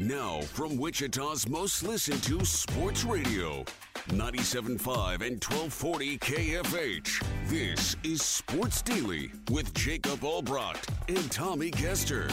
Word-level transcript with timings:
Now, 0.00 0.40
from 0.40 0.78
Wichita's 0.78 1.46
most 1.46 1.82
listened 1.82 2.22
to 2.22 2.42
sports 2.42 3.04
radio, 3.04 3.62
97.5 4.08 5.20
and 5.20 5.44
1240 5.44 6.16
KFH. 6.16 7.22
This 7.48 7.96
is 8.02 8.22
Sports 8.22 8.80
Daily 8.80 9.30
with 9.50 9.74
Jacob 9.74 10.20
Albrocht 10.20 10.88
and 11.08 11.30
Tommy 11.30 11.70
Castor. 11.70 12.30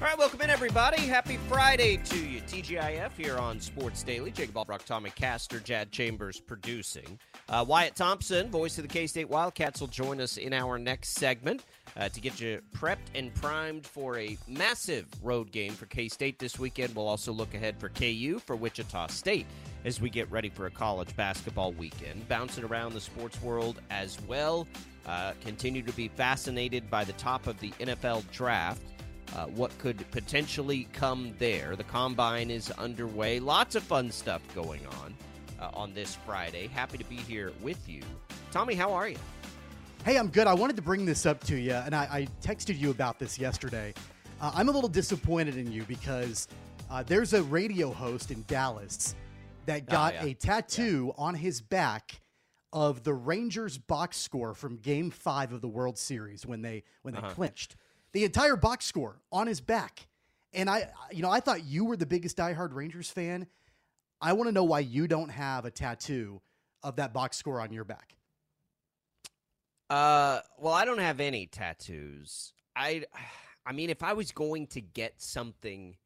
All 0.00 0.08
right, 0.08 0.16
welcome 0.16 0.40
in, 0.40 0.50
everybody. 0.50 1.02
Happy 1.02 1.38
Friday 1.48 1.96
to 1.96 2.18
you. 2.18 2.40
TGIF 2.42 3.10
here 3.16 3.38
on 3.38 3.60
Sports 3.60 4.04
Daily. 4.04 4.30
Jacob 4.30 4.54
Albrock, 4.54 4.84
Tommy 4.84 5.10
Castor, 5.10 5.58
Jad 5.58 5.90
Chambers 5.90 6.38
producing. 6.38 7.18
Uh, 7.48 7.64
Wyatt 7.66 7.96
Thompson, 7.96 8.48
voice 8.50 8.78
of 8.78 8.82
the 8.82 8.88
K 8.88 9.08
State 9.08 9.28
Wildcats, 9.28 9.80
will 9.80 9.88
join 9.88 10.20
us 10.20 10.36
in 10.36 10.52
our 10.52 10.78
next 10.78 11.14
segment 11.14 11.64
uh, 11.96 12.08
to 12.08 12.20
get 12.20 12.40
you 12.40 12.60
prepped 12.76 13.10
and 13.14 13.34
primed 13.34 13.86
for 13.86 14.18
a 14.18 14.36
massive 14.48 15.06
road 15.22 15.50
game 15.52 15.72
for 15.72 15.86
K 15.86 16.08
State 16.08 16.38
this 16.38 16.58
weekend. 16.58 16.94
We'll 16.94 17.08
also 17.08 17.32
look 17.32 17.54
ahead 17.54 17.78
for 17.78 17.88
KU 17.88 18.38
for 18.38 18.56
Wichita 18.56 19.08
State 19.08 19.46
as 19.84 20.00
we 20.00 20.10
get 20.10 20.30
ready 20.30 20.48
for 20.48 20.66
a 20.66 20.70
college 20.70 21.14
basketball 21.16 21.72
weekend. 21.72 22.28
Bouncing 22.28 22.64
around 22.64 22.94
the 22.94 23.00
sports 23.00 23.40
world 23.42 23.80
as 23.90 24.20
well. 24.22 24.66
Uh, 25.06 25.32
continue 25.40 25.82
to 25.82 25.92
be 25.92 26.08
fascinated 26.08 26.88
by 26.90 27.04
the 27.04 27.12
top 27.14 27.46
of 27.46 27.58
the 27.60 27.70
NFL 27.80 28.30
draft. 28.30 28.82
Uh, 29.34 29.46
what 29.46 29.76
could 29.78 30.08
potentially 30.10 30.86
come 30.92 31.34
there. 31.38 31.74
The 31.74 31.84
combine 31.84 32.50
is 32.50 32.70
underway. 32.72 33.40
Lots 33.40 33.74
of 33.74 33.82
fun 33.82 34.10
stuff 34.10 34.42
going 34.54 34.82
on 35.02 35.14
uh, 35.58 35.70
on 35.72 35.94
this 35.94 36.16
Friday. 36.26 36.66
Happy 36.66 36.98
to 36.98 37.04
be 37.04 37.16
here 37.16 37.52
with 37.62 37.88
you. 37.88 38.02
Tommy, 38.50 38.74
how 38.74 38.92
are 38.92 39.08
you? 39.08 39.16
Hey, 40.04 40.18
I'm 40.18 40.28
good. 40.28 40.46
I 40.48 40.54
wanted 40.54 40.74
to 40.76 40.82
bring 40.82 41.04
this 41.06 41.26
up 41.26 41.42
to 41.44 41.56
you, 41.56 41.72
and 41.74 41.94
I, 41.94 42.02
I 42.10 42.28
texted 42.46 42.76
you 42.78 42.90
about 42.90 43.18
this 43.20 43.38
yesterday. 43.38 43.94
Uh, 44.40 44.50
I'm 44.54 44.68
a 44.68 44.72
little 44.72 44.88
disappointed 44.88 45.56
in 45.56 45.70
you 45.70 45.84
because 45.84 46.48
uh, 46.90 47.04
there's 47.04 47.34
a 47.34 47.42
radio 47.44 47.92
host 47.92 48.32
in 48.32 48.44
Dallas 48.48 49.14
that 49.66 49.86
got 49.86 50.14
Oh, 50.14 50.24
yeah. 50.24 50.30
a 50.30 50.34
tattoo 50.34 51.12
on 51.16 51.34
his 51.36 51.60
back 51.60 52.20
of 52.72 53.04
the 53.04 53.14
Rangers 53.14 53.78
box 53.78 54.16
score 54.16 54.54
from 54.54 54.76
Game 54.78 55.10
Five 55.10 55.52
of 55.52 55.60
the 55.60 55.68
World 55.68 55.96
Series 55.96 56.44
when 56.44 56.62
they 56.62 56.82
when 57.02 57.14
they 57.14 57.20
Uh-huh. 57.20 57.30
clinched 57.30 57.76
the 58.12 58.24
entire 58.24 58.56
box 58.56 58.86
score 58.86 59.20
on 59.30 59.46
his 59.46 59.60
back. 59.60 60.08
And 60.52 60.68
I, 60.68 60.90
you 61.12 61.22
know, 61.22 61.30
I 61.30 61.38
thought 61.38 61.64
you 61.64 61.84
were 61.84 61.96
the 61.96 62.06
biggest 62.06 62.36
diehard 62.36 62.74
Rangers 62.74 63.08
fan. 63.08 63.46
I 64.20 64.32
want 64.32 64.48
to 64.48 64.52
know 64.52 64.64
why 64.64 64.80
you 64.80 65.06
don't 65.06 65.28
have 65.30 65.64
a 65.64 65.70
tattoo 65.70 66.40
of 66.82 66.96
that 66.96 67.12
box 67.12 67.36
score 67.36 67.60
on 67.60 67.72
your 67.72 67.84
back. 67.84 68.16
Uh, 69.92 70.40
well, 70.56 70.72
I 70.72 70.86
don't 70.86 71.00
have 71.00 71.20
any 71.20 71.44
tattoos. 71.44 72.54
I, 72.74 73.04
I 73.66 73.72
mean, 73.72 73.90
if 73.90 74.02
I 74.02 74.14
was 74.14 74.32
going 74.32 74.66
to 74.68 74.80
get 74.80 75.20
something 75.20 75.96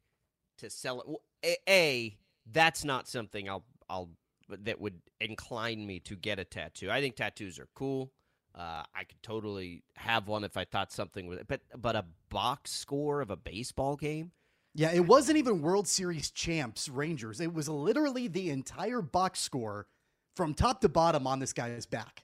to 0.57 0.69
sell 0.69 1.19
a, 1.45 1.55
a 1.69 2.17
that's 2.51 2.83
not 2.83 3.07
something 3.07 3.49
I'll 3.49 3.63
I'll 3.89 4.09
that 4.49 4.79
would 4.81 5.01
incline 5.21 5.85
me 5.85 5.99
to 6.01 6.15
get 6.15 6.37
a 6.37 6.43
tattoo. 6.43 6.91
I 6.91 6.99
think 6.99 7.15
tattoos 7.15 7.59
are 7.59 7.69
cool. 7.75 8.11
Uh, 8.53 8.83
I 8.93 9.03
could 9.03 9.21
totally 9.23 9.83
have 9.95 10.27
one 10.27 10.43
if 10.43 10.57
I 10.57 10.65
thought 10.65 10.91
something 10.91 11.25
was, 11.27 11.39
but 11.47 11.61
but 11.77 11.95
a 11.95 12.05
box 12.29 12.71
score 12.71 13.21
of 13.21 13.29
a 13.29 13.37
baseball 13.37 13.95
game. 13.95 14.31
Yeah, 14.73 14.91
it 14.91 15.05
wasn't 15.05 15.37
even 15.37 15.61
World 15.61 15.87
Series 15.87 16.29
champs 16.29 16.89
Rangers. 16.89 17.39
It 17.39 17.53
was 17.53 17.69
literally 17.69 18.27
the 18.27 18.49
entire 18.49 19.01
box 19.01 19.39
score 19.39 19.87
from 20.35 20.53
top 20.53 20.81
to 20.81 20.89
bottom 20.89 21.25
on 21.25 21.39
this 21.39 21.53
guy's 21.53 21.85
back. 21.85 22.23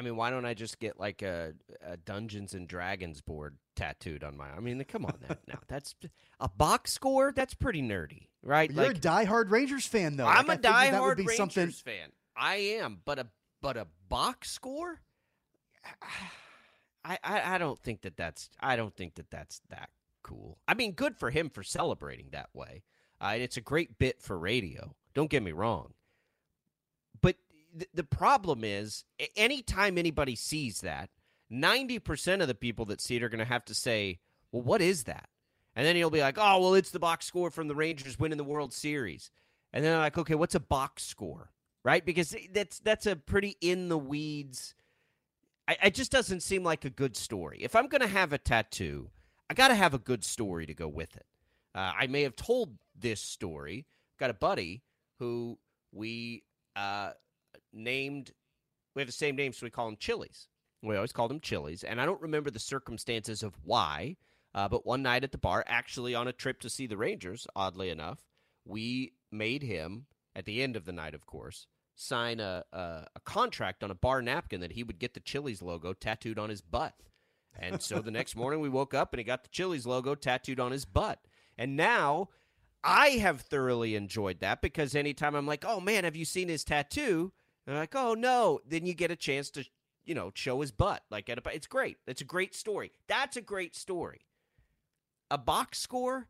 I 0.00 0.02
mean, 0.02 0.16
why 0.16 0.30
don't 0.30 0.46
I 0.46 0.54
just 0.54 0.78
get 0.80 0.98
like 0.98 1.20
a, 1.20 1.52
a 1.86 1.98
Dungeons 1.98 2.54
and 2.54 2.66
Dragons 2.66 3.20
board 3.20 3.58
tattooed 3.76 4.24
on 4.24 4.34
my? 4.34 4.48
I 4.48 4.58
mean, 4.58 4.82
come 4.84 5.04
on 5.04 5.18
now. 5.28 5.36
now 5.46 5.58
that's 5.68 5.94
a 6.40 6.48
box 6.48 6.90
score. 6.90 7.32
That's 7.36 7.52
pretty 7.52 7.82
nerdy, 7.82 8.28
right? 8.42 8.72
You're 8.72 8.86
Like, 8.86 8.96
a 8.96 9.00
diehard 9.00 9.50
Rangers 9.50 9.84
fan, 9.86 10.16
though. 10.16 10.24
I'm 10.24 10.46
Like, 10.46 10.64
a 10.64 10.70
I 10.70 10.84
figured 10.86 10.94
that 10.94 11.02
would 11.02 11.18
diehard 11.18 11.28
Rangers 11.28 11.36
something. 11.36 11.70
fan. 11.70 12.12
I 12.34 12.54
am, 12.80 13.02
but 13.04 13.18
a 13.18 13.26
but 13.60 13.76
a 13.76 13.88
box 14.08 14.50
score. 14.50 15.02
I, 17.04 17.18
I 17.22 17.54
I 17.54 17.58
don't 17.58 17.78
think 17.78 18.00
that 18.00 18.16
that's 18.16 18.48
I 18.58 18.76
don't 18.76 18.96
think 18.96 19.16
that 19.16 19.30
that's 19.30 19.60
that 19.68 19.90
cool. 20.22 20.56
I 20.66 20.72
mean, 20.72 20.92
good 20.92 21.14
for 21.14 21.28
him 21.30 21.50
for 21.50 21.62
celebrating 21.62 22.28
that 22.32 22.48
way. 22.54 22.84
Uh, 23.20 23.32
and 23.34 23.42
it's 23.42 23.58
a 23.58 23.62
great 23.62 23.98
bit 23.98 24.22
for 24.22 24.38
radio. 24.38 24.94
Don't 25.12 25.28
get 25.28 25.42
me 25.42 25.52
wrong. 25.52 25.92
The 27.94 28.04
problem 28.04 28.64
is, 28.64 29.04
anytime 29.36 29.98
anybody 29.98 30.34
sees 30.34 30.80
that, 30.80 31.10
ninety 31.48 31.98
percent 31.98 32.42
of 32.42 32.48
the 32.48 32.54
people 32.54 32.84
that 32.86 33.00
see 33.00 33.16
it 33.16 33.22
are 33.22 33.28
going 33.28 33.38
to 33.38 33.44
have 33.44 33.64
to 33.66 33.74
say, 33.74 34.18
"Well, 34.52 34.62
what 34.62 34.80
is 34.80 35.04
that?" 35.04 35.28
And 35.76 35.86
then 35.86 35.96
he'll 35.96 36.10
be 36.10 36.20
like, 36.20 36.36
"Oh, 36.38 36.60
well, 36.60 36.74
it's 36.74 36.90
the 36.90 36.98
box 36.98 37.26
score 37.26 37.50
from 37.50 37.68
the 37.68 37.74
Rangers 37.74 38.18
winning 38.18 38.38
the 38.38 38.44
World 38.44 38.72
Series." 38.72 39.30
And 39.72 39.84
then 39.84 39.94
I'm 39.94 40.00
like, 40.00 40.18
"Okay, 40.18 40.34
what's 40.34 40.54
a 40.54 40.60
box 40.60 41.04
score?" 41.04 41.50
Right? 41.84 42.04
Because 42.04 42.34
that's 42.52 42.80
that's 42.80 43.06
a 43.06 43.16
pretty 43.16 43.56
in 43.60 43.88
the 43.88 43.98
weeds. 43.98 44.74
I, 45.68 45.76
it 45.84 45.94
just 45.94 46.10
doesn't 46.10 46.40
seem 46.40 46.64
like 46.64 46.84
a 46.84 46.90
good 46.90 47.16
story. 47.16 47.58
If 47.62 47.76
I'm 47.76 47.86
going 47.86 48.00
to 48.00 48.08
have 48.08 48.32
a 48.32 48.38
tattoo, 48.38 49.10
I 49.48 49.54
got 49.54 49.68
to 49.68 49.76
have 49.76 49.94
a 49.94 49.98
good 49.98 50.24
story 50.24 50.66
to 50.66 50.74
go 50.74 50.88
with 50.88 51.16
it. 51.16 51.26
Uh, 51.74 51.92
I 51.98 52.06
may 52.08 52.22
have 52.22 52.34
told 52.34 52.76
this 52.98 53.20
story. 53.20 53.86
Got 54.18 54.30
a 54.30 54.34
buddy 54.34 54.82
who 55.20 55.58
we 55.92 56.42
uh, 56.76 57.12
named. 57.72 58.32
We 58.94 59.02
have 59.02 59.08
the 59.08 59.12
same 59.12 59.36
name, 59.36 59.52
so 59.52 59.66
we 59.66 59.70
call 59.70 59.88
him 59.88 59.96
Chili's. 59.96 60.48
We 60.82 60.96
always 60.96 61.12
called 61.12 61.30
him 61.30 61.40
Chili's, 61.40 61.84
and 61.84 62.00
I 62.00 62.06
don't 62.06 62.20
remember 62.20 62.50
the 62.50 62.58
circumstances 62.58 63.42
of 63.42 63.54
why. 63.62 64.16
Uh, 64.52 64.68
but 64.68 64.84
one 64.84 65.02
night 65.02 65.22
at 65.22 65.30
the 65.30 65.38
bar, 65.38 65.64
actually 65.68 66.14
on 66.14 66.26
a 66.26 66.32
trip 66.32 66.60
to 66.60 66.70
see 66.70 66.86
the 66.86 66.96
Rangers, 66.96 67.46
oddly 67.54 67.88
enough, 67.88 68.18
we 68.64 69.12
made 69.30 69.62
him 69.62 70.06
at 70.34 70.44
the 70.44 70.62
end 70.62 70.74
of 70.74 70.84
the 70.84 70.92
night, 70.92 71.14
of 71.14 71.26
course, 71.26 71.66
sign 71.94 72.40
a, 72.40 72.64
a 72.72 73.06
a 73.14 73.20
contract 73.24 73.84
on 73.84 73.90
a 73.90 73.94
bar 73.94 74.22
napkin 74.22 74.60
that 74.60 74.72
he 74.72 74.82
would 74.82 74.98
get 74.98 75.14
the 75.14 75.20
Chili's 75.20 75.62
logo 75.62 75.92
tattooed 75.92 76.38
on 76.38 76.50
his 76.50 76.60
butt. 76.60 76.94
And 77.58 77.82
so 77.82 77.98
the 77.98 78.10
next 78.10 78.36
morning 78.36 78.60
we 78.60 78.68
woke 78.68 78.94
up 78.94 79.12
and 79.12 79.18
he 79.18 79.24
got 79.24 79.42
the 79.42 79.50
Chili's 79.50 79.86
logo 79.86 80.14
tattooed 80.14 80.60
on 80.60 80.72
his 80.72 80.84
butt. 80.84 81.20
And 81.58 81.76
now 81.76 82.28
I 82.82 83.10
have 83.10 83.42
thoroughly 83.42 83.94
enjoyed 83.94 84.40
that 84.40 84.62
because 84.62 84.94
anytime 84.94 85.34
I'm 85.34 85.46
like, 85.46 85.64
"Oh 85.66 85.80
man, 85.80 86.04
have 86.04 86.16
you 86.16 86.24
seen 86.24 86.48
his 86.48 86.64
tattoo?" 86.64 87.32
I'm 87.72 87.78
like, 87.78 87.94
"Oh 87.94 88.14
no," 88.14 88.60
then 88.66 88.86
you 88.86 88.94
get 88.94 89.10
a 89.10 89.16
chance 89.16 89.50
to, 89.50 89.64
you 90.04 90.14
know, 90.14 90.30
show 90.34 90.60
his 90.60 90.72
butt. 90.72 91.02
Like 91.10 91.28
at 91.28 91.38
a, 91.38 91.42
it's 91.54 91.66
great. 91.66 91.98
It's 92.06 92.20
a 92.20 92.24
great 92.24 92.54
story. 92.54 92.92
That's 93.08 93.36
a 93.36 93.40
great 93.42 93.74
story. 93.76 94.20
A 95.30 95.38
box 95.38 95.78
score. 95.78 96.28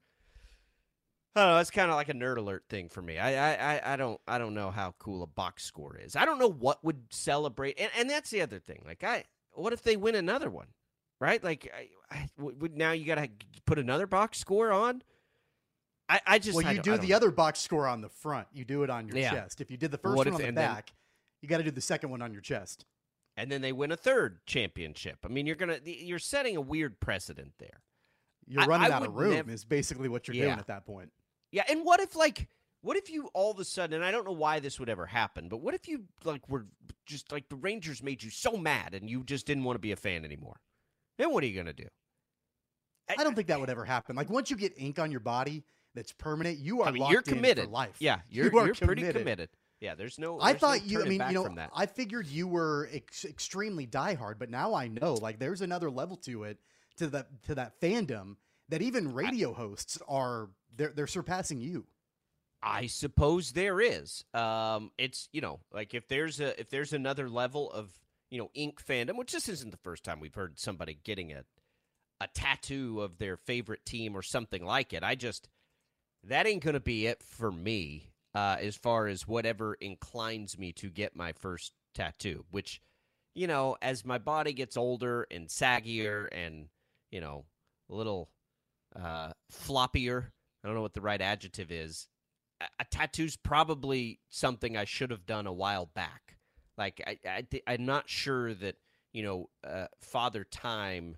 I 1.36 1.44
don't 1.44 1.50
know. 1.54 1.58
It's 1.60 1.70
kind 1.70 1.90
of 1.90 1.96
like 1.96 2.08
a 2.08 2.12
nerd 2.14 2.38
alert 2.38 2.64
thing 2.68 2.88
for 2.88 3.00
me. 3.00 3.16
I, 3.18 3.34
I, 3.54 3.74
I, 3.76 3.92
I 3.92 3.96
don't, 3.96 4.20
I 4.26 4.38
don't 4.38 4.52
know 4.52 4.72
how 4.72 4.94
cool 4.98 5.22
a 5.22 5.28
box 5.28 5.62
score 5.64 5.96
is. 5.96 6.16
I 6.16 6.24
don't 6.24 6.40
know 6.40 6.50
what 6.50 6.82
would 6.84 7.04
celebrate, 7.10 7.78
and, 7.78 7.88
and 7.96 8.10
that's 8.10 8.30
the 8.30 8.42
other 8.42 8.58
thing. 8.58 8.82
Like, 8.84 9.04
I, 9.04 9.24
what 9.52 9.72
if 9.72 9.82
they 9.82 9.96
win 9.96 10.16
another 10.16 10.50
one, 10.50 10.66
right? 11.20 11.42
Like, 11.42 11.72
I, 12.10 12.14
I 12.14 12.28
would 12.36 12.76
now 12.76 12.90
you 12.90 13.04
got 13.06 13.14
to 13.14 13.28
put 13.64 13.78
another 13.78 14.08
box 14.08 14.38
score 14.38 14.72
on. 14.72 15.02
I, 16.08 16.20
I 16.26 16.38
just, 16.40 16.56
well, 16.56 16.66
you 16.66 16.78
don't- 16.78 16.84
do 16.84 16.92
I 16.94 16.96
the 16.96 17.06
don't- 17.06 17.16
other 17.16 17.30
box 17.30 17.60
score 17.60 17.86
on 17.86 18.00
the 18.00 18.08
front. 18.08 18.48
You 18.52 18.64
do 18.64 18.82
it 18.82 18.90
on 18.90 19.06
your 19.06 19.16
Yeah. 19.16 19.30
chest. 19.30 19.60
If 19.60 19.70
you 19.70 19.76
did 19.76 19.92
the 19.92 19.98
first 19.98 20.16
What 20.16 20.26
one 20.26 20.34
if- 20.40 20.48
on 20.48 20.54
the 20.54 20.60
back, 20.60 20.92
you 21.42 21.48
got 21.48 21.58
to 21.58 21.64
do 21.64 21.70
the 21.70 21.80
second 21.80 22.10
one 22.10 22.22
on 22.22 22.32
your 22.32 22.42
chest. 22.42 22.84
and 23.36 23.50
then 23.50 23.62
they 23.62 23.72
win 23.72 23.90
a 23.92 23.96
third 23.96 24.44
championship. 24.46 25.18
I 25.24 25.28
mean, 25.28 25.46
you're 25.46 25.56
gonna, 25.56 25.78
you're 25.84 26.18
setting 26.18 26.56
a 26.56 26.60
weird 26.60 27.00
precedent 27.00 27.52
there. 27.58 27.82
You're 28.46 28.66
running 28.66 28.90
I 28.92 28.94
out 28.96 29.06
of 29.06 29.14
room. 29.14 29.30
nev- 29.34 29.48
is 29.48 29.64
basically 29.64 30.08
what 30.08 30.26
you're 30.28 30.34
Yeah. 30.34 30.46
doing 30.46 30.58
at 30.58 30.66
that 30.66 30.84
point. 30.84 31.10
Yeah, 31.52 31.62
and 31.68 31.84
what 31.84 32.00
if 32.00 32.14
like 32.16 32.48
what 32.82 32.96
if 32.96 33.08
you 33.10 33.28
all 33.34 33.50
of 33.50 33.58
a 33.58 33.64
sudden 33.64 33.94
and 33.96 34.04
I 34.04 34.10
don't 34.10 34.24
know 34.26 34.32
why 34.32 34.58
this 34.60 34.78
would 34.80 34.88
ever 34.88 35.06
happen, 35.06 35.48
but 35.48 35.58
what 35.58 35.74
if 35.74 35.86
you 35.88 36.04
like 36.24 36.46
were 36.48 36.66
just 37.06 37.30
like 37.32 37.48
the 37.48 37.56
Rangers 37.56 38.02
made 38.02 38.22
you 38.22 38.30
so 38.30 38.56
mad 38.56 38.94
and 38.94 39.08
you 39.08 39.22
just 39.24 39.46
didn't 39.46 39.64
want 39.64 39.76
to 39.76 39.80
be 39.80 39.92
a 39.92 39.96
fan 39.96 40.24
anymore? 40.24 40.60
Then 41.16 41.32
what 41.32 41.44
are 41.44 41.46
you 41.46 41.56
gonna 41.56 41.72
do? 41.72 41.86
I 43.08 43.22
don't 43.24 43.34
think 43.34 43.48
that 43.48 43.58
would 43.60 43.70
ever 43.70 43.84
happen. 43.84 44.16
Like 44.16 44.30
once 44.30 44.50
you 44.50 44.56
get 44.56 44.72
ink 44.76 44.98
on 44.98 45.10
your 45.10 45.20
body 45.20 45.64
that's 45.94 46.12
permanent, 46.12 46.58
you 46.58 46.82
are 46.82 46.88
I 46.88 46.90
mean, 46.92 47.00
locked 47.00 47.12
you're 47.12 47.22
in 47.26 47.34
committed. 47.34 47.64
for 47.64 47.70
life. 47.70 47.96
Yeah, 47.98 48.20
You 48.30 48.44
you're, 48.52 48.66
you're 48.66 48.74
pretty 48.74 49.10
committed. 49.12 49.48
Yeah, 49.80 49.94
there's 49.94 50.18
no. 50.18 50.38
I 50.38 50.52
there's 50.52 50.62
no 50.62 50.68
thought 50.68 50.86
you. 50.86 51.02
I 51.02 51.08
mean, 51.08 51.22
you 51.28 51.32
know, 51.34 51.44
from 51.44 51.54
that. 51.56 51.70
I 51.74 51.86
figured 51.86 52.26
you 52.26 52.46
were 52.46 52.88
ex- 52.92 53.24
extremely 53.24 53.86
diehard, 53.86 54.34
but 54.38 54.50
now 54.50 54.74
I 54.74 54.88
know 54.88 55.14
like 55.14 55.38
there's 55.38 55.62
another 55.62 55.90
level 55.90 56.16
to 56.18 56.44
it, 56.44 56.58
to 56.98 57.06
that 57.08 57.28
to 57.44 57.54
that 57.54 57.80
fandom 57.80 58.36
that 58.68 58.82
even 58.82 59.14
radio 59.14 59.52
hosts 59.52 59.98
are 60.06 60.50
they're 60.76 60.92
they're 60.94 61.06
surpassing 61.06 61.60
you. 61.60 61.86
I 62.62 62.86
suppose 62.88 63.52
there 63.52 63.80
is. 63.80 64.22
Um, 64.34 64.90
it's 64.98 65.28
you 65.32 65.40
know 65.40 65.60
like 65.72 65.94
if 65.94 66.08
there's 66.08 66.40
a 66.40 66.58
if 66.60 66.68
there's 66.68 66.92
another 66.92 67.30
level 67.30 67.70
of 67.72 67.90
you 68.30 68.38
know 68.38 68.50
ink 68.52 68.84
fandom, 68.84 69.16
which 69.16 69.32
this 69.32 69.48
isn't 69.48 69.70
the 69.70 69.78
first 69.78 70.04
time 70.04 70.20
we've 70.20 70.34
heard 70.34 70.58
somebody 70.58 70.98
getting 71.04 71.32
a 71.32 71.44
a 72.20 72.28
tattoo 72.34 73.00
of 73.00 73.16
their 73.16 73.38
favorite 73.38 73.86
team 73.86 74.14
or 74.14 74.22
something 74.22 74.62
like 74.62 74.92
it. 74.92 75.02
I 75.02 75.14
just 75.14 75.48
that 76.24 76.46
ain't 76.46 76.62
gonna 76.62 76.80
be 76.80 77.06
it 77.06 77.22
for 77.22 77.50
me 77.50 78.09
uh, 78.34 78.56
as 78.60 78.76
far 78.76 79.06
as 79.06 79.26
whatever 79.26 79.74
inclines 79.74 80.58
me 80.58 80.72
to 80.72 80.88
get 80.90 81.16
my 81.16 81.32
first 81.32 81.72
tattoo. 81.94 82.44
Which 82.50 82.80
you 83.34 83.46
know, 83.46 83.76
as 83.80 84.04
my 84.04 84.18
body 84.18 84.52
gets 84.52 84.76
older 84.76 85.26
and 85.30 85.48
saggier 85.48 86.28
and 86.32 86.68
you 87.10 87.20
know 87.20 87.44
a 87.90 87.94
little 87.94 88.30
uh, 88.96 89.32
floppier. 89.52 90.28
I 90.62 90.68
don't 90.68 90.74
know 90.74 90.82
what 90.82 90.94
the 90.94 91.00
right 91.00 91.20
adjective 91.20 91.72
is 91.72 92.06
a, 92.60 92.66
a 92.80 92.84
tattoo's 92.84 93.36
probably 93.36 94.20
something 94.28 94.76
I 94.76 94.84
should 94.84 95.10
have 95.10 95.26
done 95.26 95.46
a 95.46 95.52
while 95.52 95.86
back. 95.86 96.36
Like 96.76 97.02
I, 97.06 97.18
I 97.28 97.46
I'm 97.66 97.84
not 97.84 98.08
sure 98.08 98.54
that 98.54 98.76
you 99.12 99.22
know 99.22 99.50
uh, 99.66 99.86
Father 100.00 100.44
Time 100.44 101.16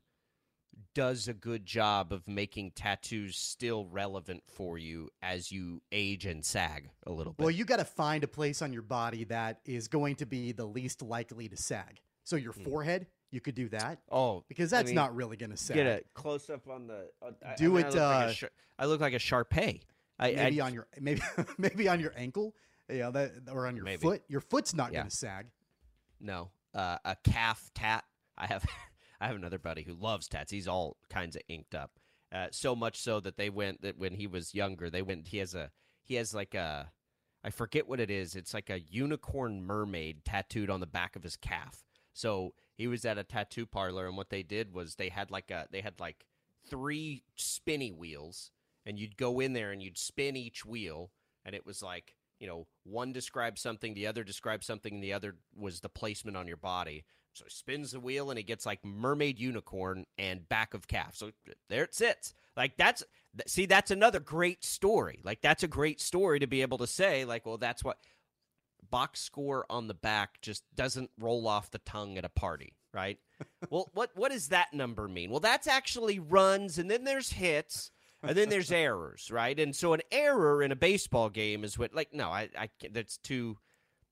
does 0.95 1.27
a 1.29 1.33
good 1.35 1.65
job 1.65 2.13
of 2.13 2.27
making 2.29 2.71
tattoos 2.73 3.37
still 3.37 3.87
relevant 3.87 4.43
for 4.47 4.77
you 4.79 5.09
as 5.23 5.51
you 5.51 5.81
age 5.91 6.27
and 6.27 6.45
sag 6.45 6.91
a 7.07 7.13
little 7.13 7.33
bit. 7.33 7.43
Well, 7.45 7.51
you 7.51 7.65
got 7.65 7.79
to 7.79 7.85
find 7.85 8.23
a 8.25 8.29
place 8.29 8.61
on 8.63 8.73
your 8.73 8.83
body 8.83 9.25
that 9.25 9.61
is 9.65 9.89
going 9.89 10.17
to 10.17 10.27
be 10.27 10.53
the 10.53 10.67
least 10.67 11.01
likely 11.03 11.49
to 11.49 11.57
sag. 11.57 12.01
So 12.25 12.37
your 12.37 12.53
forehead, 12.53 13.07
you 13.31 13.41
could 13.41 13.55
do 13.55 13.69
that 13.71 13.99
oh, 14.11 14.45
because 14.49 14.73
I 14.73 14.77
that's 14.79 14.87
mean, 14.89 14.95
not 14.97 15.15
really 15.17 15.37
going 15.37 15.51
to 15.51 15.57
sag. 15.57 15.77
get 15.77 15.87
a 15.87 16.03
close 16.15 16.49
up 16.51 16.69
on 16.69 16.87
the. 16.87 17.09
on- 17.23 17.35
I- 17.45 17.53
I 17.53 17.55
Do 17.57 17.71
mean, 17.71 17.79
it, 17.79 17.87
I 17.87 17.89
look, 17.89 17.95
like 17.97 18.27
uh, 18.27 18.29
a 18.31 18.35
Shar- 18.35 18.51
I 18.79 18.87
look 18.87 19.01
like 19.01 19.15
a 19.15 19.19
Shar-Pei. 19.19 19.81
I, 20.19 20.33
maybe 20.33 20.61
I, 20.61 20.67
on 20.67 20.75
your 20.75 20.87
maybe 21.01 21.23
maybe 21.59 21.89
on 21.89 21.99
your 22.01 22.13
ankle, 22.17 22.55
yeah, 22.89 23.11
that 23.11 23.33
or 23.51 23.67
on 23.67 23.75
your 23.77 23.85
Maybe. 23.85 24.03
foot. 24.03 24.23
Your 24.29 24.41
foot's 24.43 24.75
not 24.75 24.93
Yeah. 24.93 25.01
going 25.01 25.11
to 25.11 25.17
sag. 25.17 25.47
No, 26.21 26.51
uh, 26.75 26.99
a 27.05 27.17
calf 27.25 27.71
tat. 27.75 28.05
I 28.37 28.47
have 28.47 28.65
I 29.23 29.29
have 29.29 29.37
another 29.37 29.61
buddy 29.61 29.85
who 29.85 29.95
loves 29.95 30.27
tats. 30.27 30.51
He's 30.51 30.67
all 30.67 30.97
kinds 31.09 31.37
of 31.37 31.43
inked 31.49 31.77
up. 31.77 31.93
Uh, 32.33 32.49
so 32.51 32.75
much 32.75 33.01
so 33.01 33.21
that 33.21 33.37
they 33.37 33.51
went 33.51 33.83
that 33.83 33.97
when 33.97 34.15
he 34.15 34.27
was 34.27 34.55
younger, 34.55 34.91
they 34.91 35.03
went. 35.03 35.29
He 35.29 35.39
has 35.39 35.55
a 35.55 35.71
he 36.03 36.17
has 36.17 36.35
like 36.35 36.55
a 36.55 36.91
I 37.45 37.51
forget 37.51 37.87
what 37.87 38.01
it 38.01 38.11
is. 38.11 38.35
It's 38.35 38.53
like 38.53 38.69
a 38.69 38.81
unicorn 38.81 39.63
mermaid 39.63 40.25
tattooed 40.25 40.71
on 40.71 40.81
the 40.81 40.87
back 40.87 41.15
of 41.15 41.23
his 41.23 41.37
calf. 41.37 41.85
So 42.13 42.55
he 42.75 42.89
was 42.89 43.05
at 43.05 43.19
a 43.19 43.25
tattoo 43.25 43.65
parlor, 43.65 44.09
and 44.09 44.17
what 44.17 44.31
they 44.31 44.43
did 44.43 44.75
was 44.75 44.97
they 44.97 45.09
had 45.09 45.31
like 45.31 45.51
a 45.53 45.67
they 45.71 45.83
had 45.83 46.01
like 46.01 46.27
three 46.69 47.23
spinny 47.37 47.93
wheels, 47.93 48.51
and 48.85 48.99
you'd 48.99 49.17
go 49.17 49.39
in 49.39 49.53
there 49.53 49.71
and 49.71 49.81
you'd 49.81 49.99
spin 49.99 50.37
each 50.37 50.65
wheel, 50.65 51.13
and 51.45 51.55
it 51.55 51.65
was 51.65 51.81
like 51.81 52.17
you 52.41 52.49
know 52.49 52.67
one 52.83 53.13
described 53.13 53.59
something, 53.59 53.95
the 53.95 54.09
other 54.09 54.25
described 54.25 54.65
something, 54.65 54.95
and 54.95 55.05
the 55.05 55.13
other 55.13 55.37
was 55.55 55.81
the 55.81 55.89
placement 55.89 56.37
on 56.37 56.49
your 56.49 56.57
body. 56.57 57.05
So 57.35 57.45
he 57.45 57.51
spins 57.51 57.93
the 57.93 58.01
wheel 58.01 58.31
and 58.31 58.39
he 58.39 58.43
gets 58.45 58.67
like 58.67 58.85
mermaid 58.85 59.39
unicorn 59.39 60.05
and 60.19 60.49
back 60.49 60.75
of 60.75 60.87
calf. 60.87 61.17
So 61.17 61.31
there 61.69 61.85
it 61.85 61.95
sits. 61.95 62.35
Like 62.57 62.77
that's 62.77 63.03
see 63.47 63.67
that's 63.67 63.91
another 63.91 64.21
great 64.21 64.65
story. 64.65 65.21
Like 65.25 65.41
that's 65.41 65.63
a 65.63 65.69
great 65.69 66.01
story 66.01 66.41
to 66.41 66.47
be 66.47 66.63
able 66.63 66.79
to 66.79 66.87
say 66.87 67.25
like 67.25 67.47
well 67.47 67.59
that's 67.59 67.83
what 67.83 67.99
box 68.91 69.21
score 69.21 69.65
on 69.71 69.87
the 69.87 69.95
back 69.95 70.41
just 70.43 70.65
doesn't 70.75 71.11
roll 71.19 71.47
off 71.49 71.71
the 71.71 71.79
tongue 71.79 72.19
at 72.19 72.25
a 72.25 72.29
party, 72.29 72.75
right? 72.93 73.19
well, 73.71 73.91
what 73.95 74.11
what 74.15 74.31
does 74.33 74.49
that 74.49 74.75
number 74.75 75.09
mean? 75.09 75.31
Well, 75.31 75.41
that's 75.41 75.67
actually 75.67 76.19
runs 76.19 76.79
and 76.79 76.91
then 76.91 77.05
there's 77.05 77.33
hits 77.33 77.91
and 78.23 78.37
then 78.37 78.51
there's 78.51 78.71
errors, 78.73 79.31
right? 79.31 79.59
And 79.59 79.75
so 79.75 79.95
an 79.95 80.03
error 80.11 80.63
in 80.63 80.71
a 80.73 80.77
baseball 80.77 81.31
game 81.31 81.65
is 81.65 81.79
what 81.79 81.95
like 81.95 82.13
no, 82.13 82.29
I 82.29 82.51
I 82.59 82.69
can't- 82.79 82.93
that's 82.93 83.17
too 83.17 83.57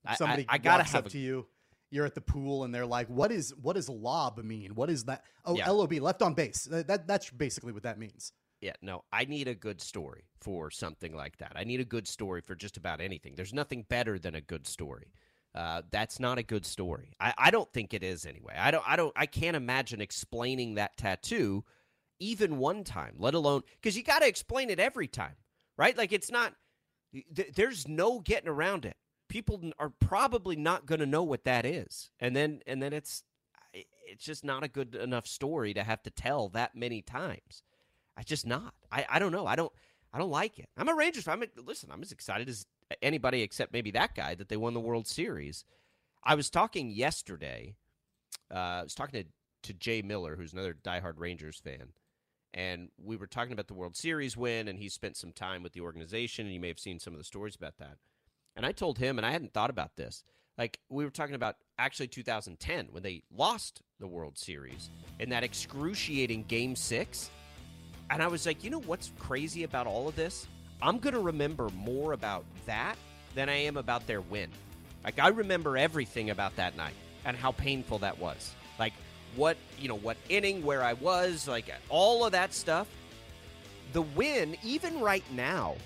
I- 0.06 0.12
I, 0.12 0.14
Somebody 0.16 0.46
I, 0.48 0.56
gotta 0.56 0.84
have 0.84 1.04
a, 1.06 1.10
to 1.10 1.18
you. 1.18 1.46
You're 1.90 2.06
at 2.06 2.14
the 2.14 2.20
pool 2.20 2.64
and 2.64 2.74
they're 2.74 2.86
like, 2.86 3.08
"What 3.08 3.32
is 3.32 3.54
what 3.56 3.74
does 3.76 3.88
lob 3.88 4.38
mean? 4.42 4.74
What 4.74 4.90
is 4.90 5.04
that? 5.04 5.24
Oh, 5.44 5.56
Yeah. 5.56 5.70
LOB, 5.70 5.94
left 5.94 6.22
on 6.22 6.34
base. 6.34 6.64
That, 6.64 6.86
that 6.86 7.06
that's 7.06 7.30
basically 7.30 7.72
what 7.72 7.82
that 7.82 7.98
means." 7.98 8.32
Yeah, 8.60 8.74
no, 8.82 9.04
I 9.10 9.24
need 9.24 9.48
a 9.48 9.54
good 9.54 9.80
story 9.80 10.24
for 10.40 10.70
something 10.70 11.14
like 11.14 11.38
that. 11.38 11.52
I 11.56 11.64
need 11.64 11.80
a 11.80 11.84
good 11.84 12.06
story 12.06 12.42
for 12.42 12.54
just 12.54 12.76
about 12.76 13.00
anything. 13.00 13.34
There's 13.34 13.54
nothing 13.54 13.86
better 13.88 14.18
than 14.18 14.34
a 14.34 14.40
good 14.42 14.66
story. 14.66 15.14
Uh, 15.54 15.82
that's 15.90 16.20
not 16.20 16.38
a 16.38 16.42
good 16.42 16.66
story. 16.66 17.14
I, 17.18 17.34
I 17.38 17.50
don't 17.50 17.72
think 17.72 17.94
it 17.94 18.02
is 18.04 18.26
anyway. 18.26 18.54
I 18.56 18.70
don't. 18.70 18.84
I 18.86 18.96
don't. 18.96 19.12
I 19.16 19.26
can't 19.26 19.56
imagine 19.56 20.00
explaining 20.00 20.74
that 20.74 20.96
tattoo 20.96 21.64
even 22.20 22.58
one 22.58 22.84
time, 22.84 23.14
let 23.18 23.34
alone 23.34 23.62
because 23.80 23.96
you 23.96 24.02
got 24.04 24.20
to 24.20 24.28
explain 24.28 24.70
it 24.70 24.78
every 24.78 25.08
time, 25.08 25.34
right? 25.76 25.96
Like 25.96 26.12
it's 26.12 26.30
not. 26.30 26.54
Th- 27.34 27.52
there's 27.54 27.88
no 27.88 28.20
getting 28.20 28.48
around 28.48 28.84
it. 28.84 28.96
People 29.30 29.72
are 29.78 29.88
probably 29.88 30.56
not 30.56 30.86
going 30.86 30.98
to 30.98 31.06
know 31.06 31.22
what 31.22 31.44
that 31.44 31.64
is, 31.64 32.10
and 32.18 32.34
then 32.34 32.60
and 32.66 32.82
then 32.82 32.92
it's 32.92 33.22
it's 33.72 34.24
just 34.24 34.44
not 34.44 34.64
a 34.64 34.68
good 34.68 34.96
enough 34.96 35.26
story 35.26 35.72
to 35.72 35.84
have 35.84 36.02
to 36.02 36.10
tell 36.10 36.48
that 36.50 36.74
many 36.74 37.00
times. 37.00 37.62
I 38.16 38.22
just 38.22 38.44
not. 38.44 38.74
I, 38.90 39.06
I 39.08 39.18
don't 39.20 39.32
know. 39.32 39.46
I 39.46 39.54
don't 39.54 39.72
I 40.12 40.18
don't 40.18 40.30
like 40.30 40.58
it. 40.58 40.68
I'm 40.76 40.88
a 40.88 40.94
Rangers 40.94 41.24
fan. 41.24 41.34
I'm 41.34 41.42
a, 41.42 41.62
listen. 41.62 41.90
I'm 41.92 42.02
as 42.02 42.12
excited 42.12 42.48
as 42.48 42.66
anybody 43.00 43.42
except 43.42 43.72
maybe 43.72 43.92
that 43.92 44.16
guy 44.16 44.34
that 44.34 44.48
they 44.48 44.56
won 44.56 44.74
the 44.74 44.80
World 44.80 45.06
Series. 45.06 45.64
I 46.24 46.34
was 46.34 46.50
talking 46.50 46.90
yesterday. 46.90 47.76
Uh, 48.52 48.58
I 48.58 48.82
was 48.82 48.94
talking 48.94 49.22
to 49.22 49.28
to 49.62 49.74
Jay 49.74 50.02
Miller, 50.02 50.36
who's 50.36 50.54
another 50.54 50.74
diehard 50.74 51.18
Rangers 51.18 51.60
fan, 51.62 51.92
and 52.52 52.88
we 53.00 53.16
were 53.16 53.26
talking 53.26 53.52
about 53.52 53.68
the 53.68 53.74
World 53.74 53.94
Series 53.94 54.36
win, 54.36 54.68
and 54.68 54.78
he 54.78 54.88
spent 54.88 55.16
some 55.16 55.32
time 55.32 55.62
with 55.62 55.72
the 55.72 55.82
organization, 55.82 56.46
and 56.46 56.54
you 56.54 56.60
may 56.60 56.68
have 56.68 56.78
seen 56.78 56.98
some 56.98 57.12
of 57.12 57.18
the 57.18 57.24
stories 57.24 57.54
about 57.54 57.76
that. 57.78 57.98
And 58.56 58.66
I 58.66 58.72
told 58.72 58.98
him, 58.98 59.18
and 59.18 59.26
I 59.26 59.30
hadn't 59.30 59.52
thought 59.52 59.70
about 59.70 59.96
this. 59.96 60.24
Like 60.58 60.78
we 60.88 61.04
were 61.04 61.10
talking 61.10 61.34
about 61.34 61.56
actually 61.78 62.08
2010 62.08 62.88
when 62.90 63.02
they 63.02 63.22
lost 63.34 63.80
the 63.98 64.06
World 64.06 64.36
Series 64.38 64.90
in 65.18 65.30
that 65.30 65.44
excruciating 65.44 66.44
Game 66.44 66.76
Six. 66.76 67.30
And 68.10 68.22
I 68.22 68.26
was 68.26 68.44
like, 68.44 68.64
you 68.64 68.70
know 68.70 68.80
what's 68.80 69.12
crazy 69.18 69.62
about 69.62 69.86
all 69.86 70.08
of 70.08 70.16
this? 70.16 70.46
I'm 70.82 70.98
going 70.98 71.14
to 71.14 71.20
remember 71.20 71.68
more 71.70 72.12
about 72.12 72.44
that 72.66 72.96
than 73.34 73.48
I 73.48 73.56
am 73.56 73.76
about 73.76 74.06
their 74.06 74.20
win. 74.20 74.50
Like, 75.04 75.18
I 75.18 75.28
remember 75.28 75.76
everything 75.76 76.30
about 76.30 76.56
that 76.56 76.76
night 76.76 76.94
and 77.24 77.36
how 77.36 77.52
painful 77.52 77.98
that 77.98 78.18
was. 78.18 78.52
Like, 78.78 78.92
what, 79.36 79.56
you 79.78 79.88
know, 79.88 79.96
what 79.96 80.16
inning, 80.28 80.64
where 80.64 80.82
I 80.82 80.94
was, 80.94 81.46
like, 81.46 81.72
all 81.88 82.24
of 82.24 82.32
that 82.32 82.54
stuff. 82.54 82.88
The 83.92 84.02
win, 84.02 84.56
even 84.64 85.00
right 85.00 85.24
now, 85.32 85.76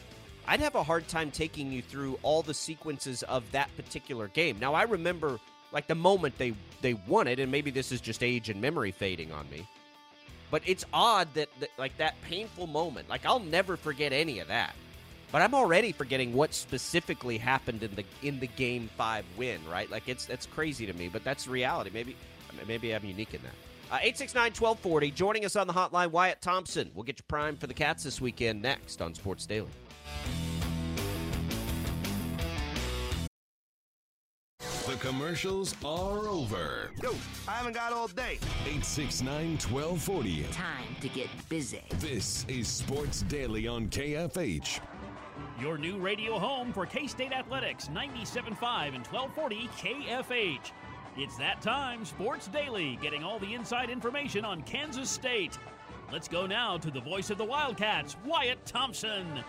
I'd 0.47 0.61
have 0.61 0.75
a 0.75 0.83
hard 0.83 1.09
time 1.09 1.31
taking 1.31 1.73
you 1.73 1.83
through 1.83 2.19
all 2.23 2.43
the 2.43 2.55
sequences 2.55 3.23
of 3.25 3.51
that 3.53 3.75
particular 3.77 4.29
game. 4.29 4.59
Now, 4.59 4.75
I 4.75 4.83
remember, 4.83 5.41
like, 5.73 5.87
the 5.87 5.95
moment 5.95 6.37
they, 6.39 6.55
they 6.83 6.95
won 6.95 7.27
it, 7.27 7.39
and 7.39 7.51
maybe 7.51 7.71
this 7.71 7.93
is 7.93 8.01
just 8.01 8.23
age 8.23 8.51
and 8.51 8.61
memory 8.61 8.91
fading 8.91 9.33
on 9.33 9.49
me. 9.51 9.67
But 10.55 10.63
it's 10.67 10.85
odd 10.93 11.35
that, 11.35 11.49
that 11.59 11.71
like 11.79 11.97
that 11.97 12.15
painful 12.23 12.69
moment, 12.69 13.09
like 13.09 13.27
I'll 13.27 13.41
never 13.41 13.77
forget 13.77 14.13
any 14.13 14.39
of 14.39 14.47
that. 14.47 14.77
But 15.33 15.43
I'm 15.43 15.53
already 15.53 15.91
forgetting 15.91 16.33
what 16.33 16.55
specifically 16.55 17.39
happened 17.39 17.83
in 17.83 17.93
the 17.97 18.05
in 18.23 18.39
the 18.39 18.47
game 18.47 18.89
five 18.97 19.25
win, 19.37 19.59
right? 19.69 19.91
Like 19.91 20.09
it's 20.09 20.27
that's 20.27 20.47
crazy 20.47 20.87
to 20.87 20.93
me, 20.93 21.09
but 21.09 21.25
that's 21.25 21.49
reality. 21.49 21.91
Maybe 21.93 22.15
maybe 22.69 22.95
I'm 22.95 23.05
unique 23.05 23.35
in 23.35 23.41
that. 23.43 23.55
Uh, 23.91 23.99
869-1240, 23.99 25.13
joining 25.13 25.45
us 25.45 25.57
on 25.57 25.67
the 25.67 25.73
hotline, 25.73 26.13
Wyatt 26.13 26.41
Thompson. 26.41 26.91
We'll 26.95 27.03
get 27.03 27.19
you 27.19 27.25
primed 27.27 27.59
for 27.61 27.67
the 27.67 27.75
Cats 27.75 28.05
this 28.05 28.21
weekend 28.21 28.63
next 28.63 29.03
on 29.03 29.13
Sports 29.15 29.47
Daily. 29.47 29.69
The 34.87 34.97
commercials 34.97 35.75
are 35.85 36.29
over. 36.29 36.91
Yo, 37.03 37.15
I 37.49 37.53
haven't 37.53 37.73
got 37.73 37.93
all 37.93 38.07
day. 38.07 38.39
869 38.67 39.59
1240. 39.71 40.43
Time 40.53 40.85
to 41.01 41.09
get 41.09 41.29
busy. 41.49 41.81
This 41.99 42.45
is 42.49 42.69
Sports 42.69 43.23
Daily 43.23 43.67
on 43.67 43.89
KFH. 43.89 44.81
Your 45.59 45.79
new 45.79 45.99
radio 45.99 46.39
home 46.39 46.73
for 46.73 46.85
K 46.85 47.07
State 47.07 47.33
Athletics, 47.33 47.89
97.5 47.89 48.95
and 48.95 49.07
1240 49.07 49.69
KFH. 49.79 50.73
It's 51.17 51.37
that 51.39 51.63
time, 51.63 52.05
Sports 52.05 52.49
Daily, 52.49 52.99
getting 53.01 53.25
all 53.25 53.39
the 53.39 53.55
inside 53.55 53.89
information 53.89 54.45
on 54.45 54.63
Kansas 54.63 55.09
State. 55.09 55.59
Let's 56.13 56.29
go 56.29 56.47
now 56.47 56.77
to 56.79 56.91
the 56.91 57.01
voice 57.01 57.31
of 57.31 57.39
the 57.39 57.45
Wildcats, 57.45 58.17
Wyatt 58.25 58.67
Thompson. 58.67 59.43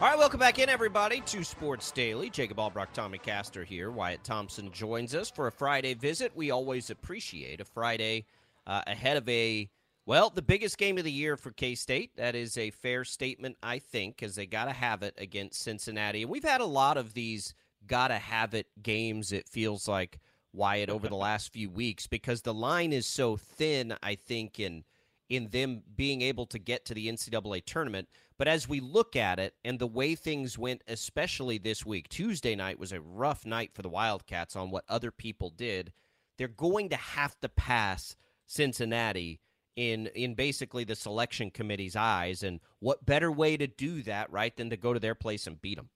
All 0.00 0.08
right, 0.08 0.18
welcome 0.18 0.40
back 0.40 0.58
in, 0.58 0.68
everybody, 0.68 1.20
to 1.20 1.44
Sports 1.44 1.92
Daily. 1.92 2.28
Jacob 2.28 2.56
Albrock, 2.56 2.92
Tommy 2.92 3.16
Castor 3.16 3.62
here. 3.62 3.92
Wyatt 3.92 4.24
Thompson 4.24 4.72
joins 4.72 5.14
us 5.14 5.30
for 5.30 5.46
a 5.46 5.52
Friday 5.52 5.94
visit. 5.94 6.32
We 6.34 6.50
always 6.50 6.90
appreciate 6.90 7.60
a 7.60 7.64
Friday 7.64 8.26
uh, 8.66 8.82
ahead 8.88 9.16
of 9.16 9.28
a, 9.28 9.70
well, 10.04 10.30
the 10.30 10.42
biggest 10.42 10.78
game 10.78 10.98
of 10.98 11.04
the 11.04 11.12
year 11.12 11.36
for 11.36 11.52
K 11.52 11.76
State. 11.76 12.10
That 12.16 12.34
is 12.34 12.58
a 12.58 12.70
fair 12.70 13.04
statement, 13.04 13.56
I 13.62 13.78
think, 13.78 14.16
because 14.16 14.34
they 14.34 14.46
got 14.46 14.64
to 14.64 14.72
have 14.72 15.04
it 15.04 15.14
against 15.16 15.62
Cincinnati. 15.62 16.22
And 16.22 16.30
we've 16.30 16.42
had 16.42 16.60
a 16.60 16.66
lot 16.66 16.96
of 16.96 17.14
these 17.14 17.54
got 17.86 18.08
to 18.08 18.18
have 18.18 18.52
it 18.52 18.66
games, 18.82 19.30
it 19.30 19.48
feels 19.48 19.86
like, 19.86 20.18
Wyatt, 20.52 20.90
over 20.90 21.06
the 21.08 21.14
last 21.14 21.52
few 21.52 21.70
weeks, 21.70 22.08
because 22.08 22.42
the 22.42 22.52
line 22.52 22.92
is 22.92 23.06
so 23.06 23.36
thin, 23.36 23.94
I 24.02 24.16
think, 24.16 24.58
in 24.58 24.82
in 25.28 25.48
them 25.48 25.82
being 25.96 26.22
able 26.22 26.46
to 26.46 26.58
get 26.58 26.84
to 26.86 26.94
the 26.94 27.08
NCAA 27.08 27.64
tournament. 27.64 28.08
But 28.36 28.48
as 28.48 28.68
we 28.68 28.80
look 28.80 29.16
at 29.16 29.38
it 29.38 29.54
and 29.64 29.78
the 29.78 29.86
way 29.86 30.14
things 30.14 30.58
went, 30.58 30.82
especially 30.88 31.58
this 31.58 31.86
week, 31.86 32.08
Tuesday 32.08 32.54
night 32.54 32.78
was 32.78 32.92
a 32.92 33.00
rough 33.00 33.46
night 33.46 33.72
for 33.74 33.82
the 33.82 33.88
Wildcats 33.88 34.56
on 34.56 34.70
what 34.70 34.84
other 34.88 35.10
people 35.10 35.50
did. 35.50 35.92
They're 36.36 36.48
going 36.48 36.88
to 36.90 36.96
have 36.96 37.38
to 37.40 37.48
pass 37.48 38.16
Cincinnati 38.46 39.40
in 39.76 40.06
in 40.08 40.34
basically 40.34 40.84
the 40.84 40.94
selection 40.94 41.50
committee's 41.50 41.96
eyes. 41.96 42.42
And 42.42 42.60
what 42.80 43.06
better 43.06 43.30
way 43.30 43.56
to 43.56 43.66
do 43.66 44.02
that, 44.02 44.30
right, 44.30 44.54
than 44.56 44.70
to 44.70 44.76
go 44.76 44.92
to 44.92 45.00
their 45.00 45.14
place 45.14 45.46
and 45.46 45.60
beat 45.60 45.76
them? 45.76 45.90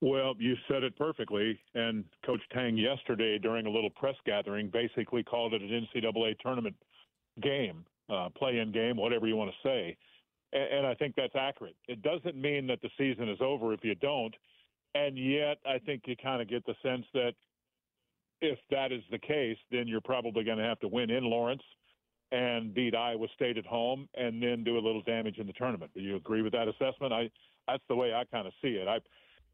Well, 0.00 0.34
you 0.38 0.54
said 0.68 0.82
it 0.82 0.96
perfectly. 0.98 1.58
And 1.74 2.04
Coach 2.26 2.42
Tang 2.52 2.76
yesterday 2.76 3.38
during 3.38 3.66
a 3.66 3.70
little 3.70 3.90
press 3.90 4.16
gathering 4.26 4.68
basically 4.70 5.22
called 5.22 5.54
it 5.54 5.62
an 5.62 5.86
NCAA 5.94 6.38
tournament 6.40 6.76
game, 7.40 7.84
uh, 8.10 8.28
play-in 8.36 8.72
game, 8.72 8.96
whatever 8.96 9.26
you 9.26 9.36
want 9.36 9.50
to 9.50 9.68
say. 9.68 9.96
And, 10.52 10.78
and 10.78 10.86
I 10.86 10.94
think 10.94 11.14
that's 11.16 11.34
accurate. 11.34 11.76
It 11.88 12.02
doesn't 12.02 12.36
mean 12.36 12.66
that 12.68 12.80
the 12.82 12.90
season 12.98 13.28
is 13.28 13.38
over 13.40 13.72
if 13.72 13.80
you 13.82 13.94
don't. 13.96 14.34
And 14.94 15.18
yet, 15.18 15.58
I 15.66 15.78
think 15.78 16.02
you 16.06 16.16
kind 16.16 16.40
of 16.40 16.48
get 16.48 16.64
the 16.66 16.74
sense 16.82 17.04
that 17.14 17.32
if 18.40 18.58
that 18.70 18.92
is 18.92 19.02
the 19.10 19.18
case, 19.18 19.56
then 19.70 19.88
you're 19.88 20.00
probably 20.00 20.44
going 20.44 20.58
to 20.58 20.64
have 20.64 20.78
to 20.80 20.88
win 20.88 21.10
in 21.10 21.24
Lawrence 21.24 21.62
and 22.32 22.74
beat 22.74 22.94
Iowa 22.94 23.26
State 23.34 23.58
at 23.58 23.66
home, 23.66 24.08
and 24.14 24.42
then 24.42 24.64
do 24.64 24.76
a 24.76 24.80
little 24.80 25.02
damage 25.02 25.38
in 25.38 25.46
the 25.46 25.52
tournament. 25.52 25.92
Do 25.94 26.00
you 26.00 26.16
agree 26.16 26.42
with 26.42 26.52
that 26.52 26.68
assessment? 26.68 27.12
I 27.12 27.30
that's 27.66 27.82
the 27.88 27.94
way 27.94 28.12
I 28.12 28.24
kind 28.24 28.46
of 28.46 28.52
see 28.60 28.70
it. 28.70 28.88
I 28.88 28.98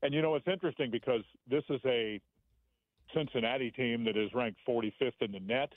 and 0.02 0.14
you 0.14 0.22
know 0.22 0.34
it's 0.34 0.48
interesting 0.48 0.90
because 0.90 1.22
this 1.48 1.64
is 1.68 1.80
a 1.84 2.20
Cincinnati 3.14 3.70
team 3.70 4.04
that 4.04 4.16
is 4.16 4.30
ranked 4.34 4.60
45th 4.68 5.12
in 5.20 5.32
the 5.32 5.40
net. 5.40 5.72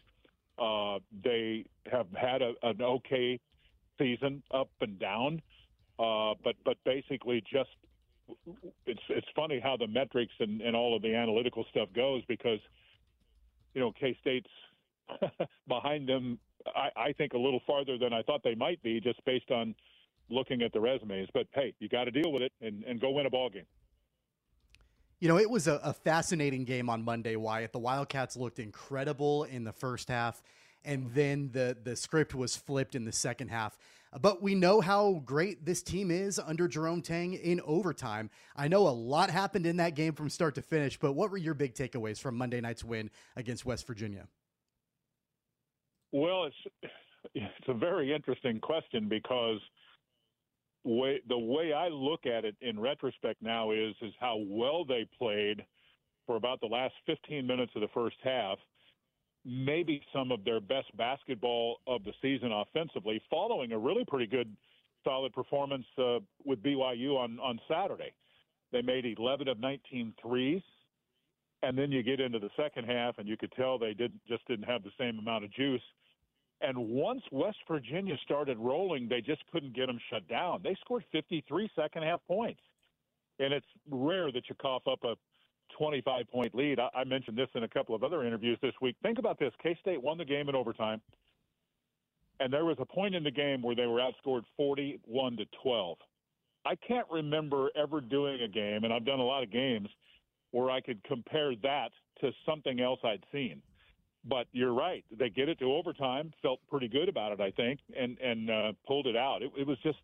Uh, 0.58 1.00
they 1.24 1.66
have 1.92 2.08
had 2.16 2.42
a, 2.42 2.54
an 2.64 2.82
okay 2.82 3.40
season, 3.98 4.44
up 4.54 4.70
and 4.82 5.00
down, 5.00 5.42
uh, 6.00 6.34
but 6.44 6.56
but 6.64 6.78
basically 6.86 7.42
just 7.42 7.70
it's 8.86 9.02
it's 9.10 9.28
funny 9.36 9.60
how 9.60 9.78
the 9.78 9.88
metrics 9.88 10.34
and, 10.40 10.62
and 10.62 10.76
all 10.76 10.96
of 10.96 11.02
the 11.02 11.16
analytical 11.16 11.66
stuff 11.70 11.90
goes 11.96 12.24
because 12.28 12.60
you 13.74 13.82
know 13.82 13.92
K 14.00 14.16
State's 14.22 14.50
behind 15.68 16.08
them. 16.08 16.40
I, 16.76 16.90
I 16.96 17.14
think 17.14 17.34
a 17.34 17.38
little 17.38 17.60
farther 17.68 17.98
than 17.98 18.14
I 18.14 18.22
thought 18.22 18.42
they 18.44 18.56
might 18.56 18.82
be, 18.82 19.02
just 19.02 19.24
based 19.26 19.52
on 19.52 19.76
looking 20.30 20.62
at 20.62 20.72
the 20.72 20.80
resumes. 20.80 21.28
But 21.34 21.48
hey, 21.54 21.74
you 21.80 21.90
got 21.90 22.06
to 22.06 22.12
deal 22.12 22.32
with 22.32 22.42
it 22.42 22.54
and, 22.62 22.84
and 22.86 23.02
go 23.02 23.12
win 23.12 23.26
a 23.26 23.30
ball 23.30 23.50
game. 23.50 23.66
You 25.24 25.30
know, 25.30 25.40
it 25.40 25.50
was 25.50 25.70
a, 25.70 25.80
a, 25.86 25.94
fascinating 25.94 26.66
game 26.66 26.90
on 26.90 27.02
Monday, 27.02 27.38
Wyatt. 27.38 27.72
The 27.72 27.80
Wildcats 27.80 28.36
looked 28.36 28.60
incredible 28.60 29.46
in 29.46 29.64
the 29.64 29.72
first 29.72 30.10
half, 30.10 30.44
and 30.84 31.10
then 31.14 31.50
the, 31.54 31.78
the 31.82 31.96
script 31.96 32.36
was 32.36 32.58
flipped 32.58 32.94
in 32.94 33.06
the 33.06 33.12
second 33.14 33.48
half. 33.48 33.78
But 34.20 34.42
we 34.42 34.54
know 34.54 34.82
how 34.82 35.22
great 35.24 35.66
this 35.66 35.82
team 35.82 36.12
is 36.12 36.40
under 36.40 36.68
Jerome 36.68 37.02
Tang 37.02 37.36
in 37.36 37.62
overtime. 37.62 38.32
I 38.58 38.68
know 38.68 38.86
a 38.86 38.90
lot 38.90 39.30
happened 39.30 39.66
in 39.66 39.78
that 39.78 39.96
game 39.96 40.12
from 40.12 40.30
start 40.30 40.56
to 40.56 40.62
finish, 40.62 41.00
but 41.00 41.14
what 41.14 41.32
were 41.32 41.38
your 41.38 41.54
big 41.54 41.74
takeaways 41.74 42.20
from 42.20 42.36
Monday 42.36 42.60
night's 42.60 42.84
win 42.84 43.10
against 43.38 43.66
West 43.66 43.88
Virginia? 43.88 44.28
Well, 46.12 46.48
it's 46.48 46.92
it's 47.34 47.70
a 47.70 47.74
very 47.74 48.14
interesting 48.14 48.60
question 48.60 49.08
because 49.08 49.62
way 50.84 51.22
the 51.28 51.38
way 51.38 51.74
I 51.74 51.88
look 51.88 52.26
at 52.26 52.46
it 52.46 52.56
in 52.62 52.80
retrospect 52.80 53.42
now 53.42 53.72
is 53.72 53.96
is 54.02 54.14
how 54.20 54.38
well 54.48 54.86
they 54.86 55.08
played 55.18 55.66
for 56.26 56.36
about 56.36 56.60
the 56.62 56.68
last 56.68 56.94
15 57.06 57.46
minutes 57.46 57.72
of 57.76 57.82
the 57.82 57.88
first 57.94 58.16
half. 58.24 58.58
Maybe 59.46 60.02
some 60.14 60.32
of 60.32 60.46
their 60.46 60.62
best 60.62 60.96
basketball 60.96 61.78
of 61.86 62.04
the 62.06 62.14
season 62.22 62.52
offensively, 62.52 63.22
following 63.30 63.74
a 63.74 63.78
really 63.78 64.06
pretty 64.06 64.28
good, 64.28 64.56
solid 65.04 65.34
performance 65.34 65.86
uh, 65.98 66.20
with 66.46 66.64
BYU 66.64 67.18
on 67.18 67.40
on 67.40 67.60
Saturday. 67.68 68.14
They 68.72 68.82
made 68.82 69.06
11 69.06 69.48
of 69.48 69.60
19 69.60 70.14
threes, 70.22 70.62
and 71.62 71.78
then 71.78 71.92
you 71.92 72.02
get 72.04 72.20
into 72.20 72.40
the 72.40 72.50
second 72.58 72.86
half, 72.86 73.20
and 73.20 73.28
you 73.28 73.38
could 73.38 73.52
tell 73.52 73.78
they 73.78 73.94
didn't 73.94 74.22
just 74.28 74.48
didn't 74.48 74.66
have 74.66 74.84
the 74.84 74.92
same 74.98 75.20
amount 75.20 75.44
of 75.44 75.52
juice 75.52 75.82
and 76.64 76.78
once 76.78 77.22
West 77.30 77.58
Virginia 77.68 78.16
started 78.24 78.58
rolling, 78.58 79.10
they 79.10 79.20
just 79.20 79.42
couldn't 79.52 79.76
get 79.76 79.88
them 79.88 80.00
shut 80.10 80.26
down. 80.30 80.62
They 80.64 80.76
scored 80.80 81.04
53 81.12 81.70
second 81.76 82.04
half 82.04 82.22
points. 82.26 82.62
And 83.40 83.54
it's 83.54 83.68
rare 83.90 84.32
that 84.32 84.44
you 84.48 84.56
cough 84.56 84.88
up 84.90 85.04
a 85.04 85.16
25 85.78 86.26
point 86.32 86.56
lead. 86.56 86.80
I, 86.80 86.90
I 86.96 87.04
mentioned 87.04 87.38
this 87.38 87.50
in 87.56 87.64
a 87.64 87.68
couple 87.68 87.96
of 87.96 88.04
other 88.04 88.26
interviews 88.26 88.58
this 88.62 88.74
week. 88.82 88.96
Think 89.04 89.20
about 89.20 89.38
this 89.40 89.52
K 89.62 89.78
State 89.82 90.02
won 90.02 90.18
the 90.18 90.26
game 90.26 90.48
in 90.48 90.56
overtime. 90.56 91.02
And 92.40 92.52
there 92.52 92.66
was 92.66 92.78
a 92.80 92.86
point 92.86 93.14
in 93.14 93.24
the 93.24 93.32
game 93.32 93.62
where 93.62 93.76
they 93.76 93.86
were 93.86 94.00
outscored 94.00 94.44
41 94.56 95.38
to 95.38 95.46
12. 95.62 95.98
I 96.66 96.76
can't 96.76 97.08
remember 97.12 97.70
ever 97.76 98.00
doing 98.00 98.42
a 98.42 98.48
game, 98.48 98.86
and 98.86 98.94
I've 98.94 99.06
done 99.06 99.20
a 99.20 99.26
lot 99.26 99.44
of 99.44 99.52
games, 99.52 99.90
where 100.52 100.72
I 100.72 100.80
could 100.80 101.04
compare 101.04 101.54
that 101.62 101.90
to 102.22 102.32
something 102.46 102.80
else 102.80 103.00
I'd 103.04 103.24
seen 103.32 103.62
but 104.26 104.48
you're 104.52 104.74
right. 104.74 105.04
They 105.18 105.30
get 105.30 105.50
it 105.50 105.60
to 105.60 105.74
overtime. 105.74 106.32
Felt 106.42 106.60
pretty 106.70 106.88
good 106.88 107.10
about 107.10 107.32
it, 107.32 107.42
I 107.42 107.52
think, 107.52 107.80
and 107.98 108.18
and 108.20 108.50
uh, 108.50 108.72
pulled 108.88 109.08
it 109.08 109.18
out. 109.18 109.42
It, 109.42 109.52
it 109.58 109.68
was 109.68 109.78
just 109.84 110.00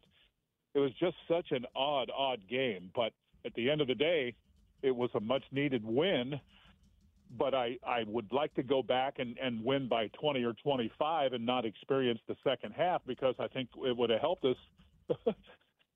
it 0.74 0.80
was 0.80 0.92
just 1.00 1.16
such 1.28 1.52
an 1.52 1.66
odd, 1.76 2.12
odd 2.16 2.40
game. 2.50 2.92
But 2.96 3.14
at 3.46 3.54
the 3.56 3.70
end 3.70 3.82
of 3.82 3.88
the 3.88 3.96
day, 3.96 4.36
it 4.82 4.96
was 4.96 5.10
a 5.16 5.20
much 5.20 5.44
needed 5.52 5.84
win. 5.86 6.40
But 7.38 7.54
I, 7.54 7.78
I 7.86 8.04
would 8.08 8.32
like 8.32 8.54
to 8.56 8.64
go 8.64 8.82
back 8.82 9.20
and, 9.20 9.38
and 9.38 9.64
win 9.64 9.88
by 9.88 10.08
20 10.20 10.44
or 10.44 10.54
25 10.54 11.34
and 11.34 11.46
not 11.46 11.64
experience 11.64 12.20
the 12.28 12.36
second 12.44 12.74
half 12.76 13.02
because 13.06 13.36
I 13.40 13.48
think 13.48 13.70
it 13.86 13.96
would 13.96 14.10
have 14.10 14.20
helped 14.20 14.46
us. 14.46 14.56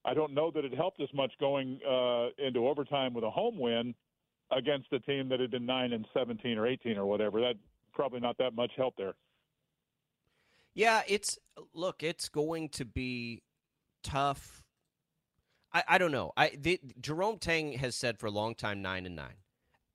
I 0.06 0.14
don't 0.14 0.34
know 0.34 0.52
that 0.52 0.64
it 0.64 0.76
helped 0.76 1.00
us 1.00 1.10
much 1.14 1.32
going 1.40 1.80
uh, 1.90 2.28
into 2.38 2.68
overtime 2.68 3.16
with 3.16 3.24
a 3.24 3.32
home 3.32 3.58
win 3.58 3.96
against 4.52 4.94
a 4.94 5.00
team 5.00 5.30
that 5.30 5.40
had 5.40 5.50
been 5.50 5.66
9 5.66 5.94
and 5.94 6.06
17 6.14 6.58
or 6.58 6.68
18 6.68 6.98
or 6.98 7.06
whatever. 7.06 7.40
That 7.40 7.56
probably 7.94 8.20
not 8.20 8.38
that 8.38 8.56
much 8.56 8.72
help 8.76 8.96
there. 8.98 9.14
Yeah, 10.76 11.02
it's 11.08 11.38
look, 11.74 12.04
it's 12.04 12.30
going 12.30 12.70
to 12.70 12.86
be 12.86 13.44
tough. 14.04 14.64
I, 15.72 15.84
I 15.88 15.98
don't 15.98 16.12
know. 16.12 16.32
I 16.36 16.52
the, 16.60 16.80
Jerome 17.00 17.38
Tang 17.38 17.74
has 17.74 17.96
said 17.96 18.20
for 18.20 18.28
a 18.28 18.32
long 18.32 18.56
time 18.56 18.82
nine 18.82 19.06
and 19.06 19.16
nine. 19.16 19.36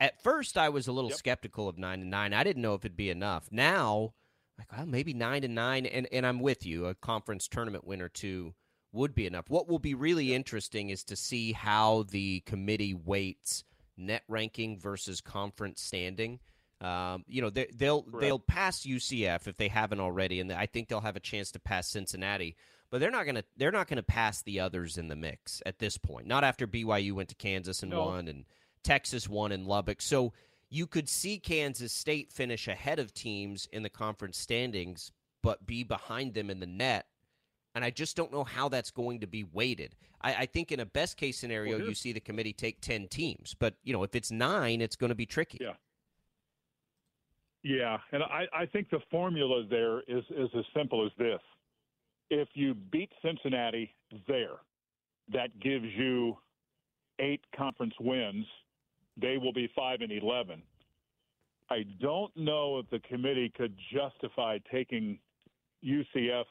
At 0.01 0.23
first, 0.23 0.57
I 0.57 0.69
was 0.69 0.87
a 0.87 0.93
little 0.93 1.11
yep. 1.11 1.19
skeptical 1.19 1.69
of 1.69 1.79
nine 1.79 2.01
and 2.01 2.11
nine. 2.11 2.33
I 2.33 2.45
didn't 2.45 2.63
know 2.63 2.75
if 2.75 2.85
it'd 2.85 2.97
be 2.97 3.11
enough. 3.11 3.49
Now, 3.51 4.15
like 4.57 4.71
well, 4.77 4.87
maybe 4.87 5.13
nine 5.13 5.43
and 5.43 5.55
nine, 5.55 5.87
and 5.87 6.07
and 6.13 6.25
I'm 6.25 6.41
with 6.41 6.65
you. 6.65 6.87
A 6.87 6.95
conference 6.95 7.49
tournament 7.49 7.85
win 7.85 8.01
or 8.01 8.09
two 8.09 8.55
would 8.93 9.15
be 9.15 9.27
enough. 9.27 9.51
What 9.51 9.69
will 9.69 9.81
be 9.81 9.95
really 9.95 10.35
interesting 10.35 10.91
is 10.91 11.05
to 11.05 11.17
see 11.17 11.53
how 11.53 12.05
the 12.05 12.41
committee 12.41 12.95
weights 12.95 13.65
net 13.97 14.23
ranking 14.29 14.79
versus 14.79 15.21
conference 15.21 15.83
standing 15.83 16.39
um, 16.81 17.25
you 17.27 17.43
know, 17.43 17.51
they, 17.51 17.67
will 17.81 18.05
they'll, 18.11 18.21
they'll 18.21 18.39
pass 18.39 18.85
UCF 18.85 19.47
if 19.47 19.57
they 19.57 19.69
haven't 19.69 20.01
already, 20.01 20.41
and 20.41 20.53
I 20.53 20.67
think 20.67 20.89
they'll 20.89 21.01
have 21.01 21.17
a 21.17 21.21
chance 21.21 21.51
to 21.53 21.59
pass 21.59 21.89
Cincinnati. 21.89 22.57
But 22.91 23.01
they're 23.01 23.11
not 23.11 23.27
gonna 23.27 23.45
they're 23.57 23.73
not 23.73 23.87
gonna 23.89 24.03
pass 24.03 24.41
the 24.43 24.61
others 24.61 24.97
in 24.97 25.09
the 25.09 25.17
mix 25.17 25.63
at 25.67 25.79
this 25.79 25.99
point. 25.99 26.27
Not 26.27 26.43
after 26.43 26.67
BYU 26.67 27.13
went 27.13 27.29
to 27.29 27.35
Kansas 27.35 27.83
and 27.83 27.91
no. 27.91 28.07
won, 28.07 28.29
and 28.29 28.47
Texas 28.83 29.29
won 29.29 29.53
in 29.53 29.67
Lubbock. 29.67 30.01
So 30.01 30.33
you 30.71 30.87
could 30.87 31.09
see 31.09 31.39
Kansas 31.39 31.93
State 31.93 32.33
finish 32.33 32.69
ahead 32.69 32.99
of 32.99 33.13
teams 33.13 33.69
in 33.73 33.83
the 33.83 33.91
conference 33.91 34.39
standings, 34.39 35.13
but 35.43 35.67
be 35.67 35.83
behind 35.83 36.35
them 36.35 36.51
in 36.51 36.61
the 36.61 36.67
net 36.67 37.07
And 37.75 37.85
I 37.85 37.91
just 37.91 38.17
don't 38.17 38.33
know 38.33 38.45
how 38.45 38.69
that's 38.69 38.91
going 38.91 39.21
to 39.21 39.27
be 39.27 39.45
weighted. 39.45 39.95
I, 40.21 40.35
I 40.35 40.47
think 40.47 40.73
in 40.73 40.81
a 40.81 40.87
best 40.87 41.17
case 41.17 41.39
scenario, 41.39 41.79
well, 41.79 41.89
you 41.89 41.95
see 41.95 42.13
the 42.13 42.21
committee 42.21 42.53
take 42.53 42.81
10 42.81 43.09
teams. 43.09 43.55
But, 43.59 43.75
you 43.83 43.93
know, 43.93 44.03
if 44.03 44.15
it's 44.15 44.31
nine, 44.31 44.81
it's 44.81 44.97
going 44.97 45.11
to 45.11 45.15
be 45.15 45.27
tricky. 45.27 45.59
Yeah. 45.61 45.75
Yeah. 47.63 47.99
And 48.13 48.23
I, 48.23 48.47
I 48.53 48.67
think 48.67 48.91
the 48.91 49.01
formula 49.11 49.65
there 49.69 50.01
is, 50.01 50.25
is 50.31 50.49
as 50.57 50.65
simple 50.75 51.05
as 51.05 51.13
this 51.19 51.41
if 52.31 52.49
you 52.55 52.75
beat 52.75 53.11
Cincinnati 53.23 53.95
there, 54.27 54.57
that 55.33 55.59
gives 55.61 55.87
you 55.97 56.37
eight 57.19 57.41
conference 57.57 57.95
wins. 58.01 58.47
They 59.21 59.37
will 59.39 59.53
be 59.53 59.69
five 59.75 60.01
and 60.01 60.13
eleven. 60.13 60.63
I 61.71 61.85
don't 62.01 62.35
know 62.37 62.79
if 62.79 62.89
the 62.91 63.01
committee 63.01 63.53
could 63.55 63.75
justify 63.93 64.59
taking 64.71 65.19
UCF 65.85 66.45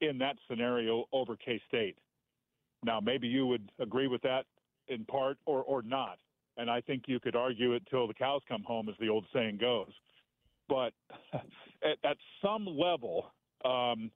in 0.00 0.18
that 0.18 0.36
scenario 0.48 1.04
over 1.12 1.36
K 1.36 1.60
State. 1.68 1.96
Now, 2.84 2.98
maybe 3.00 3.28
you 3.28 3.46
would 3.46 3.70
agree 3.78 4.08
with 4.08 4.22
that 4.22 4.44
in 4.88 5.04
part 5.04 5.38
or, 5.46 5.62
or 5.62 5.82
not. 5.82 6.18
And 6.56 6.70
I 6.70 6.80
think 6.80 7.04
you 7.06 7.20
could 7.20 7.36
argue 7.36 7.74
it 7.74 7.82
till 7.90 8.08
the 8.08 8.14
cows 8.14 8.42
come 8.48 8.62
home, 8.62 8.88
as 8.88 8.94
the 8.98 9.08
old 9.08 9.24
saying 9.32 9.58
goes. 9.58 9.92
But 10.68 10.92
at, 11.32 11.98
at 12.04 12.16
some 12.42 12.66
level, 12.66 13.32
um, 13.64 14.10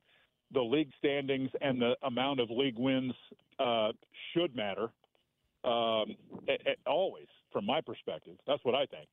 the 0.52 0.60
league 0.60 0.90
standings 0.98 1.50
and 1.60 1.80
the 1.80 1.94
amount 2.02 2.40
of 2.40 2.50
league 2.50 2.78
wins 2.78 3.14
uh, 3.58 3.92
should 4.32 4.54
matter. 4.54 4.90
Um, 5.64 6.14
it, 6.46 6.62
it, 6.64 6.78
always, 6.86 7.26
from 7.52 7.66
my 7.66 7.80
perspective, 7.80 8.36
that's 8.46 8.64
what 8.64 8.74
I 8.74 8.86
think. 8.86 9.08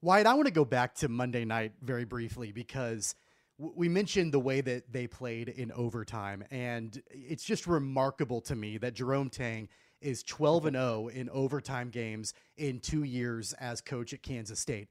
Wyatt, 0.00 0.26
I 0.26 0.34
want 0.34 0.46
to 0.46 0.52
go 0.52 0.64
back 0.64 0.94
to 0.96 1.08
Monday 1.08 1.44
night 1.44 1.72
very 1.82 2.04
briefly 2.04 2.52
because 2.52 3.14
we 3.58 3.88
mentioned 3.88 4.32
the 4.32 4.40
way 4.40 4.60
that 4.60 4.92
they 4.92 5.06
played 5.06 5.48
in 5.48 5.72
overtime, 5.72 6.44
and 6.50 7.00
it's 7.10 7.44
just 7.44 7.66
remarkable 7.66 8.40
to 8.42 8.54
me 8.54 8.78
that 8.78 8.94
Jerome 8.94 9.30
Tang 9.30 9.68
is 10.00 10.22
12 10.22 10.66
and 10.66 10.76
0 10.76 11.08
in 11.08 11.30
overtime 11.30 11.88
games 11.88 12.34
in 12.56 12.80
two 12.80 13.04
years 13.04 13.54
as 13.54 13.80
coach 13.80 14.12
at 14.12 14.22
Kansas 14.22 14.60
State. 14.60 14.88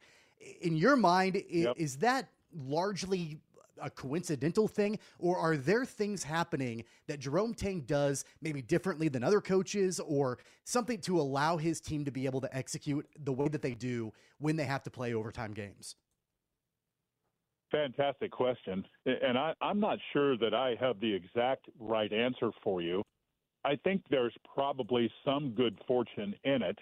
In 0.61 0.75
your 0.75 0.95
mind, 0.95 1.41
yep. 1.49 1.75
is 1.77 1.97
that 1.97 2.29
largely 2.55 3.39
a 3.81 3.89
coincidental 3.89 4.67
thing, 4.67 4.99
or 5.19 5.37
are 5.37 5.57
there 5.57 5.85
things 5.85 6.23
happening 6.23 6.83
that 7.07 7.19
Jerome 7.19 7.53
Tang 7.53 7.81
does 7.81 8.23
maybe 8.41 8.61
differently 8.61 9.09
than 9.09 9.23
other 9.23 9.41
coaches, 9.41 9.99
or 9.99 10.39
something 10.63 10.99
to 11.01 11.19
allow 11.19 11.57
his 11.57 11.81
team 11.81 12.05
to 12.05 12.11
be 12.11 12.25
able 12.25 12.41
to 12.41 12.55
execute 12.55 13.07
the 13.23 13.33
way 13.33 13.47
that 13.49 13.61
they 13.61 13.73
do 13.73 14.13
when 14.39 14.55
they 14.55 14.65
have 14.65 14.83
to 14.83 14.89
play 14.89 15.13
overtime 15.13 15.53
games? 15.53 15.95
Fantastic 17.71 18.31
question. 18.31 18.85
And 19.05 19.37
I, 19.37 19.53
am 19.61 19.79
not 19.79 19.97
sure 20.13 20.37
that 20.37 20.53
I 20.53 20.75
have 20.79 20.99
the 20.99 21.11
exact 21.11 21.65
right 21.79 22.11
answer 22.13 22.51
for 22.63 22.81
you. 22.81 23.01
I 23.65 23.77
think 23.83 24.03
there's 24.09 24.35
probably 24.53 25.11
some 25.25 25.51
good 25.51 25.79
fortune 25.87 26.35
in 26.43 26.61
it. 26.61 26.77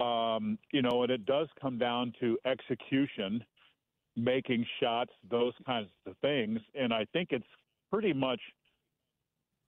Um, 0.00 0.58
you 0.72 0.82
know, 0.82 1.02
and 1.02 1.10
it 1.10 1.26
does 1.26 1.48
come 1.60 1.78
down 1.78 2.12
to 2.20 2.38
execution 2.46 3.44
making 4.16 4.66
shots, 4.80 5.12
those 5.30 5.52
kinds 5.66 5.88
of 6.06 6.16
things. 6.20 6.60
And 6.74 6.92
I 6.92 7.06
think 7.12 7.28
it's 7.30 7.46
pretty 7.90 8.12
much 8.12 8.40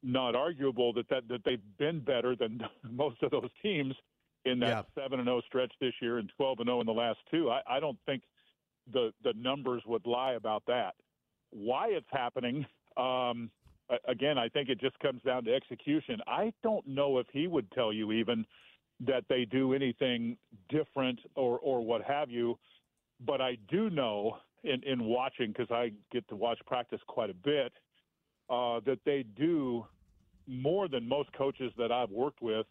not 0.03 0.35
arguable 0.35 0.93
that, 0.95 1.09
that, 1.11 1.29
that 1.29 1.43
they've 1.45 1.63
been 1.79 2.01
better 2.01 2.35
than 2.35 2.61
most 2.91 3.23
of 3.23 3.31
those 3.31 3.51
teams 3.63 3.95
in 4.45 4.59
that 4.59 4.87
seven 4.97 5.21
and 5.21 5.27
zero 5.27 5.37
oh 5.39 5.43
stretch 5.47 5.73
this 5.81 5.93
year 6.01 6.19
and 6.19 6.31
twelve 6.37 6.59
and 6.59 6.67
zero 6.67 6.79
oh 6.79 6.81
in 6.81 6.87
the 6.87 6.93
last 6.93 7.19
two. 7.31 7.51
I, 7.51 7.61
I 7.69 7.81
don't 7.81 7.99
think 8.07 8.23
the 8.93 9.13
the 9.23 9.33
numbers 9.37 9.83
would 9.87 10.05
lie 10.07 10.33
about 10.33 10.65
that. 10.67 10.95
Why 11.51 11.89
it's 11.91 12.09
happening? 12.11 12.67
Um, 12.97 13.51
again, 14.09 14.39
I 14.39 14.49
think 14.49 14.69
it 14.69 14.81
just 14.81 14.99
comes 14.99 15.23
down 15.23 15.45
to 15.45 15.55
execution. 15.55 16.21
I 16.27 16.53
don't 16.63 16.87
know 16.87 17.19
if 17.19 17.27
he 17.33 17.47
would 17.47 17.71
tell 17.71 17.93
you 17.93 18.11
even 18.13 18.45
that 19.07 19.25
they 19.29 19.45
do 19.45 19.75
anything 19.75 20.37
different 20.69 21.19
or 21.35 21.59
or 21.59 21.85
what 21.85 22.03
have 22.03 22.31
you 22.31 22.59
but 23.25 23.41
I 23.41 23.57
do 23.69 23.91
know 23.91 24.39
in, 24.65 24.83
in 24.85 25.05
watching, 25.05 25.49
because 25.49 25.71
I 25.71 25.93
get 26.13 26.27
to 26.29 26.37
watch 26.37 26.59
practice 26.67 27.01
quite 27.07 27.31
a 27.31 27.35
bit, 27.35 27.73
uh, 28.51 28.81
that 28.87 28.99
they 29.05 29.25
do 29.37 29.87
more 30.47 30.89
than 30.89 31.09
most 31.09 31.33
coaches 31.33 31.73
that 31.79 31.93
I've 31.93 32.11
worked 32.11 32.43
with 32.43 32.67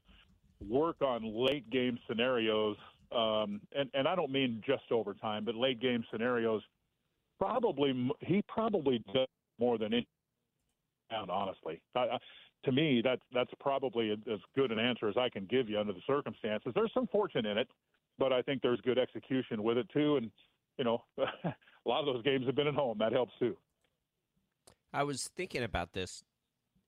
work 0.68 1.02
on 1.02 1.24
late 1.24 1.70
game 1.70 1.98
scenarios. 2.08 2.78
Um, 3.12 3.62
and, 3.76 3.90
and 3.94 4.08
I 4.08 4.16
don't 4.16 4.32
mean 4.32 4.62
just 4.66 4.84
overtime, 4.92 5.44
but 5.44 5.56
late 5.56 5.82
game 5.82 6.04
scenarios. 6.12 6.62
Probably, 7.40 8.10
he 8.20 8.44
probably 8.48 9.04
does 9.14 9.28
more 9.60 9.78
than 9.78 9.94
any. 9.94 10.08
Honestly, 11.12 11.82
I, 11.94 12.18
to 12.64 12.72
me, 12.72 13.02
that's 13.04 13.22
that's 13.34 13.52
probably 13.60 14.12
as 14.12 14.40
good 14.56 14.72
an 14.72 14.80
answer 14.80 15.08
as 15.08 15.18
I 15.18 15.30
can 15.30 15.46
give 15.46 15.70
you 15.70 15.80
under 15.80 15.94
the 15.94 16.02
circumstances. 16.08 16.72
There's 16.76 16.94
some 16.94 17.08
fortune 17.08 17.46
in 17.46 17.58
it 17.58 17.68
but 18.22 18.32
I 18.32 18.42
think 18.44 18.62
there's 18.62 18.80
good 18.82 19.00
execution 19.00 19.64
with 19.64 19.78
it 19.78 19.90
too. 19.92 20.18
And 20.18 20.32
you 20.78 20.84
know, 20.84 21.04
a 21.18 21.54
lot 21.86 22.00
of 22.00 22.06
those 22.06 22.24
games 22.24 22.46
have 22.46 22.56
been 22.56 22.68
at 22.68 22.76
home. 22.76 22.98
That 23.00 23.12
helps 23.12 23.34
too. 23.40 23.58
I 24.94 25.04
was 25.04 25.30
thinking 25.36 25.64
about 25.64 25.94
this 25.94 26.24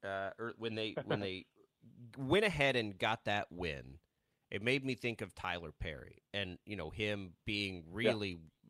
uh, 0.04 0.30
er, 0.40 0.54
when 0.58 0.76
they 0.76 0.96
when 1.06 1.20
they 1.20 1.46
went 2.18 2.46
ahead 2.46 2.76
and 2.76 2.98
got 2.98 3.26
that 3.26 3.48
win. 3.52 3.98
It 4.52 4.62
made 4.62 4.86
me 4.86 4.94
think 4.94 5.22
of 5.22 5.34
Tylor 5.34 5.72
Perry 5.72 6.22
and 6.32 6.60
you 6.66 6.76
know 6.76 6.92
him 6.92 7.32
being 7.46 7.84
really 7.92 8.30
yeah. 8.30 8.63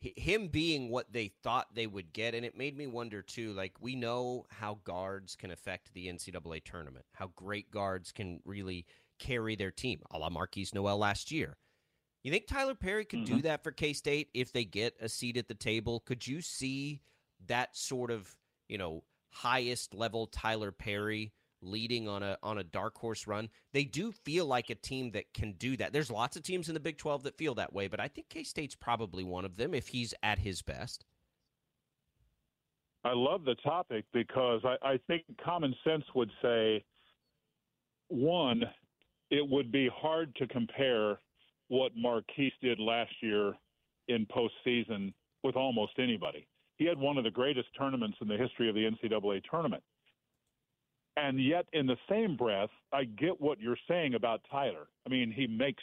Him 0.00 0.48
being 0.48 0.90
what 0.90 1.12
they 1.12 1.32
thought 1.42 1.74
they 1.74 1.86
would 1.86 2.12
get, 2.12 2.34
and 2.34 2.44
it 2.44 2.56
made 2.56 2.76
me 2.76 2.86
wonder 2.86 3.20
too. 3.20 3.52
Like 3.52 3.74
we 3.80 3.96
know 3.96 4.46
how 4.48 4.78
guards 4.84 5.34
can 5.34 5.50
affect 5.50 5.92
the 5.92 6.06
NCAA 6.06 6.62
tournament, 6.64 7.04
how 7.14 7.32
great 7.34 7.70
guards 7.70 8.12
can 8.12 8.40
really 8.44 8.86
carry 9.18 9.56
their 9.56 9.72
team, 9.72 10.00
a 10.10 10.18
la 10.18 10.30
Markquis 10.30 10.72
Nowell 10.72 10.98
last 10.98 11.32
year. 11.32 11.56
You 12.22 12.30
think 12.30 12.46
Tylor 12.46 12.74
Perry 12.74 13.04
could 13.04 13.20
mm-hmm. 13.20 13.36
do 13.36 13.42
that 13.42 13.62
for 13.62 13.72
K 13.72 13.92
State 13.92 14.28
if 14.34 14.52
they 14.52 14.64
get 14.64 14.94
a 15.00 15.08
seat 15.08 15.36
at 15.36 15.48
the 15.48 15.54
table? 15.54 16.00
Could 16.00 16.26
you 16.26 16.42
see 16.42 17.00
that 17.46 17.76
sort 17.76 18.10
of, 18.10 18.36
you 18.68 18.78
know, 18.78 19.02
highest 19.30 19.94
level 19.94 20.26
Tylor 20.26 20.72
Perry 20.72 21.32
leading 21.60 22.08
on 22.08 22.22
a 22.22 22.38
on 22.42 22.58
a 22.58 22.64
dark 22.64 22.96
horse 22.98 23.26
run? 23.26 23.48
They 23.72 23.84
do 23.84 24.12
feel 24.12 24.46
like 24.46 24.70
a 24.70 24.74
team 24.74 25.10
that 25.12 25.32
can 25.34 25.52
do 25.52 25.76
that. 25.76 25.92
There's 25.92 26.10
lots 26.10 26.36
of 26.36 26.42
teams 26.42 26.68
in 26.68 26.74
the 26.74 26.80
Big 26.80 26.98
12 26.98 27.24
that 27.24 27.36
feel 27.36 27.54
that 27.56 27.72
way, 27.72 27.88
but 27.88 28.00
I 28.00 28.08
think 28.08 28.28
K 28.28 28.42
State's 28.42 28.74
probably 28.74 29.24
one 29.24 29.44
of 29.44 29.56
them 29.56 29.74
if 29.74 29.88
he's 29.88 30.14
at 30.22 30.38
his 30.38 30.62
best. 30.62 31.04
I 33.04 33.12
love 33.14 33.44
the 33.44 33.54
topic 33.56 34.04
because 34.12 34.60
I, 34.64 34.76
I 34.82 35.00
think 35.06 35.24
common 35.42 35.74
sense 35.84 36.04
would 36.14 36.30
say 36.42 36.84
one, 38.08 38.62
it 39.30 39.46
would 39.48 39.70
be 39.70 39.88
hard 39.94 40.34
to 40.36 40.46
compare 40.48 41.18
what 41.68 41.92
Markquis 41.96 42.52
did 42.60 42.80
last 42.80 43.12
year 43.20 43.54
in 44.08 44.26
postseason 44.26 45.12
with 45.42 45.54
almost 45.54 45.92
anybody. 45.98 46.46
He 46.76 46.86
had 46.86 46.98
one 46.98 47.18
of 47.18 47.24
the 47.24 47.30
greatest 47.30 47.68
tournaments 47.78 48.16
in 48.20 48.28
the 48.28 48.36
history 48.36 48.68
of 48.68 48.74
the 48.74 48.88
NCAA 48.88 49.42
tournament. 49.50 49.82
And 51.18 51.42
yet, 51.42 51.66
in 51.72 51.86
the 51.86 51.96
same 52.08 52.36
breath, 52.36 52.70
I 52.92 53.04
get 53.04 53.40
what 53.40 53.60
you're 53.60 53.78
saying 53.88 54.14
about 54.14 54.40
Tylor. 54.50 54.86
I 55.04 55.10
mean, 55.10 55.32
he 55.32 55.48
makes, 55.48 55.82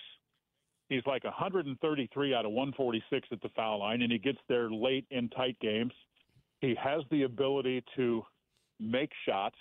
he's 0.87 1.05
like 1.05 1.25
133 1.25 2.33
out 2.33 2.45
of 2.45 2.51
146 2.51 3.27
at 3.31 3.41
the 3.41 3.49
foul 3.49 3.79
line, 3.79 4.01
and 4.01 4.11
he 4.11 4.17
gets 4.17 4.37
there 4.47 4.69
late 4.69 5.05
in 5.11 5.27
tight 5.29 5.57
games. 5.59 5.91
He 6.61 6.73
has 6.81 7.03
the 7.11 7.23
ability 7.23 7.83
to 7.97 8.23
make 8.79 9.11
shots. 9.27 9.57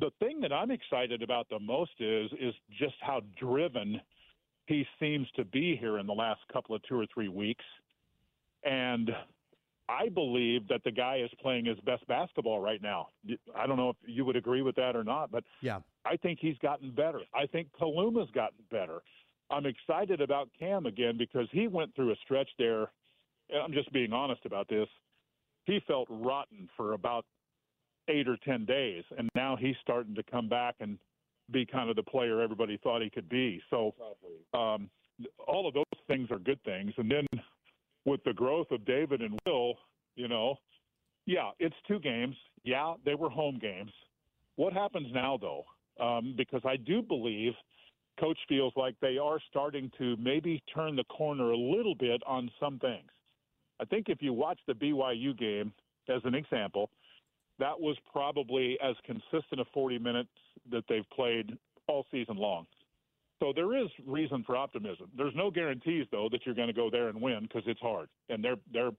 The 0.00 0.10
thing 0.18 0.40
that 0.40 0.52
I'm 0.52 0.72
excited 0.72 1.22
about 1.22 1.48
the 1.48 1.60
most 1.60 1.92
is 2.00 2.30
is 2.40 2.54
just 2.76 2.94
how 3.00 3.20
driven 3.38 4.00
he 4.66 4.84
seems 4.98 5.28
to 5.36 5.44
be 5.44 5.76
here 5.76 5.98
in 5.98 6.06
the 6.06 6.12
last 6.12 6.40
couple 6.52 6.74
of 6.74 6.82
two 6.82 6.98
or 6.98 7.06
three 7.12 7.28
weeks. 7.28 7.64
And 8.64 9.10
I 9.88 10.08
believe 10.08 10.68
that 10.68 10.82
the 10.84 10.90
guy 10.90 11.20
is 11.24 11.30
playing 11.40 11.64
his 11.64 11.78
best 11.80 12.06
basketball 12.06 12.60
right 12.60 12.80
now. 12.80 13.08
I 13.56 13.66
don't 13.66 13.76
know 13.76 13.90
if 13.90 13.96
you 14.06 14.24
would 14.24 14.36
agree 14.36 14.62
with 14.62 14.76
that 14.76 14.96
or 14.96 15.04
not, 15.04 15.30
but 15.30 15.44
yeah, 15.60 15.80
I 16.04 16.16
think 16.16 16.38
he's 16.40 16.58
gotten 16.58 16.90
better. 16.90 17.20
I 17.34 17.46
think 17.46 17.68
Kaluma's 17.80 18.30
gotten 18.30 18.64
better. 18.70 19.00
I'm 19.50 19.66
excited 19.66 20.20
about 20.20 20.48
Cam 20.58 20.86
again 20.86 21.18
because 21.18 21.46
he 21.52 21.68
went 21.68 21.94
through 21.94 22.12
a 22.12 22.16
stretch 22.24 22.48
there. 22.58 22.90
I'm 23.54 23.72
just 23.72 23.92
being 23.92 24.12
honest 24.12 24.46
about 24.46 24.68
this. 24.68 24.88
He 25.64 25.80
felt 25.86 26.08
rotten 26.10 26.68
for 26.76 26.94
about 26.94 27.24
eight 28.08 28.28
or 28.28 28.36
ten 28.44 28.64
days, 28.64 29.04
and 29.16 29.28
now 29.34 29.56
he's 29.56 29.76
starting 29.82 30.14
to 30.14 30.22
come 30.22 30.48
back 30.48 30.76
and 30.80 30.98
be 31.50 31.66
kind 31.66 31.90
of 31.90 31.96
the 31.96 32.02
player 32.02 32.40
everybody 32.40 32.78
thought 32.82 33.02
he 33.02 33.10
could 33.10 33.28
be. 33.28 33.60
So 33.68 33.94
um, 34.54 34.88
all 35.46 35.68
of 35.68 35.74
those 35.74 35.84
things 36.08 36.30
are 36.30 36.38
good 36.38 36.62
things. 36.64 36.92
And 36.96 37.10
then 37.10 37.26
with 38.04 38.22
the 38.24 38.32
growth 38.32 38.70
of 38.70 38.84
David 38.84 39.20
and 39.20 39.38
Will, 39.46 39.74
you 40.16 40.28
know, 40.28 40.56
yeah, 41.26 41.50
it's 41.58 41.76
two 41.86 42.00
games. 42.00 42.36
Yeah, 42.64 42.94
they 43.04 43.14
were 43.14 43.30
home 43.30 43.58
games. 43.60 43.92
What 44.56 44.72
happens 44.72 45.08
now, 45.12 45.38
though? 45.40 45.64
Um, 46.04 46.34
because 46.36 46.62
I 46.64 46.76
do 46.76 47.02
believe 47.02 47.52
coach 48.18 48.38
feels 48.48 48.72
like 48.76 48.94
they 49.00 49.18
are 49.18 49.38
starting 49.48 49.90
to 49.98 50.16
maybe 50.18 50.62
turn 50.74 50.96
the 50.96 51.04
corner 51.04 51.50
a 51.50 51.56
little 51.56 51.94
bit 51.94 52.22
on 52.26 52.50
some 52.58 52.78
things. 52.78 53.10
I 53.80 53.84
think 53.84 54.08
if 54.08 54.20
you 54.20 54.32
watch 54.32 54.58
the 54.66 54.74
BYU 54.74 55.36
game 55.38 55.72
as 56.08 56.20
an 56.24 56.34
example– 56.34 56.90
that 57.58 57.78
was 57.78 57.96
probably 58.10 58.76
as 58.82 58.96
consistent 59.04 59.60
a 59.60 59.64
40 59.72 59.98
minutes 59.98 60.30
that 60.70 60.82
they've 60.88 61.08
played 61.14 61.56
all 61.86 62.04
season 62.10 62.36
long. 62.36 62.66
So 63.42 63.52
there 63.52 63.76
is 63.76 63.88
reason 64.06 64.44
for 64.46 64.54
optimism. 64.54 65.08
There's 65.16 65.34
no 65.34 65.50
guarantees 65.50 66.06
though 66.12 66.28
that 66.30 66.46
you're 66.46 66.54
going 66.54 66.68
to 66.68 66.72
go 66.72 66.88
there 66.88 67.08
and 67.08 67.20
win 67.20 67.40
because 67.42 67.64
it's 67.66 67.80
hard. 67.80 68.08
And 68.28 68.42
they're 68.42 68.56
they're 68.72 68.92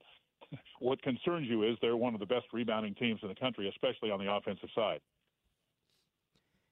what 0.80 1.00
concerns 1.00 1.48
you 1.48 1.62
is 1.62 1.78
they're 1.80 1.96
one 1.96 2.12
of 2.12 2.20
the 2.20 2.26
best 2.26 2.44
rebounding 2.52 2.94
teams 2.94 3.20
in 3.22 3.28
the 3.28 3.34
country, 3.34 3.70
especially 3.70 4.10
on 4.10 4.22
the 4.22 4.30
offensive 4.30 4.68
side. 4.74 5.00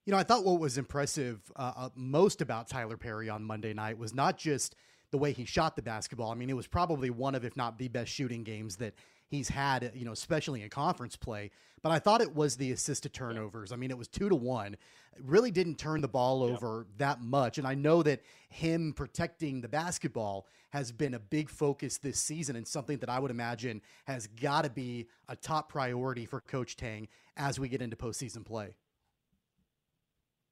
You 0.05 0.11
know, 0.11 0.19
I 0.19 0.23
thought 0.23 0.45
what 0.45 0.61
was 0.61 0.77
impressive 0.77 1.41
uh, 1.57 1.73
uh, 1.75 1.89
most 1.95 2.43
about 2.43 2.69
Tylor 2.69 2.99
Perry 2.99 3.31
on 3.31 3.43
Monday 3.43 3.73
night 3.73 3.97
was 3.97 4.13
not 4.13 4.37
just 4.37 4.75
the 5.11 5.17
way 5.17 5.33
he 5.33 5.47
shot 5.47 5.75
the 5.75 5.83
basketball. 5.83 6.31
I 6.31 6.35
mean, 6.35 6.51
it 6.51 6.57
was 6.57 6.67
probably 6.67 7.09
one 7.09 7.35
of, 7.35 7.45
if 7.45 7.57
not 7.57 7.79
the 7.79 7.89
best 7.89 8.11
shooting 8.11 8.43
games 8.43 8.77
that 8.77 8.95
he's 9.33 9.49
had, 9.49 9.93
you 9.95 10.05
know, 10.05 10.13
especially 10.13 10.63
in 10.63 10.69
conference 10.69 11.17
play. 11.17 11.51
But 11.83 11.91
I 11.91 11.99
thought 11.99 12.21
it 12.21 12.37
was 12.37 12.57
the 12.57 12.71
assisted 12.71 13.15
turnovers. 13.15 13.73
I 13.73 13.77
mean, 13.77 13.91
it 13.91 13.97
was 13.97 14.07
two 14.07 14.29
to 14.29 14.35
one. 14.35 14.77
really 15.19 15.51
didn't 15.51 15.79
turn 15.79 16.03
the 16.03 16.09
ball 16.09 16.43
over 16.43 16.87
yeah. 16.87 16.95
that 16.99 17.23
much. 17.23 17.57
And 17.57 17.67
I 17.67 17.75
know 17.75 18.03
that 18.03 18.21
him 18.51 18.93
protecting 18.93 19.63
the 19.63 19.69
basketball 19.69 20.47
has 20.71 20.93
been 20.93 21.15
a 21.15 21.19
big 21.19 21.49
focus 21.49 21.97
this 21.97 22.21
season 22.21 22.57
and 22.57 22.69
something 22.69 22.99
that 22.99 23.09
I 23.09 23.19
would 23.19 23.31
imagine 23.31 23.81
has 24.05 24.27
got 24.27 24.65
to 24.65 24.71
be 24.71 25.09
a 25.29 25.35
top 25.35 25.71
priority 25.71 26.27
for 26.27 26.41
Coach 26.43 26.77
Tang 26.77 27.09
as 27.39 27.59
we 27.59 27.69
get 27.69 27.81
into 27.81 27.97
postseason 27.97 28.45
play. 28.45 28.77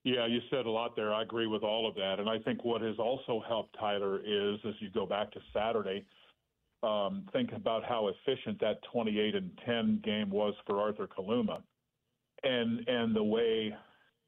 Yeah, 0.04 0.26
you 0.26 0.40
said 0.50 0.64
a 0.64 0.70
lot 0.70 0.96
there. 0.96 1.12
I 1.12 1.20
agree 1.20 1.46
with 1.46 1.62
all 1.62 1.86
of 1.86 1.94
that. 1.96 2.18
And 2.18 2.30
I 2.30 2.38
think 2.38 2.64
what 2.64 2.80
has 2.80 2.98
also 2.98 3.44
helped 3.46 3.76
Tylor 3.78 4.20
is, 4.20 4.58
as 4.66 4.72
you 4.80 4.88
go 4.88 5.04
back 5.04 5.30
to 5.32 5.40
Saturday, 5.52 6.06
um, 6.82 7.26
think 7.32 7.52
about 7.52 7.84
how 7.84 8.08
efficient 8.08 8.60
that 8.60 8.80
28 8.92 9.34
and 9.34 9.50
10 9.66 10.00
game 10.02 10.30
was 10.30 10.54
for 10.66 10.80
Arthur 10.80 11.06
Kaluma, 11.06 11.62
and 12.42 12.88
and 12.88 13.14
the 13.14 13.22
way, 13.22 13.74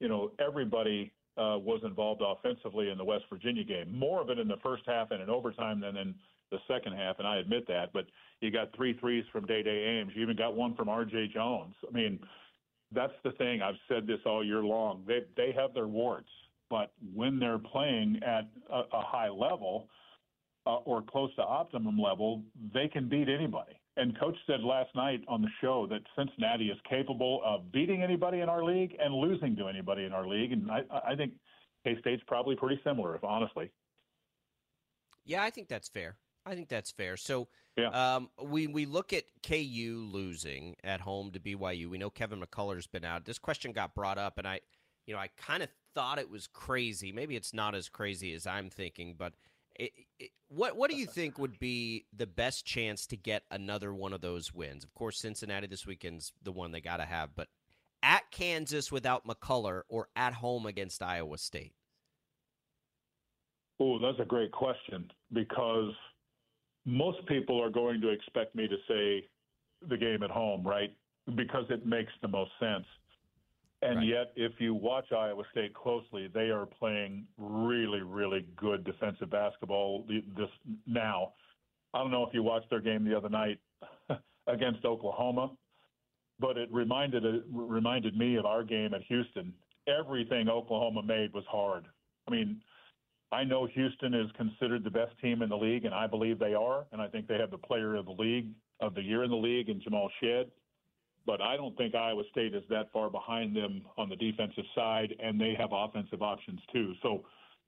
you 0.00 0.08
know, 0.08 0.32
everybody 0.38 1.12
uh, 1.38 1.56
was 1.58 1.80
involved 1.84 2.22
offensively 2.24 2.90
in 2.90 2.98
the 2.98 3.04
West 3.04 3.24
Virginia 3.30 3.64
game. 3.64 3.96
More 3.96 4.20
of 4.20 4.28
it 4.28 4.38
in 4.38 4.48
the 4.48 4.58
first 4.62 4.82
half 4.86 5.10
and 5.10 5.22
in 5.22 5.30
overtime 5.30 5.80
than 5.80 5.96
in 5.96 6.14
the 6.50 6.58
second 6.68 6.92
half, 6.92 7.18
and 7.18 7.26
I 7.26 7.38
admit 7.38 7.66
that. 7.68 7.92
But 7.94 8.06
you 8.40 8.50
got 8.50 8.74
three 8.76 8.98
threes 8.98 9.24
from 9.32 9.46
Dai 9.46 9.62
Dai 9.62 9.70
Ames. 9.70 10.12
You 10.14 10.22
even 10.22 10.36
got 10.36 10.54
one 10.54 10.74
from 10.74 10.90
R.J. 10.90 11.28
Jones. 11.32 11.74
I 11.88 11.92
mean 11.92 12.20
that's 12.94 13.14
the 13.24 13.32
thing. 13.32 13.62
I've 13.62 13.76
said 13.88 14.06
this 14.06 14.20
all 14.26 14.44
year 14.44 14.62
long. 14.62 15.04
They 15.06 15.20
they 15.36 15.52
have 15.52 15.72
their 15.74 15.88
warts, 15.88 16.28
but 16.68 16.92
when 17.14 17.38
they're 17.38 17.58
playing 17.58 18.20
at 18.22 18.48
a, 18.70 18.80
a 18.92 19.02
high 19.02 19.30
level 19.30 19.88
uh, 20.66 20.76
or 20.76 21.02
close 21.02 21.34
to 21.36 21.42
optimum 21.42 21.98
level, 21.98 22.42
they 22.72 22.88
can 22.88 23.08
beat 23.08 23.28
anybody. 23.28 23.72
And 23.96 24.18
coach 24.18 24.36
said 24.46 24.60
last 24.60 24.94
night 24.94 25.22
on 25.28 25.42
the 25.42 25.48
show 25.60 25.86
that 25.90 26.00
Cincinnati 26.16 26.68
is 26.68 26.78
capable 26.88 27.42
of 27.44 27.70
beating 27.72 28.02
anybody 28.02 28.40
in 28.40 28.48
our 28.48 28.64
league 28.64 28.96
and 28.98 29.14
losing 29.14 29.54
to 29.56 29.68
anybody 29.68 30.04
in 30.04 30.12
our 30.12 30.26
league. 30.26 30.52
And 30.52 30.70
I, 30.70 30.80
I 31.06 31.14
think 31.14 31.32
K 31.84 31.96
State's 32.00 32.22
probably 32.26 32.56
pretty 32.56 32.80
similar, 32.84 33.14
if 33.14 33.24
honestly. 33.24 33.70
Yeah, 35.24 35.42
I 35.42 35.50
think 35.50 35.68
that's 35.68 35.88
fair. 35.88 36.16
I 36.46 36.54
think 36.54 36.68
that's 36.68 36.90
fair. 36.90 37.16
So 37.16 37.48
yeah. 37.76 38.16
um, 38.16 38.30
we 38.42 38.66
we 38.66 38.86
look 38.86 39.12
at 39.12 39.24
KU 39.46 40.08
losing 40.10 40.74
at 40.82 41.00
home 41.00 41.30
to 41.32 41.40
BYU. 41.40 41.88
We 41.88 41.98
know 41.98 42.10
Kevin 42.10 42.40
McCullar's 42.40 42.86
been 42.86 43.04
out. 43.04 43.24
This 43.24 43.38
question 43.38 43.72
got 43.72 43.94
brought 43.94 44.18
up, 44.18 44.38
and 44.38 44.46
I, 44.46 44.60
you 45.06 45.14
know, 45.14 45.20
I 45.20 45.28
kind 45.36 45.62
of 45.62 45.68
thought 45.94 46.18
it 46.18 46.30
was 46.30 46.46
crazy. 46.46 47.12
Maybe 47.12 47.36
it's 47.36 47.54
not 47.54 47.74
as 47.74 47.88
crazy 47.88 48.32
as 48.32 48.46
I'm 48.46 48.70
thinking, 48.70 49.14
but 49.16 49.34
it, 49.76 49.92
it, 50.18 50.30
what 50.48 50.76
what 50.76 50.90
do 50.90 50.96
you 50.96 51.06
think 51.06 51.38
would 51.38 51.58
be 51.58 52.04
the 52.16 52.26
best 52.26 52.66
chance 52.66 53.06
to 53.06 53.16
get 53.16 53.42
another 53.50 53.92
one 53.94 54.12
of 54.12 54.20
those 54.20 54.52
wins? 54.52 54.84
Of 54.84 54.94
course, 54.94 55.18
Cincinnati 55.18 55.66
this 55.66 55.86
weekend's 55.86 56.32
the 56.42 56.52
one 56.52 56.72
they 56.72 56.80
got 56.80 56.98
to 56.98 57.04
have, 57.04 57.30
but 57.34 57.48
at 58.02 58.30
Kansas 58.30 58.90
without 58.90 59.26
McCullar 59.26 59.82
or 59.88 60.08
at 60.16 60.34
home 60.34 60.66
against 60.66 61.02
Iowa 61.02 61.38
State. 61.38 61.74
Oh, 63.80 63.98
that's 63.98 64.20
a 64.20 64.24
great 64.24 64.52
question 64.52 65.10
because 65.32 65.92
most 66.84 67.24
people 67.26 67.62
are 67.62 67.70
going 67.70 68.00
to 68.00 68.10
expect 68.10 68.54
me 68.54 68.68
to 68.68 68.76
say 68.88 69.28
the 69.88 69.96
game 69.96 70.22
at 70.22 70.30
home, 70.30 70.66
right? 70.66 70.94
Because 71.34 71.64
it 71.70 71.86
makes 71.86 72.12
the 72.20 72.28
most 72.28 72.50
sense. 72.60 72.86
And 73.82 73.96
right. 73.96 74.06
yet, 74.06 74.32
if 74.36 74.52
you 74.58 74.74
watch 74.74 75.10
Iowa 75.10 75.42
State 75.50 75.74
closely, 75.74 76.28
they 76.32 76.50
are 76.50 76.66
playing 76.66 77.26
really, 77.36 78.00
really 78.00 78.46
good 78.56 78.84
defensive 78.84 79.28
basketball 79.30 80.06
this 80.08 80.48
now. 80.86 81.32
I 81.92 81.98
don't 81.98 82.12
know 82.12 82.24
if 82.24 82.32
you 82.32 82.44
watched 82.44 82.70
their 82.70 82.80
game 82.80 83.04
the 83.04 83.16
other 83.16 83.28
night 83.28 83.58
against 84.46 84.84
Oklahoma, 84.84 85.50
but 86.38 86.56
it 86.56 86.72
reminded 86.72 87.24
it 87.24 87.42
reminded 87.50 88.16
me 88.16 88.36
of 88.36 88.46
our 88.46 88.62
game 88.62 88.94
at 88.94 89.02
Houston. 89.02 89.52
Everything 89.88 90.48
Oklahoma 90.48 91.02
made 91.02 91.32
was 91.32 91.44
hard. 91.50 91.86
I 92.28 92.30
mean, 92.30 92.60
I 93.32 93.42
know 93.42 93.66
Houston 93.66 94.14
is 94.14 94.30
considered 94.36 94.84
the 94.84 94.90
best 94.90 95.18
team 95.20 95.42
in 95.42 95.48
the 95.48 95.56
league, 95.56 95.86
and 95.86 95.94
I 95.94 96.06
believe 96.06 96.38
they 96.38 96.54
are. 96.54 96.84
And 96.92 97.02
I 97.02 97.08
think 97.08 97.26
they 97.26 97.38
have 97.38 97.50
the 97.50 97.58
player 97.58 97.96
of 97.96 98.04
the 98.04 98.12
league 98.12 98.50
of 98.80 98.94
the 98.94 99.02
year 99.02 99.24
in 99.24 99.30
the 99.30 99.36
league 99.36 99.68
in 99.68 99.80
Jamal 99.80 100.08
Shead. 100.20 100.50
But 101.24 101.40
I 101.40 101.56
don't 101.56 101.76
think 101.76 101.94
Iowa 101.94 102.22
State 102.30 102.54
is 102.54 102.64
that 102.68 102.92
far 102.92 103.08
behind 103.08 103.54
them 103.54 103.82
on 103.96 104.08
the 104.08 104.16
defensive 104.16 104.64
side, 104.74 105.14
and 105.20 105.40
they 105.40 105.54
have 105.58 105.70
offensive 105.72 106.22
options 106.22 106.60
too. 106.72 106.94
So 107.02 107.24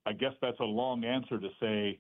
I 0.07 0.13
guess 0.13 0.33
that's 0.43 0.59
a 0.61 0.65
long 0.65 1.05
answer 1.05 1.39
to 1.39 1.49
say 1.61 1.99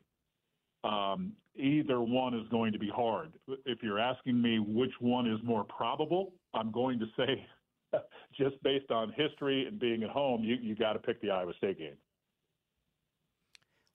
um, 0.82 1.32
either 1.56 2.00
one 2.00 2.34
is 2.34 2.46
going 2.50 2.72
to 2.72 2.78
be 2.78 2.90
hard. 2.94 3.32
If 3.64 3.82
you're 3.82 3.98
asking 3.98 4.40
me 4.40 4.58
which 4.58 4.92
one 5.00 5.30
is 5.30 5.38
more 5.42 5.64
probable, 5.64 6.32
I'm 6.52 6.70
going 6.70 6.98
to 6.98 7.06
say 7.16 7.46
just 8.36 8.62
based 8.62 8.90
on 8.90 9.12
history 9.16 9.66
and 9.66 9.78
being 9.78 10.02
at 10.02 10.10
home, 10.10 10.42
you, 10.42 10.56
you 10.60 10.74
got 10.74 10.94
to 10.94 10.98
pick 10.98 11.20
the 11.22 11.30
Iowa 11.30 11.52
State 11.56 11.78
game. 11.78 11.96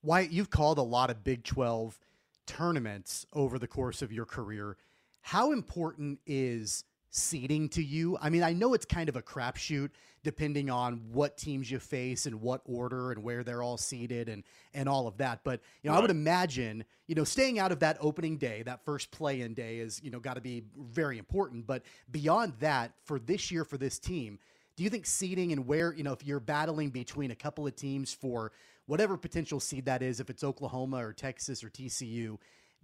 Wyatt, 0.02 0.32
you've 0.32 0.50
called 0.50 0.78
a 0.78 0.84
lot 0.84 1.10
of 1.10 1.24
Big 1.24 1.44
12 1.44 2.00
tournaments 2.48 3.26
over 3.34 3.60
the 3.60 3.68
course 3.68 4.02
of 4.02 4.12
your 4.12 4.26
career. 4.26 4.78
How 5.22 5.52
important 5.52 6.20
is 6.26 6.86
seeding 7.10 7.70
to 7.70 7.84
you? 7.84 8.18
I 8.22 8.30
mean, 8.30 8.44
I 8.44 8.54
know 8.54 8.74
it's 8.74 8.86
kind 8.86 9.10
of 9.10 9.16
a 9.16 9.22
crapshoot 9.22 9.90
depending 10.24 10.70
on 10.70 11.02
what 11.12 11.38
teams 11.38 11.72
you 11.72 11.80
face 11.80 12.26
and 12.26 12.42
what 12.42 12.62
order 12.66 13.12
and 13.12 13.24
where 13.24 13.44
they're 13.44 13.64
all 13.64 13.78
seated 13.78 14.28
and 14.30 14.44
and 14.74 14.90
all 14.90 15.08
of 15.08 15.18
that. 15.18 15.42
But 15.44 15.62
you 15.82 15.90
know, 15.90 15.94
right. 15.94 16.00
I 16.00 16.02
would 16.02 16.12
imagine 16.12 16.84
you 17.08 17.16
know 17.16 17.24
staying 17.24 17.60
out 17.60 17.72
of 17.72 17.80
that 17.80 17.98
opening 18.02 18.38
day, 18.38 18.64
that 18.64 18.84
first 18.86 19.12
play-in 19.12 19.54
day, 19.54 19.78
is 19.78 20.02
you 20.04 20.12
know 20.12 20.20
got 20.20 20.36
to 20.36 20.42
be 20.42 20.64
very 20.78 21.18
important. 21.18 21.66
But 21.66 21.84
beyond 22.12 22.54
that, 22.60 22.94
for 23.06 23.20
this 23.20 23.52
year 23.52 23.64
for 23.64 23.78
this 23.78 24.00
team, 24.00 24.40
do 24.76 24.84
you 24.84 24.90
think 24.90 25.06
seeding 25.06 25.52
and 25.52 25.66
where 25.66 25.94
you 25.94 26.04
know 26.04 26.14
if 26.14 26.26
you're 26.26 26.40
battling 26.40 26.90
between 26.90 27.32
a 27.32 27.36
couple 27.36 27.66
of 27.66 27.76
teams 27.76 28.14
for 28.14 28.52
whatever 28.86 29.18
potential 29.18 29.60
seed 29.60 29.86
that 29.86 30.02
is, 30.02 30.20
if 30.20 30.30
it's 30.30 30.44
Oklahoma 30.44 30.98
or 30.98 31.14
Texas 31.14 31.64
or 31.64 31.70
TCU, 31.70 32.38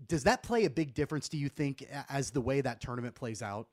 does 0.07 0.23
that 0.23 0.43
play 0.43 0.65
a 0.65 0.69
big 0.69 0.93
difference, 0.93 1.29
do 1.29 1.38
you 1.38 1.49
think, 1.49 1.83
as 2.09 2.31
the 2.31 2.41
way 2.41 2.61
that 2.61 2.79
tournament 2.79 3.15
plays 3.15 3.41
out? 3.41 3.67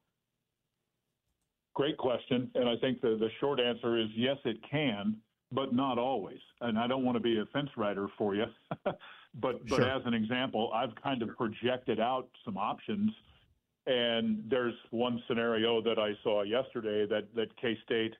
Great 1.75 1.97
question. 1.97 2.51
And 2.55 2.69
I 2.69 2.77
think 2.77 3.01
the, 3.01 3.17
the 3.19 3.31
short 3.41 3.61
answer 3.61 3.99
is 3.99 4.09
yes, 4.15 4.37
it 4.45 4.59
can, 4.69 5.17
but 5.53 5.75
not 5.75 5.99
always. 5.99 6.41
And 6.61 6.79
I 6.79 6.87
don't 6.87 7.05
want 7.05 7.17
to 7.17 7.21
be 7.21 7.39
a 7.39 7.47
fence 7.47 7.71
rider 7.77 8.09
for 8.19 8.35
you. 8.35 8.45
but 8.85 8.97
but 9.35 9.69
sure. 9.69 9.89
as 9.89 10.03
an 10.05 10.15
example, 10.15 10.71
I've 10.75 10.95
kind 11.03 11.23
of 11.23 11.37
projected 11.37 11.99
out 11.99 12.29
some 12.45 12.59
options. 12.59 13.11
And 13.87 14.45
there's 14.49 14.75
one 14.91 15.23
scenario 15.27 15.83
that 15.83 15.99
I 15.99 16.13
saw 16.23 16.43
yesterday 16.43 17.07
that, 17.07 17.35
that 17.35 17.57
K 17.61 17.77
State 17.85 18.15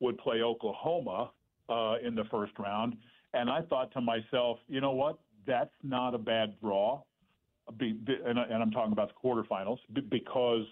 would 0.00 0.18
play 0.18 0.42
Oklahoma 0.42 1.30
uh, 1.68 1.96
in 2.02 2.14
the 2.14 2.24
first 2.30 2.52
round. 2.58 2.96
And 3.34 3.50
I 3.50 3.62
thought 3.62 3.92
to 3.92 4.00
myself, 4.00 4.58
you 4.68 4.80
know 4.80 4.92
what? 4.92 5.18
That's 5.46 5.74
not 5.82 6.14
a 6.14 6.18
bad 6.18 6.58
draw. 6.60 7.02
Be, 7.78 7.92
be, 7.92 8.16
and, 8.24 8.38
and, 8.38 8.62
I'm 8.62 8.70
talking 8.70 8.92
about 8.92 9.10
the 9.10 9.28
quarterfinals 9.28 9.78
because 10.08 10.64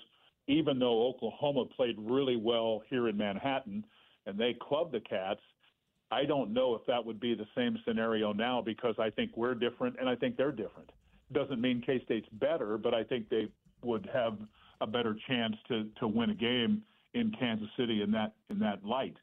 even 0.48 0.78
though 0.78 1.06
Oklahoma 1.06 1.64
played 1.76 1.96
really 1.98 2.36
well 2.36 2.82
here 2.88 3.08
in 3.08 3.16
Manhattan 3.16 3.84
and 4.26 4.38
they 4.38 4.56
clubbed 4.60 4.92
the 4.92 5.00
Cats, 5.00 5.40
I 6.10 6.24
don't 6.24 6.52
know 6.52 6.74
if 6.74 6.82
that 6.86 7.04
would 7.04 7.18
be 7.18 7.34
the 7.34 7.46
same 7.56 7.78
scenario 7.86 8.32
now 8.32 8.62
because 8.62 8.94
I 8.98 9.10
think 9.10 9.32
we're 9.36 9.54
different 9.54 9.96
and 9.98 10.08
I 10.08 10.14
think 10.14 10.36
they're 10.36 10.52
different. 10.52 10.90
Doesn't 11.32 11.60
mean 11.60 11.82
K 11.84 12.00
State's 12.04 12.28
better, 12.32 12.78
but 12.78 12.94
I 12.94 13.02
think 13.02 13.28
they 13.28 13.48
would 13.82 14.08
have 14.12 14.38
a 14.80 14.86
better 14.86 15.16
chance 15.26 15.56
to 15.68 15.88
to 15.98 16.06
win 16.06 16.30
a 16.30 16.34
game 16.34 16.82
in 17.14 17.32
Kansas 17.38 17.68
City 17.76 18.02
in 18.02 18.12
that 18.12 18.34
in 18.50 18.60
that 18.60 18.84
light. 18.84 19.16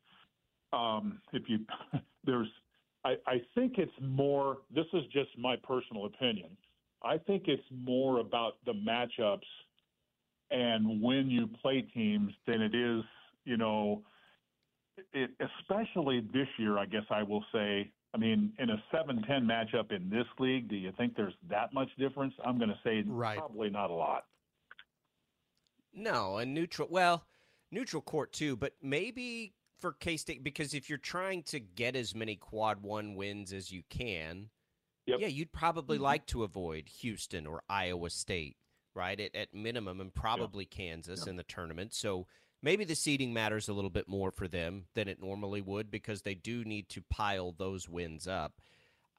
Um, 0.74 1.22
if 1.32 1.44
you 1.48 1.60
there's 2.26 2.50
I, 3.06 3.16
I 3.28 3.42
think 3.54 3.78
it's 3.78 3.92
more, 4.02 4.60
this 4.74 4.86
is 4.94 5.04
just 5.12 5.30
my 5.38 5.56
personal 5.68 6.06
opinion. 6.06 6.50
I 7.04 7.18
think 7.18 7.44
it's 7.48 7.64
more 7.72 8.20
about 8.20 8.54
the 8.66 8.74
matchups 8.74 9.40
and 10.54 11.02
when 11.02 11.30
you 11.30 11.50
play 11.62 11.82
teams 11.82 12.32
than 12.46 12.62
it 12.62 12.76
is, 12.76 13.04
you 13.44 13.58
know, 13.58 14.04
it, 15.12 15.32
especially 15.60 16.22
this 16.32 16.48
year, 16.58 16.78
I 16.78 16.86
guess 16.86 17.04
I 17.10 17.24
will 17.24 17.44
say. 17.52 17.92
I 18.14 18.20
mean, 18.20 18.54
in 18.60 18.70
a 18.70 18.84
7 18.92 19.24
10 19.24 19.44
matchup 19.44 19.92
in 19.92 20.08
this 20.08 20.28
league, 20.38 20.70
do 20.70 20.76
you 20.76 20.92
think 20.96 21.16
there's 21.16 21.34
that 21.50 21.74
much 21.74 21.90
difference? 21.98 22.36
I'm 22.46 22.60
going 22.60 22.70
to 22.70 22.80
say 22.84 23.04
right. 23.08 23.40
probably 23.40 23.72
not 23.72 23.90
a 23.90 23.94
lot. 23.94 24.26
No, 25.96 26.38
a 26.38 26.46
neutral. 26.46 26.88
Well, 26.92 27.26
neutral 27.72 28.04
court 28.04 28.32
too, 28.32 28.56
but 28.56 28.74
maybe 28.84 29.54
for 29.80 29.94
K 29.94 30.18
State 30.18 30.44
because 30.44 30.76
if 30.76 30.90
you're 30.90 31.00
trying 31.00 31.42
to 31.44 31.60
get 31.60 31.96
as 31.96 32.14
many 32.14 32.36
quad 32.36 32.84
one 32.84 33.16
wins 33.16 33.52
as 33.52 33.72
you 33.72 33.82
can, 33.90 34.50
yep. 35.08 35.20
yeah, 35.20 35.28
you'd 35.28 35.52
probably 35.52 35.98
mm-hmm. 35.98 36.06
like 36.06 36.28
to 36.28 36.44
avoid 36.44 36.88
Houston 37.00 37.48
or 37.48 37.64
Iowa 37.68 38.12
State, 38.12 38.58
right? 38.96 39.20
At, 39.20 39.36
at 39.36 39.54
minimum, 39.54 40.02
and 40.02 40.14
probably 40.14 40.68
yeah. 40.72 40.78
Kansas 40.78 41.24
yeah. 41.26 41.32
in 41.32 41.36
the 41.36 41.44
tournament. 41.44 41.94
So 41.94 42.28
maybe 42.62 42.86
the 42.86 42.96
seeding 42.96 43.34
matters 43.34 43.70
a 43.70 43.74
little 43.74 43.90
bit 43.90 44.08
more 44.08 44.32
for 44.32 44.48
them 44.48 44.86
than 44.96 45.08
it 45.08 45.22
normally 45.22 45.62
would 45.62 45.92
because 45.92 46.22
they 46.22 46.36
do 46.36 46.64
need 46.64 46.90
to 46.90 47.02
pile 47.10 47.52
those 47.52 47.88
wins 47.90 48.28
up. 48.28 48.54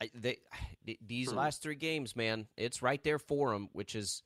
I, 0.01 0.11
they, 0.15 0.39
these 1.07 1.29
True. 1.29 1.37
last 1.37 1.63
three 1.63 1.77
games, 1.77 2.17
man, 2.17 2.47
it's 2.57 2.83
right 2.83 3.03
there 3.03 3.19
for 3.19 3.53
them, 3.53 3.69
which 3.73 3.95
is, 3.95 4.23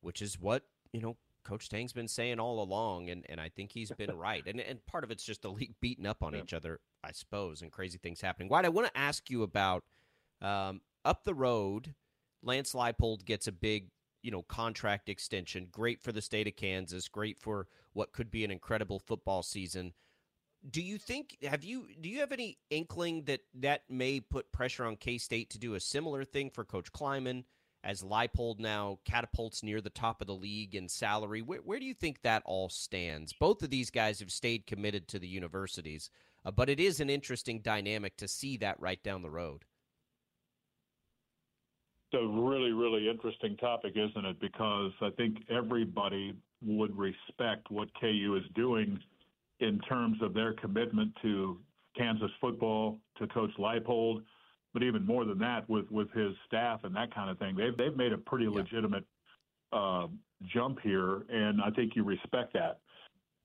which 0.00 0.22
is 0.22 0.40
what 0.40 0.62
you 0.92 1.00
know 1.00 1.16
Coach 1.44 1.68
Tang's 1.68 1.92
been 1.92 2.08
saying 2.08 2.38
all 2.38 2.62
along, 2.62 3.10
and, 3.10 3.24
and 3.28 3.40
I 3.40 3.48
think 3.48 3.72
he's 3.72 3.90
been 3.92 4.10
right. 4.16 4.42
And 4.46 4.60
and 4.60 4.84
part 4.86 5.04
of 5.04 5.10
it's 5.10 5.24
just 5.24 5.42
the 5.42 5.50
league 5.50 5.74
beating 5.80 6.06
up 6.06 6.22
on 6.22 6.34
yeah. 6.34 6.42
each 6.42 6.52
other, 6.52 6.80
I 7.02 7.12
suppose, 7.12 7.62
and 7.62 7.72
crazy 7.72 7.98
things 7.98 8.20
happening. 8.20 8.48
Wyatt, 8.48 8.66
I 8.66 8.70
want 8.70 8.92
to 8.92 8.98
ask 8.98 9.30
you 9.30 9.42
about 9.42 9.84
um, 10.42 10.80
up 11.04 11.24
the 11.24 11.34
road. 11.34 11.94
Lance 12.42 12.72
Leipold 12.72 13.24
gets 13.24 13.46
a 13.46 13.52
big, 13.52 13.88
you 14.22 14.30
know, 14.30 14.42
contract 14.42 15.08
extension. 15.08 15.68
Great 15.70 16.00
for 16.00 16.12
the 16.12 16.22
state 16.22 16.46
of 16.46 16.56
Kansas. 16.56 17.08
Great 17.08 17.38
for 17.38 17.66
what 17.92 18.12
could 18.12 18.30
be 18.30 18.44
an 18.44 18.50
incredible 18.50 18.98
football 18.98 19.42
season. 19.42 19.92
Do 20.68 20.82
you 20.82 20.98
think 20.98 21.38
have 21.42 21.64
you 21.64 21.86
do 22.00 22.08
you 22.08 22.20
have 22.20 22.32
any 22.32 22.58
inkling 22.68 23.24
that 23.24 23.40
that 23.54 23.82
may 23.88 24.20
put 24.20 24.52
pressure 24.52 24.84
on 24.84 24.96
K 24.96 25.16
State 25.18 25.50
to 25.50 25.58
do 25.58 25.74
a 25.74 25.80
similar 25.80 26.24
thing 26.24 26.50
for 26.50 26.64
Coach 26.64 26.92
Klieman? 26.92 27.44
as 27.82 28.02
Leipold 28.02 28.58
now 28.58 28.98
catapults 29.04 29.62
near 29.62 29.80
the 29.80 29.90
top 29.90 30.20
of 30.20 30.26
the 30.26 30.34
league 30.34 30.74
in 30.74 30.88
salary. 30.88 31.42
Where, 31.42 31.60
where 31.60 31.78
do 31.78 31.86
you 31.86 31.94
think 31.94 32.22
that 32.22 32.42
all 32.44 32.68
stands? 32.68 33.32
Both 33.32 33.62
of 33.62 33.70
these 33.70 33.90
guys 33.90 34.20
have 34.20 34.30
stayed 34.30 34.66
committed 34.66 35.08
to 35.08 35.18
the 35.18 35.28
universities, 35.28 36.10
uh, 36.44 36.50
but 36.50 36.68
it 36.68 36.78
is 36.78 37.00
an 37.00 37.10
interesting 37.10 37.60
dynamic 37.60 38.16
to 38.18 38.28
see 38.28 38.56
that 38.58 38.80
right 38.80 39.02
down 39.02 39.22
the 39.22 39.30
road. 39.30 39.64
It's 42.12 42.22
a 42.22 42.26
really, 42.26 42.72
really 42.72 43.08
interesting 43.08 43.56
topic, 43.56 43.92
isn't 43.96 44.24
it? 44.24 44.40
Because 44.40 44.92
I 45.00 45.10
think 45.16 45.38
everybody 45.48 46.34
would 46.62 46.96
respect 46.96 47.70
what 47.70 47.88
KU 48.00 48.40
is 48.42 48.50
doing 48.54 48.98
in 49.60 49.78
terms 49.80 50.18
of 50.22 50.34
their 50.34 50.54
commitment 50.54 51.12
to 51.22 51.58
Kansas 51.96 52.30
football, 52.40 52.98
to 53.18 53.26
Coach 53.26 53.50
Leipold– 53.58 54.22
but 54.72 54.82
even 54.82 55.04
more 55.04 55.24
than 55.24 55.38
that, 55.38 55.68
with 55.68 55.90
with 55.90 56.10
his 56.12 56.32
staff 56.46 56.84
and 56.84 56.94
that 56.94 57.14
kind 57.14 57.30
of 57.30 57.38
thing, 57.38 57.56
they've 57.56 57.76
they've 57.76 57.96
made 57.96 58.12
a 58.12 58.18
pretty 58.18 58.44
yeah. 58.44 58.50
legitimate 58.50 59.04
uh, 59.72 60.06
jump 60.46 60.78
here, 60.80 61.22
and 61.28 61.60
I 61.60 61.70
think 61.70 61.96
you 61.96 62.04
respect 62.04 62.52
that. 62.54 62.78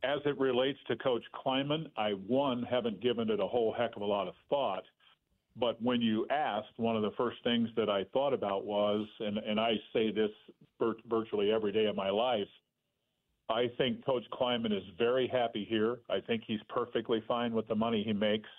As 0.04 0.20
it 0.26 0.38
relates 0.40 0.78
to 0.88 0.96
Coach 0.98 1.24
Klieman, 1.34 1.88
I 1.98 2.12
one 2.12 2.64
haven't 2.64 3.02
given 3.02 3.30
it 3.30 3.40
a 3.40 3.48
whole 3.48 3.74
heck 3.74 3.96
of 3.96 4.04
a 4.04 4.06
lot 4.06 4.28
of 4.28 4.36
thought, 4.50 4.84
but 5.58 5.82
when 5.82 6.02
you 6.02 6.26
asked, 6.30 6.78
one 6.78 6.96
of 6.96 7.02
the 7.02 7.12
first 7.18 7.38
things 7.44 7.70
that 7.76 7.90
I 7.90 8.04
thought 8.14 8.34
about 8.34 8.66
was, 8.66 9.08
and 9.20 9.38
and 9.38 9.60
I 9.60 9.74
say 9.94 10.12
this 10.12 10.32
virtually 11.10 11.52
every 11.52 11.72
day 11.72 11.86
of 11.86 11.96
my 11.96 12.10
life. 12.10 12.48
I 13.48 13.70
think 13.78 14.04
Coach 14.04 14.24
Klieman 14.34 14.76
is 14.76 14.84
very 14.98 15.28
happy 15.28 15.66
here. 15.70 16.00
I 16.10 16.20
think 16.20 16.44
he's 16.48 16.62
perfectly 16.68 17.24
fine 17.28 17.54
with 17.54 17.68
the 17.68 17.76
money 17.76 18.04
he 18.04 18.12
makes 18.12 18.50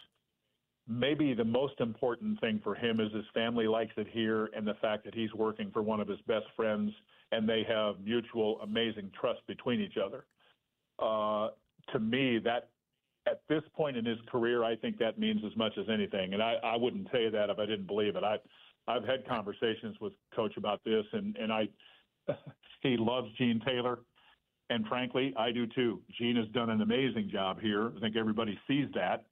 maybe 0.89 1.35
the 1.35 1.45
most 1.45 1.81
important 1.81 2.41
thing 2.41 2.61
for 2.63 2.75
him 2.75 3.01
is 3.01 3.13
his 3.13 3.25
family 3.35 3.67
likes 3.67 3.93
it 3.97 4.07
here 4.11 4.51
and 4.57 4.67
the 4.67 4.75
fact 4.75 5.05
that 5.05 5.15
he's 5.15 5.33
working 5.35 5.71
for 5.73 5.83
one 5.83 6.01
of 6.01 6.09
his 6.09 6.21
best 6.27 6.47
friends 6.55 6.93
and 7.33 7.49
they 7.49 7.65
have 7.69 7.97
mutual 8.05 8.61
amazing 8.63 9.11
trust 9.19 9.41
between 9.49 9.81
each 9.81 9.97
other. 9.97 10.25
Uh, 10.99 11.49
to 11.93 11.99
me, 11.99 12.39
that 12.39 12.69
at 13.27 13.41
this 13.49 13.63
point 13.75 13.97
in 13.97 14.05
his 14.05 14.19
career, 14.31 14.65
I 14.65 14.77
think 14.77 14.99
that 14.99 15.19
means 15.19 15.41
as 15.45 15.57
much 15.57 15.73
as 15.79 15.87
anything. 15.93 16.35
And 16.35 16.43
I, 16.43 16.55
I 16.63 16.77
wouldn't 16.77 17.09
say 17.13 17.29
that 17.29 17.51
if 17.51 17.59
I 17.59 17.67
didn't 17.67 17.87
believe 17.87 18.17
it. 18.17 18.25
I, 18.25 18.37
I've 18.89 19.05
had 19.05 19.27
conversations 19.27 19.97
with 20.01 20.13
Coach 20.35 20.57
about 20.57 20.81
this, 20.85 21.05
and 21.13 21.37
and 21.37 21.53
I, 21.53 21.69
he 22.83 22.97
loves 22.97 23.29
Gene 23.37 23.61
Taylor, 23.67 23.99
and 24.71 24.87
frankly, 24.87 25.35
I 25.37 25.51
do 25.51 25.67
too. 25.67 26.01
Gene 26.19 26.37
has 26.37 26.49
done 26.49 26.71
an 26.71 26.83
amazing 26.83 27.29
job 27.33 27.61
here. 27.61 27.93
I 27.97 28.01
think 28.01 28.17
everybody 28.17 28.59
sees 28.69 28.87
that. 28.95 29.27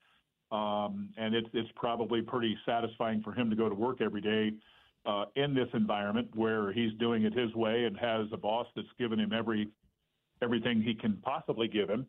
Um, 0.54 1.10
and 1.16 1.34
it's 1.34 1.48
it's 1.52 1.70
probably 1.76 2.20
pretty 2.22 2.56
satisfying 2.66 3.22
for 3.22 3.32
him 3.32 3.48
to 3.50 3.56
go 3.56 3.68
to 3.68 3.74
work 3.74 4.00
every 4.00 4.20
day 4.20 4.52
uh, 5.06 5.26
in 5.36 5.54
this 5.54 5.68
environment 5.72 6.28
where 6.34 6.72
he's 6.72 6.92
doing 6.98 7.24
it 7.24 7.32
his 7.32 7.54
way 7.54 7.84
and 7.84 7.96
has 7.98 8.26
a 8.32 8.36
boss 8.36 8.66
that's 8.74 8.88
given 8.98 9.18
him 9.18 9.32
every 9.32 9.68
everything 10.42 10.82
he 10.82 10.94
can 10.94 11.16
possibly 11.22 11.68
give 11.68 11.88
him 11.88 12.06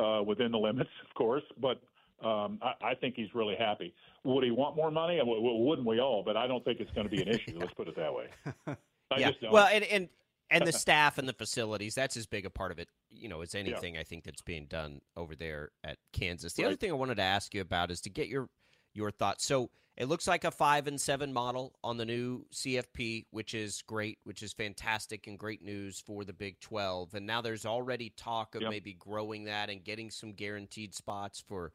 uh, 0.00 0.22
within 0.22 0.50
the 0.52 0.58
limits, 0.58 0.90
of 1.08 1.14
course. 1.14 1.42
But 1.60 1.80
um, 2.26 2.58
I, 2.62 2.90
I 2.90 2.94
think 2.94 3.14
he's 3.16 3.34
really 3.34 3.56
happy. 3.58 3.94
Would 4.24 4.44
he 4.44 4.50
want 4.50 4.76
more 4.76 4.90
money? 4.90 5.20
Wouldn't 5.22 5.86
we 5.86 6.00
all? 6.00 6.22
But 6.24 6.36
I 6.36 6.46
don't 6.46 6.64
think 6.64 6.80
it's 6.80 6.90
going 6.92 7.08
to 7.08 7.10
be 7.10 7.22
an 7.22 7.28
issue. 7.36 7.58
Let's 7.58 7.74
put 7.74 7.88
it 7.88 7.96
that 7.96 8.12
way. 8.12 8.26
I 8.66 9.18
yeah. 9.18 9.30
Well, 9.50 9.68
and, 9.70 9.84
and 9.84 10.08
and 10.50 10.66
the 10.66 10.72
staff 10.86 11.18
and 11.18 11.28
the 11.28 11.32
facilities 11.32 11.94
that's 11.94 12.16
as 12.16 12.26
big 12.26 12.44
a 12.44 12.50
part 12.50 12.72
of 12.72 12.78
it 12.78 12.88
you 13.10 13.28
know 13.28 13.40
as 13.40 13.54
anything 13.54 13.94
yeah. 13.94 14.00
i 14.00 14.04
think 14.04 14.24
that's 14.24 14.42
being 14.42 14.66
done 14.66 15.00
over 15.16 15.34
there 15.34 15.70
at 15.84 15.96
kansas 16.12 16.52
the 16.54 16.62
right. 16.62 16.68
other 16.68 16.76
thing 16.76 16.90
i 16.90 16.94
wanted 16.94 17.16
to 17.16 17.22
ask 17.22 17.54
you 17.54 17.60
about 17.60 17.90
is 17.90 18.00
to 18.00 18.10
get 18.10 18.28
your 18.28 18.48
your 18.92 19.10
thoughts 19.10 19.44
so 19.44 19.70
it 19.96 20.08
looks 20.08 20.26
like 20.26 20.44
a 20.44 20.50
five 20.50 20.86
and 20.86 21.00
seven 21.00 21.32
model 21.32 21.74
on 21.84 21.96
the 21.96 22.04
new 22.04 22.44
cfp 22.52 23.24
which 23.30 23.54
is 23.54 23.82
great 23.82 24.18
which 24.24 24.42
is 24.42 24.52
fantastic 24.52 25.26
and 25.26 25.38
great 25.38 25.62
news 25.62 26.02
for 26.04 26.24
the 26.24 26.32
big 26.32 26.58
12 26.60 27.14
and 27.14 27.26
now 27.26 27.40
there's 27.40 27.66
already 27.66 28.12
talk 28.16 28.54
of 28.54 28.62
yep. 28.62 28.70
maybe 28.70 28.94
growing 28.94 29.44
that 29.44 29.70
and 29.70 29.84
getting 29.84 30.10
some 30.10 30.32
guaranteed 30.32 30.94
spots 30.94 31.42
for 31.46 31.72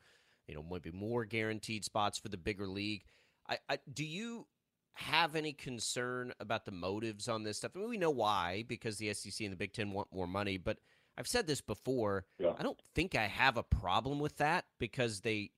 you 0.47 0.56
know 0.56 0.63
maybe 0.69 0.91
more 0.91 1.25
guaranteed 1.25 1.86
spots 1.86 2.17
for 2.17 2.30
the 2.30 2.38
bigger 2.38 2.67
league 2.67 3.04
I, 3.47 3.58
I 3.69 3.80
do 3.91 4.04
you 4.04 4.47
have 4.95 5.36
any 5.36 5.54
concern 5.54 6.32
about 6.39 6.65
the 6.65 6.71
motives 6.71 7.28
on 7.28 7.43
this 7.43 7.58
stuff? 7.58 7.71
I 7.75 7.80
mean, 7.80 7.89
we 7.89 7.97
know 7.97 8.12
why 8.12 8.63
because 8.67 8.97
the 8.97 9.13
SEC 9.13 9.43
and 9.43 9.51
the 9.51 9.58
Big 9.58 9.73
Ten 9.73 9.91
want 9.91 10.08
more 10.12 10.28
money, 10.28 10.58
but 10.58 10.78
I've 11.17 11.28
said 11.28 11.47
this 11.47 11.62
before. 11.62 12.25
Yeah. 12.39 12.54
I 12.58 12.63
don't 12.63 12.80
think 12.93 13.15
I 13.15 13.28
have 13.28 13.58
a 13.58 13.63
problem 13.63 14.19
with 14.19 14.38
that 14.38 14.65
because 14.80 15.21
they 15.21 15.51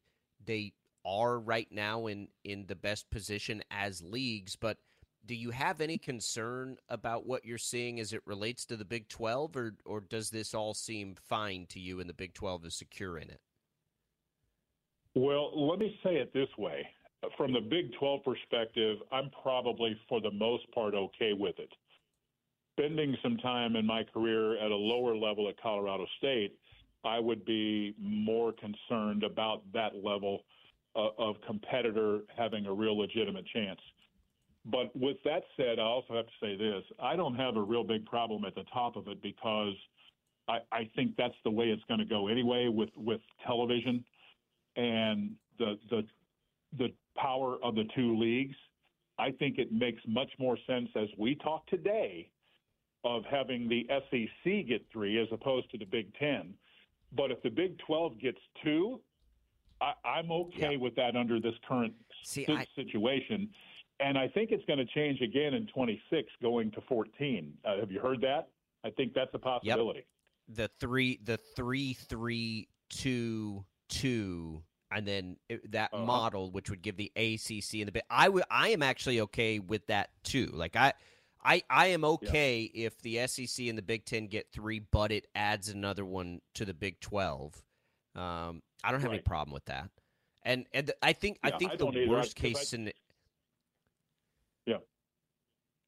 they 0.44 0.74
are 1.08 1.40
right 1.40 1.68
now 1.72 2.08
in 2.08 2.28
in 2.44 2.66
the 2.68 2.76
best 2.76 3.10
position 3.10 3.64
as 3.72 4.04
leagues. 4.04 4.56
But 4.56 4.78
do 5.26 5.36
you 5.36 5.52
have 5.52 5.82
any 5.82 5.98
concern 5.98 6.78
about 6.90 7.26
what 7.26 7.46
you're 7.46 7.58
seeing 7.58 8.00
as 8.00 8.14
it 8.14 8.22
relates 8.26 8.66
to 8.66 8.76
the 8.76 8.86
Big 8.86 9.08
Twelve, 9.08 9.56
or 9.56 9.76
or 9.86 10.02
does 10.02 10.30
this 10.30 10.54
all 10.54 10.74
seem 10.74 11.16
fine 11.16 11.66
to 11.70 11.80
you 11.80 12.00
and 12.00 12.10
the 12.10 12.14
Big 12.14 12.34
Twelve 12.34 12.66
is 12.66 12.76
secure 12.76 13.18
in 13.18 13.30
it? 13.30 13.40
Well, 15.16 15.68
let 15.68 15.80
me 15.80 15.98
say 16.04 16.18
it 16.18 16.34
this 16.34 16.50
way 16.58 16.86
from 17.36 17.54
the 17.54 17.62
Big 17.62 17.92
12 18.00 18.24
perspective, 18.24 18.98
I'm 19.12 19.30
probably 19.42 20.00
for 20.08 20.22
the 20.22 20.32
most 20.32 20.72
part 20.72 20.94
okay 20.94 21.34
with 21.34 21.58
it. 21.60 21.72
Spending 22.78 23.16
some 23.24 23.38
time 23.38 23.76
in 23.76 23.86
my 23.86 24.04
career 24.04 24.64
at 24.64 24.72
a 24.72 24.76
lower 24.76 25.16
level 25.16 25.50
at 25.50 25.60
Colorado 25.62 26.06
State, 26.20 26.58
I 27.04 27.20
would 27.20 27.44
be 27.46 27.96
more 28.00 28.54
concerned 28.54 29.24
about 29.24 29.64
that 29.74 29.96
level 30.04 30.42
of 30.96 31.36
competitor 31.46 32.22
having 32.36 32.66
a 32.66 32.74
real 32.74 32.98
legitimate 32.98 33.46
chance. 33.54 33.80
But 34.66 34.94
with 34.96 35.18
that 35.24 35.44
said, 35.56 35.80
I 35.80 35.84
also 35.84 36.16
have 36.16 36.26
to 36.26 36.32
say 36.42 36.58
this 36.58 36.84
I 37.00 37.16
don't 37.16 37.36
have 37.36 37.56
a 37.56 37.62
real 37.62 37.84
big 37.84 38.06
problem 38.06 38.46
at 38.46 38.56
the 38.56 38.64
top 38.74 38.96
of 38.96 39.08
it 39.08 39.22
because 39.22 39.74
I, 40.48 40.58
I 40.72 40.90
think 40.96 41.16
that's 41.18 41.36
the 41.44 41.52
way 41.52 41.66
it's 41.66 41.84
going 41.88 42.00
to 42.00 42.06
go 42.06 42.28
anyway 42.28 42.68
with, 42.68 42.90
with 42.98 43.22
television 43.46 44.04
and 44.76 45.32
the, 45.58 45.78
the 45.90 46.04
the 46.78 46.94
power 47.18 47.58
of 47.64 47.76
the 47.76 47.86
two 47.96 48.18
leagues, 48.18 48.56
I 49.18 49.32
think 49.32 49.58
it 49.58 49.72
makes 49.72 50.02
much 50.08 50.30
more 50.40 50.58
sense 50.68 50.90
as 50.96 51.08
we 51.18 51.36
talk 51.36 51.66
today 51.68 52.30
of 53.04 53.24
having 53.30 53.70
the 53.70 53.88
SEC 53.90 54.68
get 54.68 54.86
three 54.92 55.20
as 55.20 55.28
opposed 55.32 55.72
to 55.72 55.78
the 55.78 55.86
Big 55.86 56.14
Ten. 56.16 56.54
But 57.16 57.32
if 57.32 57.42
the 57.42 57.50
Big 57.50 57.78
12 57.80 58.20
gets 58.20 58.38
two, 58.64 59.00
I, 59.82 60.20
am 60.20 60.32
okay 60.32 60.72
yeah. 60.72 60.78
with 60.78 60.96
that 60.96 61.16
under 61.16 61.40
this 61.40 61.54
current 61.68 61.94
See, 62.24 62.46
I... 62.48 62.66
situation. 62.76 63.50
And 64.00 64.18
I 64.18 64.28
think 64.28 64.52
it's 64.52 64.64
going 64.66 64.80
to 64.80 64.86
change 64.86 65.22
again 65.22 65.54
in 65.54 65.66
26, 65.68 66.30
going 66.42 66.72
to 66.72 66.82
14. 66.88 67.54
Uh, 67.66 67.80
have 67.80 67.92
you 67.92 68.00
heard 68.00 68.22
that? 68.22 68.50
I 68.84 68.92
think 68.92 69.14
that's 69.14 69.34
a 69.34 69.40
possibility. 69.40 70.06
Yep. 70.48 70.58
The 70.58 70.70
three, 70.80 71.20
the 71.24 71.38
three, 71.56 71.94
three, 71.94 72.68
two, 72.90 73.66
two 73.90 74.62
and 74.92 75.06
then 75.06 75.38
it, 75.50 75.72
that 75.72 75.90
uh-huh. 75.94 76.06
model, 76.06 76.52
which 76.52 76.70
would 76.70 76.82
give 76.82 76.98
the 76.98 77.12
ACC 77.16 77.80
and 77.80 77.88
the 77.88 77.92
Big. 77.92 78.04
I 78.10 78.30
would. 78.30 78.44
I 78.50 78.70
am 78.70 78.84
actually 78.84 79.22
okay 79.22 79.60
with 79.60 79.86
that 79.88 80.10
too. 80.24 80.48
Like 80.54 80.76
I. 80.76 80.94
I, 81.46 81.62
I 81.70 81.88
am 81.88 82.04
okay 82.04 82.70
yeah. 82.74 82.88
if 82.88 83.00
the 83.04 83.26
SEC 83.28 83.68
and 83.68 83.78
the 83.78 83.84
Big 83.84 84.04
Ten 84.04 84.28
get 84.28 84.52
three, 84.52 84.80
but 84.80 85.14
it 85.14 85.28
adds 85.34 85.70
another 85.70 86.04
one 86.04 86.42
to 86.56 86.66
the 86.66 86.74
Big 86.74 87.00
Twelve. 87.00 87.54
Um, 88.16 88.64
I 88.84 88.92
don't 88.92 89.02
have 89.02 89.10
right. 89.10 89.16
any 89.16 89.24
problem 89.24 89.54
with 89.54 89.66
that. 89.66 89.90
And 90.44 90.66
and 90.74 90.92
I 91.02 91.14
think 91.14 91.40
yeah, 91.44 91.52
I 91.54 91.58
think 91.58 91.74
I 91.74 91.76
the 91.76 92.08
worst 92.08 92.36
case 92.36 92.70
scenario. 92.70 92.94
Yeah. 94.66 94.78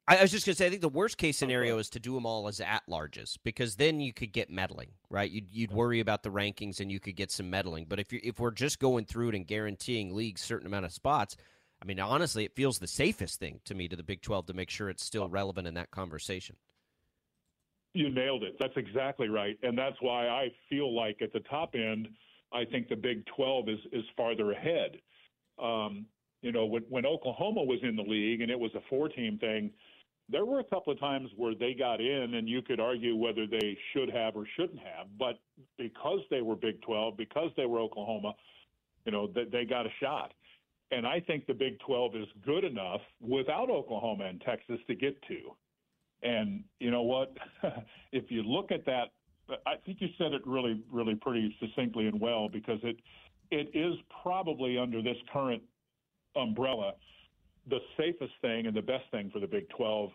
I 0.08 0.24
was 0.24 0.32
just 0.32 0.44
going 0.46 0.56
to 0.56 0.58
say, 0.58 0.66
I 0.66 0.70
think 0.72 0.82
the 0.82 0.90
worst 0.90 1.20
case 1.20 1.38
scenario 1.38 1.78
is 1.78 1.88
to 1.92 2.00
do 2.00 2.16
them 2.16 2.26
all 2.26 2.48
as 2.48 2.60
at 2.60 2.82
larges 2.90 3.38
because 3.44 3.76
then 3.76 4.00
you 4.00 4.12
could 4.12 4.32
get 4.32 4.50
meddling, 4.50 4.90
right? 5.12 5.30
You'd, 5.30 5.52
you'd 5.52 5.72
worry 5.72 6.00
about 6.00 6.24
the 6.24 6.32
rankings 6.32 6.80
and 6.80 6.92
you 6.92 7.00
could 7.00 7.16
get 7.16 7.32
some 7.32 7.48
meddling. 7.52 7.86
But 7.88 8.00
if 8.00 8.12
you 8.12 8.20
if 8.24 8.40
we're 8.40 8.50
just 8.52 8.80
going 8.80 9.06
through 9.06 9.30
it 9.30 9.36
and 9.36 9.46
guaranteeing 9.46 10.16
leagues 10.16 10.42
certain 10.42 10.66
amount 10.66 10.86
of 10.86 10.94
spots, 10.94 11.38
I 11.82 11.86
mean, 11.86 12.00
honestly, 12.00 12.44
it 12.44 12.56
feels 12.56 12.80
the 12.80 12.88
safest 12.88 13.40
thing 13.40 13.62
to 13.66 13.76
me 13.76 13.88
to 13.88 13.96
the 13.96 14.04
Big 14.04 14.22
12 14.22 14.48
to 14.48 14.54
make 14.54 14.70
sure 14.70 14.90
it's 14.90 15.04
still 15.04 15.30
relevant 15.30 15.68
in 15.68 15.76
that 15.76 15.92
conversation. 15.92 16.56
You 17.94 18.10
nailed 18.10 18.44
it. 18.44 18.56
That's 18.60 18.78
exactly 18.78 19.30
right, 19.30 19.58
and 19.64 19.78
that's 19.78 19.98
why 20.00 20.28
I 20.28 20.50
feel 20.70 20.96
like 20.96 21.22
at 21.22 21.34
the 21.34 21.40
top 21.42 21.76
end, 21.76 22.08
I 22.54 22.66
think 22.66 22.90
the 22.90 22.96
Big 22.96 23.26
12 23.36 23.70
is 23.70 23.80
is 23.92 24.04
farther 24.18 24.52
ahead. 24.52 24.98
Um, 25.62 26.06
you 26.42 26.52
know, 26.52 26.66
when, 26.66 26.84
when 26.90 27.06
Oklahoma 27.06 27.64
was 27.64 27.80
in 27.84 27.96
the 27.96 28.04
league 28.04 28.42
and 28.42 28.50
it 28.50 28.60
was 28.60 28.72
a 28.76 28.80
four-team 28.90 29.38
thing, 29.40 29.72
there 30.30 30.46
were 30.46 30.60
a 30.60 30.64
couple 30.64 30.94
of 30.94 31.00
times 31.00 31.30
where 31.36 31.56
they 31.56 31.74
got 31.74 32.00
in, 32.00 32.36
and 32.36 32.48
you 32.48 32.62
could 32.62 32.80
argue 32.80 33.16
whether 33.16 33.48
they 33.48 33.78
should 33.92 34.10
have 34.10 34.36
or 34.36 34.46
shouldn't 34.56 34.80
have. 34.80 35.08
But 35.18 35.40
because 35.78 36.20
they 36.30 36.42
were 36.42 36.56
Big 36.56 36.82
12, 36.82 37.18
because 37.18 37.50
they 37.58 37.66
were 37.66 37.80
Oklahoma, 37.80 38.36
you 39.06 39.12
know, 39.12 39.28
they, 39.28 39.46
they 39.46 39.66
got 39.66 39.86
a 39.86 39.90
shot. 40.00 40.34
And 40.92 41.06
I 41.06 41.20
think 41.20 41.46
the 41.46 41.54
Big 41.54 41.80
12 41.80 42.16
is 42.16 42.28
good 42.46 42.64
enough 42.64 43.02
without 43.20 43.70
Oklahoma 43.70 44.26
and 44.26 44.42
Texas 44.42 44.80
to 44.88 44.96
get 44.96 45.22
to. 45.24 45.38
And 46.22 46.64
you 46.80 46.92
know 46.92 47.04
what? 47.04 47.36
if 48.12 48.30
you 48.30 48.44
look 48.44 48.72
at 48.72 48.86
that, 48.86 49.10
I 49.66 49.76
think 49.86 50.02
you 50.02 50.10
said 50.18 50.34
it 50.34 50.46
really, 50.46 50.84
really 50.92 51.16
pretty 51.16 51.56
succinctly 51.60 52.08
and 52.08 52.20
well 52.20 52.50
because 52.50 52.80
it 52.84 52.98
it 53.52 53.72
is 53.74 53.96
probably 54.22 54.78
under 54.78 55.02
this 55.02 55.18
current 55.34 55.64
umbrella 56.36 56.94
the 57.70 57.80
safest 57.98 58.34
thing 58.42 58.68
and 58.68 58.76
the 58.76 58.82
best 58.82 59.06
thing 59.12 59.30
for 59.32 59.40
the 59.40 59.48
Big 59.48 59.70
12, 59.70 60.10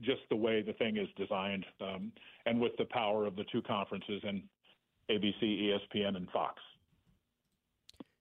just 0.00 0.20
the 0.30 0.36
way 0.36 0.62
the 0.62 0.72
thing 0.74 0.96
is 0.96 1.08
designed, 1.16 1.64
um, 1.80 2.12
and 2.46 2.60
with 2.60 2.72
the 2.78 2.84
power 2.86 3.26
of 3.26 3.36
the 3.36 3.44
two 3.52 3.62
conferences 3.62 4.22
and 4.24 4.42
ABC, 5.10 5.42
ESPN, 5.42 6.16
and 6.16 6.28
Fox. 6.30 6.60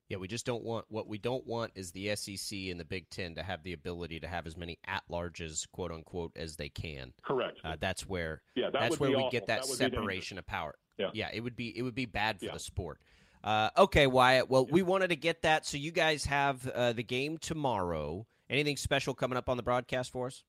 Yeah, 0.09 0.17
we 0.17 0.27
just 0.27 0.45
don't 0.45 0.63
want 0.63 0.85
what 0.89 1.07
we 1.07 1.17
don't 1.17 1.45
want 1.47 1.71
is 1.75 1.91
the 1.91 2.15
SEC 2.15 2.57
and 2.69 2.79
the 2.79 2.85
Big 2.85 3.09
Ten 3.09 3.33
to 3.35 3.43
have 3.43 3.63
the 3.63 3.73
ability 3.73 4.19
to 4.19 4.27
have 4.27 4.45
as 4.45 4.55
many 4.55 4.77
at 4.85 5.03
larges, 5.09 5.67
quote 5.71 5.91
unquote, 5.91 6.31
as 6.35 6.55
they 6.57 6.69
can. 6.69 7.11
Correct. 7.23 7.57
Uh, 7.63 7.75
that's 7.79 8.07
where 8.07 8.41
yeah, 8.55 8.69
that 8.71 8.81
that's 8.81 8.99
where 8.99 9.09
we 9.09 9.15
awful. 9.15 9.31
get 9.31 9.47
that, 9.47 9.63
that 9.63 9.67
separation 9.67 10.37
of 10.37 10.45
power. 10.45 10.75
Yeah. 10.97 11.07
yeah, 11.13 11.29
it 11.33 11.41
would 11.41 11.55
be 11.55 11.75
it 11.77 11.81
would 11.81 11.95
be 11.95 12.05
bad 12.05 12.39
for 12.39 12.45
yeah. 12.45 12.53
the 12.53 12.59
sport. 12.59 12.99
Uh, 13.43 13.69
okay, 13.77 14.07
Wyatt. 14.07 14.49
Well, 14.49 14.65
we 14.65 14.81
wanted 14.83 15.09
to 15.09 15.15
get 15.15 15.41
that, 15.41 15.65
so 15.65 15.77
you 15.77 15.91
guys 15.91 16.25
have 16.25 16.67
uh, 16.67 16.93
the 16.93 17.03
game 17.03 17.37
tomorrow. 17.37 18.25
Anything 18.49 18.77
special 18.77 19.13
coming 19.13 19.37
up 19.37 19.49
on 19.49 19.57
the 19.57 19.63
broadcast 19.63 20.11
for 20.11 20.27
us? 20.27 20.43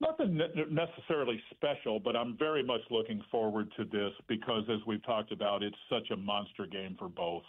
Nothing 0.00 0.40
necessarily 0.70 1.40
special, 1.54 2.00
but 2.00 2.16
I'm 2.16 2.36
very 2.36 2.64
much 2.64 2.80
looking 2.90 3.22
forward 3.30 3.72
to 3.76 3.84
this 3.84 4.10
because, 4.26 4.64
as 4.68 4.80
we've 4.84 5.04
talked 5.04 5.30
about, 5.30 5.62
it's 5.62 5.76
such 5.88 6.10
a 6.10 6.16
monster 6.16 6.66
game 6.66 6.96
for 6.98 7.08
both. 7.08 7.44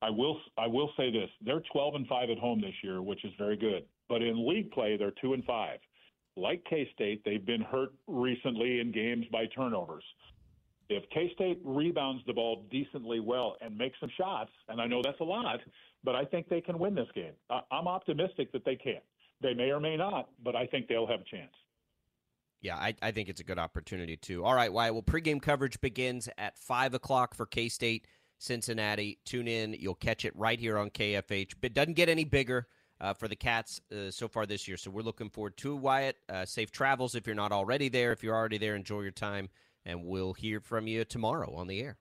I 0.00 0.10
will 0.10 0.40
I 0.56 0.66
will 0.66 0.90
say 0.96 1.10
this: 1.10 1.28
they're 1.44 1.62
12 1.72 1.94
and 1.96 2.06
five 2.06 2.30
at 2.30 2.38
home 2.38 2.60
this 2.60 2.74
year, 2.82 3.02
which 3.02 3.24
is 3.24 3.32
very 3.38 3.56
good. 3.56 3.84
But 4.08 4.22
in 4.22 4.48
league 4.48 4.70
play, 4.70 4.96
they're 4.96 5.12
two 5.20 5.34
and 5.34 5.44
five. 5.44 5.78
Like 6.36 6.64
K 6.70 6.88
State, 6.94 7.22
they've 7.24 7.44
been 7.44 7.62
hurt 7.62 7.90
recently 8.06 8.80
in 8.80 8.92
games 8.92 9.26
by 9.32 9.46
turnovers. 9.46 10.04
If 10.88 11.02
K 11.10 11.30
State 11.34 11.60
rebounds 11.64 12.22
the 12.26 12.32
ball 12.32 12.64
decently 12.70 13.20
well 13.20 13.56
and 13.60 13.76
makes 13.76 13.98
some 14.00 14.10
shots, 14.16 14.50
and 14.68 14.80
I 14.80 14.86
know 14.86 15.02
that's 15.02 15.20
a 15.20 15.24
lot, 15.24 15.58
but 16.04 16.14
I 16.14 16.24
think 16.24 16.48
they 16.48 16.60
can 16.60 16.78
win 16.78 16.94
this 16.94 17.08
game. 17.14 17.32
I'm 17.70 17.88
optimistic 17.88 18.52
that 18.52 18.64
they 18.64 18.76
can. 18.76 19.00
They 19.42 19.54
may 19.54 19.70
or 19.70 19.80
may 19.80 19.96
not, 19.96 20.30
but 20.42 20.56
I 20.56 20.66
think 20.66 20.88
they'll 20.88 21.06
have 21.06 21.20
a 21.20 21.24
chance. 21.24 21.52
Yeah, 22.60 22.76
I, 22.76 22.94
I 23.00 23.12
think 23.12 23.28
it's 23.28 23.40
a 23.40 23.44
good 23.44 23.58
opportunity 23.58 24.16
too. 24.16 24.44
All 24.44 24.54
right, 24.54 24.72
Wyatt. 24.72 24.94
Well, 24.94 25.02
pregame 25.02 25.40
coverage 25.40 25.80
begins 25.80 26.28
at 26.38 26.58
five 26.58 26.94
o'clock 26.94 27.34
for 27.34 27.46
K 27.46 27.68
State. 27.68 28.06
Cincinnati. 28.38 29.18
Tune 29.24 29.48
in. 29.48 29.74
You'll 29.78 29.94
catch 29.94 30.24
it 30.24 30.34
right 30.36 30.58
here 30.58 30.78
on 30.78 30.90
KFH. 30.90 31.54
But 31.60 31.72
it 31.72 31.74
doesn't 31.74 31.94
get 31.94 32.08
any 32.08 32.24
bigger 32.24 32.66
uh, 33.00 33.14
for 33.14 33.28
the 33.28 33.36
Cats 33.36 33.80
uh, 33.92 34.10
so 34.10 34.28
far 34.28 34.46
this 34.46 34.66
year. 34.66 34.76
So 34.76 34.90
we're 34.90 35.02
looking 35.02 35.30
forward 35.30 35.56
to 35.58 35.76
Wyatt. 35.76 36.16
Uh, 36.28 36.44
safe 36.44 36.70
travels 36.70 37.14
if 37.14 37.26
you're 37.26 37.36
not 37.36 37.52
already 37.52 37.88
there. 37.88 38.12
If 38.12 38.22
you're 38.22 38.34
already 38.34 38.58
there, 38.58 38.74
enjoy 38.74 39.02
your 39.02 39.10
time. 39.10 39.48
And 39.84 40.04
we'll 40.04 40.34
hear 40.34 40.60
from 40.60 40.86
you 40.86 41.04
tomorrow 41.04 41.54
on 41.54 41.66
the 41.66 41.80
air. 41.80 41.98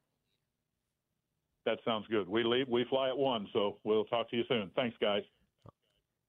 That 1.65 1.79
sounds 1.83 2.05
good. 2.09 2.29
We 2.29 2.43
leave. 2.43 2.67
We 2.69 2.85
fly 2.89 3.09
at 3.09 3.17
one. 3.17 3.47
So 3.53 3.77
we'll 3.83 4.05
talk 4.05 4.29
to 4.29 4.37
you 4.37 4.43
soon. 4.47 4.71
Thanks, 4.75 4.95
guys. 5.01 5.23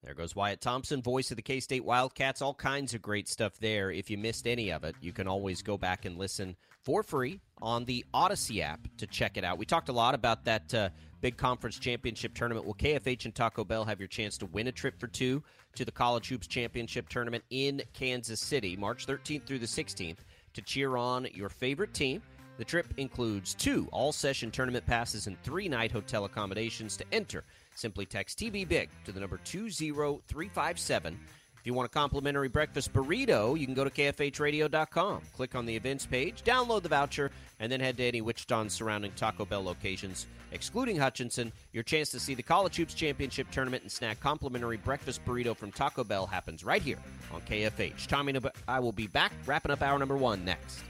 There 0.05 0.15
goes 0.15 0.37
Wyatt 0.37 0.61
Thompson, 0.61 1.03
voice 1.03 1.31
of 1.33 1.37
the 1.37 1.43
K 1.43 1.59
State 1.59 1.85
Wildcats. 1.85 2.41
All 2.41 2.55
kinds 2.55 2.95
of 2.95 3.03
great 3.03 3.29
stuff 3.29 3.59
there. 3.59 3.91
If 3.91 4.11
you 4.11 4.17
missed 4.17 4.47
any 4.47 4.71
of 4.71 4.85
it, 4.85 4.95
you 5.01 5.13
can 5.13 5.27
always 5.27 5.61
go 5.61 5.77
back 5.77 6.05
and 6.05 6.17
listen 6.17 6.57
for 6.85 7.03
free 7.03 7.41
on 7.61 7.85
the 7.85 8.05
Audacy 8.15 8.61
app 8.61 8.87
to 8.99 9.09
check 9.09 9.37
it 9.37 9.45
out. 9.45 9.59
We 9.59 9.67
talked 9.67 9.89
a 9.89 9.93
lot 9.93 10.15
about 10.15 10.45
that 10.45 10.73
uh, 10.73 10.89
big 11.21 11.37
conference 11.37 11.81
championship 11.81 12.33
tournament. 12.33 12.65
Will 12.65 12.75
KFH 12.75 13.25
and 13.25 13.35
Taco 13.35 13.65
Bell 13.65 13.85
have 13.85 13.99
your 13.99 14.07
chance 14.07 14.39
to 14.39 14.47
win 14.47 14.69
a 14.69 14.73
trip 14.73 15.01
for 15.01 15.09
two 15.09 15.43
to 15.75 15.85
the 15.85 15.93
College 15.93 16.29
Hoops 16.29 16.47
Championship 16.47 17.09
tournament 17.09 17.43
in 17.51 17.83
Kansas 17.93 18.41
City, 18.41 18.77
March 18.77 19.05
13th 19.05 19.47
through 19.47 19.59
the 19.59 19.67
16th, 19.67 20.19
to 20.55 20.63
cheer 20.63 20.97
on 20.97 21.27
your 21.35 21.49
favorite 21.49 21.93
team? 21.93 22.23
The 22.57 22.65
trip 22.65 22.87
includes 22.97 23.55
two 23.55 23.89
all 23.93 24.13
session 24.13 24.51
tournament 24.51 24.85
passes 24.85 25.27
and 25.27 25.41
three 25.43 25.69
night 25.69 25.93
hotel 25.93 26.25
accommodations 26.25 26.97
to 26.97 27.05
enter. 27.13 27.45
Simply 27.79 28.07
text 28.07 28.41
TB 28.41 28.67
Big 28.69 28.91
to 29.05 29.13
the 29.13 29.21
number 29.21 29.39
20357. 29.45 31.21
If 31.61 31.67
you 31.67 31.75
want 31.75 31.87
a 31.87 31.91
complimentary 31.91 32.49
breakfast 32.49 32.93
burrito, 32.93 33.57
you 33.57 33.67
can 33.67 33.75
go 33.75 33.85
to 33.85 33.91
KFHradio.com. 33.91 35.23
Click 35.37 35.55
on 35.55 35.65
the 35.65 35.77
events 35.77 36.05
page, 36.05 36.43
download 36.43 36.83
the 36.83 36.89
voucher, 36.89 37.31
and 37.61 37.71
then 37.71 37.79
head 37.79 37.97
to 37.99 38.05
any 38.05 38.21
Wichita 38.21 38.67
surrounding 38.69 39.13
Taco 39.13 39.45
Bell 39.45 39.63
locations, 39.63 40.27
excluding 40.51 40.97
Hutchinson. 40.97 41.53
Your 41.73 41.85
chance 41.85 42.11
to 42.11 42.19
see 42.19 42.35
the 42.35 42.43
College 42.43 42.75
Hoops 42.77 42.95
Championship 42.95 43.49
Tournament 43.53 43.85
and 43.85 43.93
snack 43.93 44.19
complimentary 44.19 44.79
breakfast 44.79 45.25
burrito 45.25 45.57
from 45.57 45.71
Taco 45.71 46.03
Bell 46.03 46.27
happens 46.27 46.65
right 46.65 46.83
here 46.83 46.99
on 47.33 47.41
KFH. 47.43 48.09
Tommy 48.09 48.35
I 48.67 48.81
will 48.81 48.91
be 48.91 49.07
back 49.07 49.33
wrapping 49.47 49.71
up 49.71 49.83
hour 49.83 50.01
number 50.01 50.17
one 50.17 50.45
next. 50.45 50.83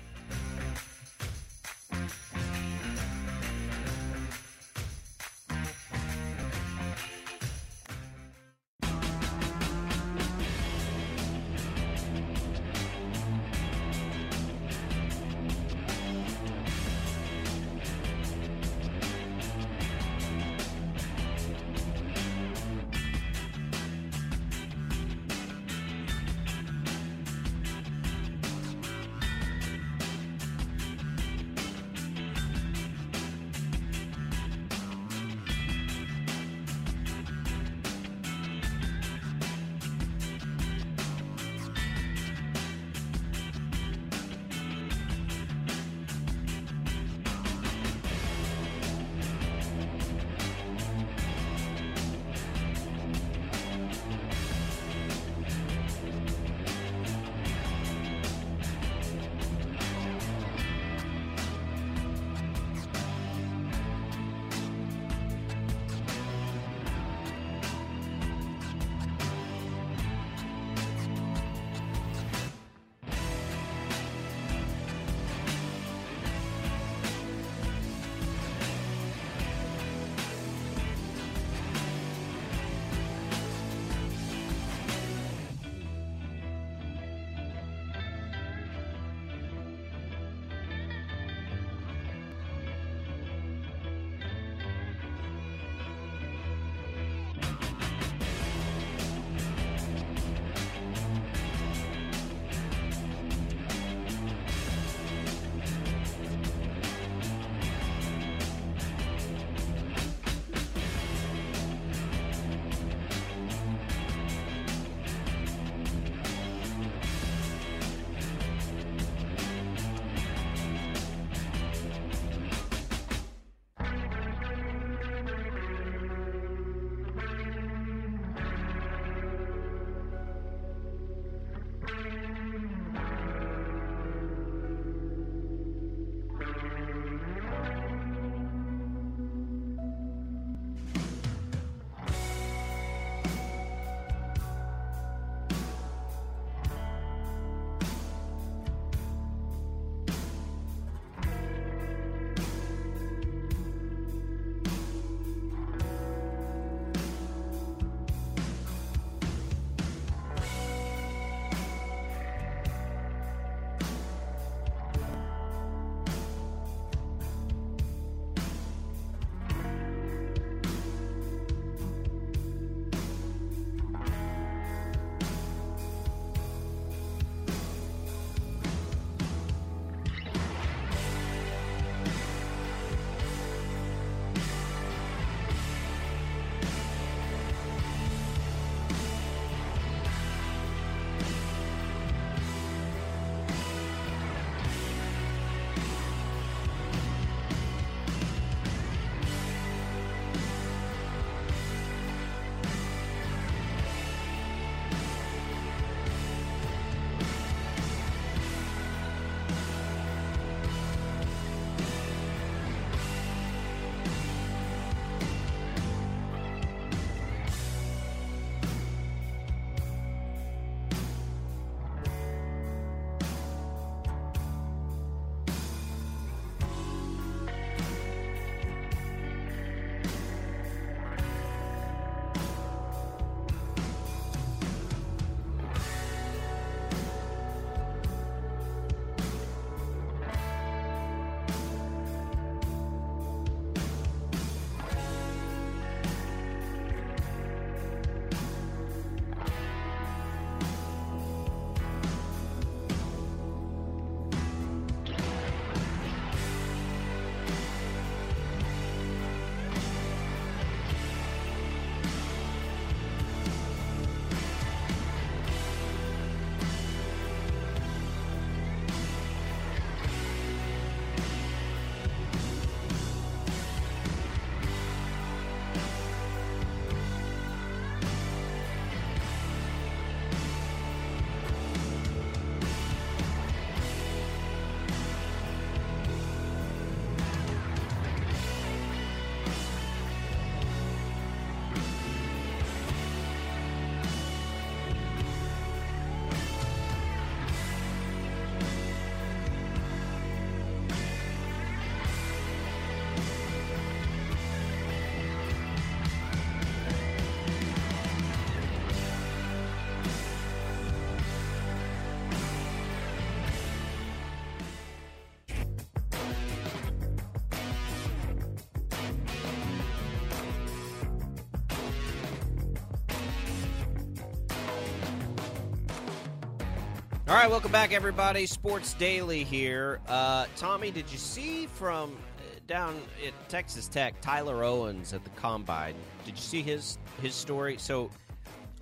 Right, 327.49 327.53
welcome 327.53 327.73
back, 327.73 327.92
everybody. 327.94 328.44
Sports 328.44 328.92
Daily 328.94 329.42
here. 329.42 330.01
Uh, 330.07 330.44
Tommy, 330.57 330.90
did 330.90 331.11
you 331.11 331.17
see 331.17 331.67
from 331.67 332.11
uh, 332.11 332.42
down 332.67 333.01
at 333.27 333.33
Texas 333.49 333.88
Tech, 333.88 334.21
Tyler 334.21 334.65
Owens 334.65 335.15
at 335.15 335.25
the 335.25 335.31
combine? 335.31 335.94
Did 336.27 336.35
you 336.35 336.42
see 336.42 336.61
his 336.61 336.99
his 337.23 337.35
story? 337.35 337.79
So, 337.79 338.11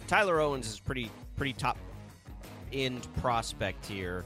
Tyler 0.08 0.40
Owens 0.40 0.66
is 0.66 0.80
pretty 0.80 1.12
pretty 1.36 1.52
top 1.52 1.78
end 2.72 3.06
prospect 3.20 3.86
here, 3.86 4.24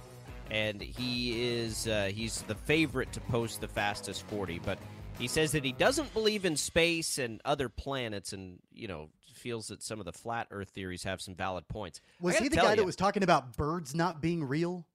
and 0.51 0.81
he 0.81 1.59
is 1.59 1.87
uh, 1.87 2.11
he's 2.15 2.41
the 2.43 2.55
favorite 2.55 3.13
to 3.13 3.21
post 3.21 3.61
the 3.61 3.69
fastest 3.69 4.23
forty. 4.23 4.59
But 4.59 4.79
he 5.19 5.29
says 5.29 5.53
that 5.53 5.65
he 5.65 5.73
doesn't 5.73 6.15
believe 6.15 6.47
in 6.47 6.57
space 6.57 7.19
and 7.19 7.43
other 7.45 7.69
planets, 7.69 8.33
and 8.33 8.59
you 8.73 8.89
know 8.89 9.11
feels 9.41 9.69
that 9.69 9.83
some 9.83 9.99
of 9.99 10.05
the 10.07 10.13
flat 10.13 10.47
Earth 10.51 10.69
theories 10.69 11.03
have 11.05 11.21
some 11.21 11.35
valid 11.35 11.67
points. 11.67 12.01
Was 12.21 12.37
he 12.39 12.49
the 12.49 12.57
guy 12.57 12.75
that 12.77 12.85
was 12.85 12.95
talking 12.97 13.23
about 13.23 13.57
birds 13.57 13.95
not 13.95 14.21
being 14.23 14.45
real? 14.45 14.87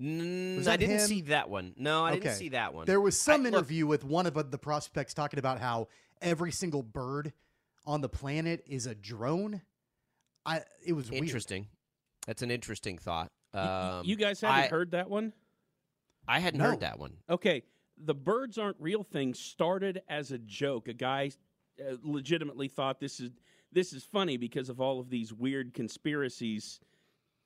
Mm, 0.00 0.66
I 0.66 0.76
didn't 0.76 0.96
him? 1.00 1.06
see 1.06 1.22
that 1.22 1.48
one. 1.48 1.72
No, 1.76 2.04
I 2.04 2.10
Okay. 2.12 2.20
didn't 2.20 2.34
see 2.36 2.48
that 2.50 2.74
one. 2.74 2.84
There 2.86 3.00
was 3.00 3.18
some 3.18 3.40
I- 3.40 3.44
look, 3.44 3.54
interview 3.54 3.86
with 3.86 4.04
one 4.04 4.26
of 4.26 4.50
the 4.50 4.58
prospects 4.58 5.14
talking 5.14 5.38
about 5.38 5.58
how 5.58 5.88
every 6.20 6.52
single 6.52 6.82
bird 6.82 7.32
on 7.86 8.02
the 8.02 8.08
planet 8.08 8.62
is 8.66 8.86
a 8.86 8.94
drone. 8.94 9.62
I 10.44 10.62
it 10.84 10.92
was 10.92 11.10
weird. 11.10 11.24
interesting. 11.24 11.68
That's 12.26 12.42
an 12.42 12.50
interesting 12.50 12.98
thought. 12.98 13.32
Y- 13.54 13.60
Um, 14.00 14.04
you 14.04 14.16
guys 14.16 14.40
haven't 14.42 14.64
I, 14.64 14.68
heard 14.68 14.90
that 14.90 15.08
one? 15.08 15.32
I 16.28 16.40
hadn't 16.40 16.58
No. 16.58 16.70
heard 16.70 16.80
that 16.80 16.98
one. 16.98 17.16
Okay, 17.30 17.62
the 17.96 18.14
birds 18.14 18.58
aren't 18.58 18.78
real 18.80 19.02
thing 19.02 19.32
started 19.32 20.02
as 20.08 20.30
a 20.30 20.38
joke. 20.38 20.88
A 20.88 20.92
guy 20.92 21.30
uh, 21.80 21.96
legitimately 22.02 22.68
thought 22.68 23.00
this 23.00 23.20
is 23.20 23.30
this 23.72 23.92
is 23.92 24.04
funny 24.04 24.36
because 24.36 24.68
of 24.68 24.80
all 24.80 25.00
of 25.00 25.10
these 25.10 25.32
weird 25.32 25.74
conspiracies, 25.74 26.80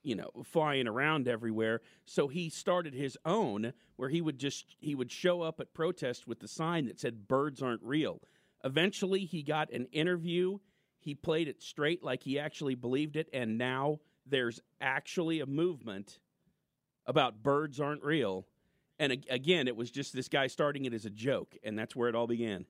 you 0.03 0.15
know, 0.15 0.31
flying 0.45 0.87
around 0.87 1.27
everywhere. 1.27 1.81
So 2.05 2.29
he 2.29 2.51
started 2.51 2.95
his 2.95 3.19
own 3.25 3.73
where 3.97 4.09
he 4.09 4.21
would 4.21 4.39
just 4.39 4.77
he 4.79 4.95
would 4.95 5.11
show 5.11 5.43
up 5.43 5.61
at 5.61 5.75
protest 5.75 6.27
with 6.27 6.41
the 6.41 6.49
sign 6.49 6.87
that 6.87 7.01
said 7.01 7.27
birds 7.27 7.63
aren't 7.63 7.83
real. 7.83 8.21
Eventually 8.65 9.25
he 9.25 9.43
got 9.43 9.73
an 9.73 9.87
interview. 9.93 10.59
He 10.99 11.15
played 11.15 11.49
it 11.49 11.63
straight 11.63 12.05
like 12.05 12.23
he 12.23 12.39
actually 12.39 12.75
believed 12.75 13.17
it 13.17 13.29
and 13.33 13.59
now 13.59 14.01
there's 14.27 14.61
actually 14.81 15.41
a 15.41 15.47
movement 15.47 16.19
about 17.07 17.43
birds 17.43 17.81
aren't 17.81 18.05
real. 18.05 18.47
And 18.99 19.25
again, 19.31 19.67
it 19.67 19.77
was 19.77 19.91
just 19.91 20.15
this 20.15 20.29
guy 20.29 20.47
starting 20.47 20.85
it 20.85 20.93
as 20.93 21.07
a 21.07 21.11
joke, 21.11 21.57
and 21.65 21.79
that's 21.79 21.97
where 21.97 22.09
it 22.09 22.15
all 22.15 22.27
began. 22.27 22.67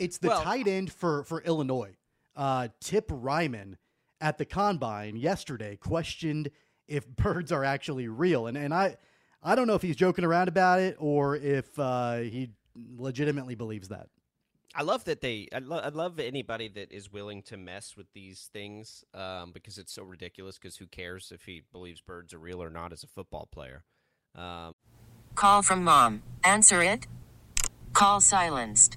It's 0.00 0.18
the 0.18 0.28
Well- 0.28 0.42
tight 0.42 0.66
end 0.66 0.92
for 0.92 1.22
for 1.24 1.42
Illinois. 1.42 1.96
Uh, 2.34 2.68
Tip 2.80 3.08
Reiman 3.08 3.76
at 4.20 4.38
the 4.38 4.44
combine 4.44 5.16
yesterday 5.16 5.76
questioned 5.76 6.50
if 6.88 7.06
birds 7.16 7.52
are 7.52 7.64
actually 7.64 8.08
real, 8.08 8.46
and 8.46 8.56
and 8.56 8.74
I 8.74 8.96
I 9.42 9.54
don't 9.54 9.66
know 9.66 9.74
if 9.74 9.82
he's 9.82 9.96
joking 9.96 10.24
around 10.24 10.48
about 10.48 10.80
it 10.80 10.96
or 10.98 11.36
if 11.36 11.78
uh, 11.78 12.16
he 12.18 12.50
legitimately 12.74 13.54
believes 13.54 13.88
that. 13.88 14.08
I 14.74 14.82
love 14.82 15.04
that 15.04 15.20
they. 15.20 15.48
I, 15.52 15.58
lo- 15.58 15.80
I 15.80 15.88
love 15.88 16.20
anybody 16.20 16.68
that 16.68 16.92
is 16.92 17.12
willing 17.12 17.42
to 17.44 17.56
mess 17.56 17.96
with 17.96 18.06
these 18.14 18.48
things 18.52 19.04
um, 19.14 19.50
because 19.52 19.78
it's 19.78 19.92
so 19.92 20.02
ridiculous. 20.04 20.58
Because 20.58 20.76
who 20.76 20.86
cares 20.86 21.32
if 21.34 21.44
he 21.44 21.62
believes 21.72 22.00
birds 22.00 22.32
are 22.32 22.38
real 22.38 22.62
or 22.62 22.70
not 22.70 22.92
as 22.92 23.02
a 23.02 23.08
football 23.08 23.48
player? 23.50 23.84
Um, 24.36 24.74
Call 25.34 25.62
from 25.62 25.82
mom. 25.82 26.22
Answer 26.44 26.82
it. 26.82 27.06
Call 27.92 28.20
silenced. 28.20 28.96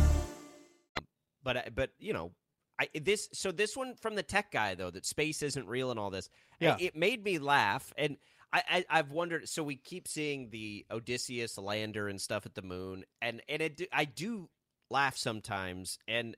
But 1.43 1.57
uh, 1.57 1.61
but 1.73 1.91
you 1.99 2.13
know, 2.13 2.31
I 2.79 2.89
this 3.01 3.29
so 3.33 3.51
this 3.51 3.75
one 3.75 3.95
from 3.95 4.15
the 4.15 4.23
tech 4.23 4.51
guy 4.51 4.75
though 4.75 4.91
that 4.91 5.05
space 5.05 5.41
isn't 5.41 5.67
real 5.67 5.91
and 5.91 5.99
all 5.99 6.09
this. 6.09 6.29
Yeah. 6.59 6.77
it 6.79 6.95
made 6.95 7.23
me 7.23 7.39
laugh 7.39 7.93
and. 7.97 8.17
I, 8.53 8.63
I, 8.69 8.99
I've 8.99 9.11
wondered. 9.11 9.47
So 9.47 9.63
we 9.63 9.77
keep 9.77 10.09
seeing 10.09 10.49
the 10.49 10.85
Odysseus 10.91 11.57
lander 11.57 12.09
and 12.09 12.19
stuff 12.19 12.45
at 12.45 12.53
the 12.53 12.61
moon, 12.61 13.05
and 13.21 13.41
and 13.47 13.61
it, 13.61 13.81
I 13.93 14.03
do 14.03 14.49
laugh 14.89 15.15
sometimes, 15.15 15.97
and 16.05 16.35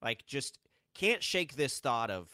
like 0.00 0.24
just 0.26 0.60
can't 0.94 1.24
shake 1.24 1.56
this 1.56 1.80
thought 1.80 2.08
of 2.08 2.28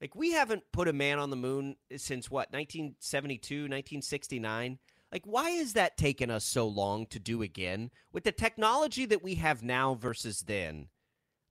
like 0.00 0.14
we 0.14 0.32
haven't 0.32 0.62
put 0.72 0.88
a 0.88 0.92
man 0.92 1.18
on 1.18 1.30
the 1.30 1.36
moon 1.36 1.76
since 1.96 2.30
what 2.30 2.52
1972, 2.52 3.54
1969. 3.54 4.78
Like 5.10 5.22
why 5.24 5.50
has 5.50 5.72
that 5.74 5.96
taken 5.96 6.30
us 6.30 6.44
so 6.44 6.66
long 6.66 7.06
to 7.06 7.18
do 7.18 7.42
again 7.42 7.90
with 8.12 8.24
the 8.24 8.32
technology 8.32 9.06
that 9.06 9.22
we 9.22 9.36
have 9.36 9.62
now 9.62 9.94
versus 9.94 10.40
then? 10.40 10.88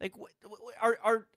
Like, 0.03 0.13
are 0.81 0.97
are 1.01 1.27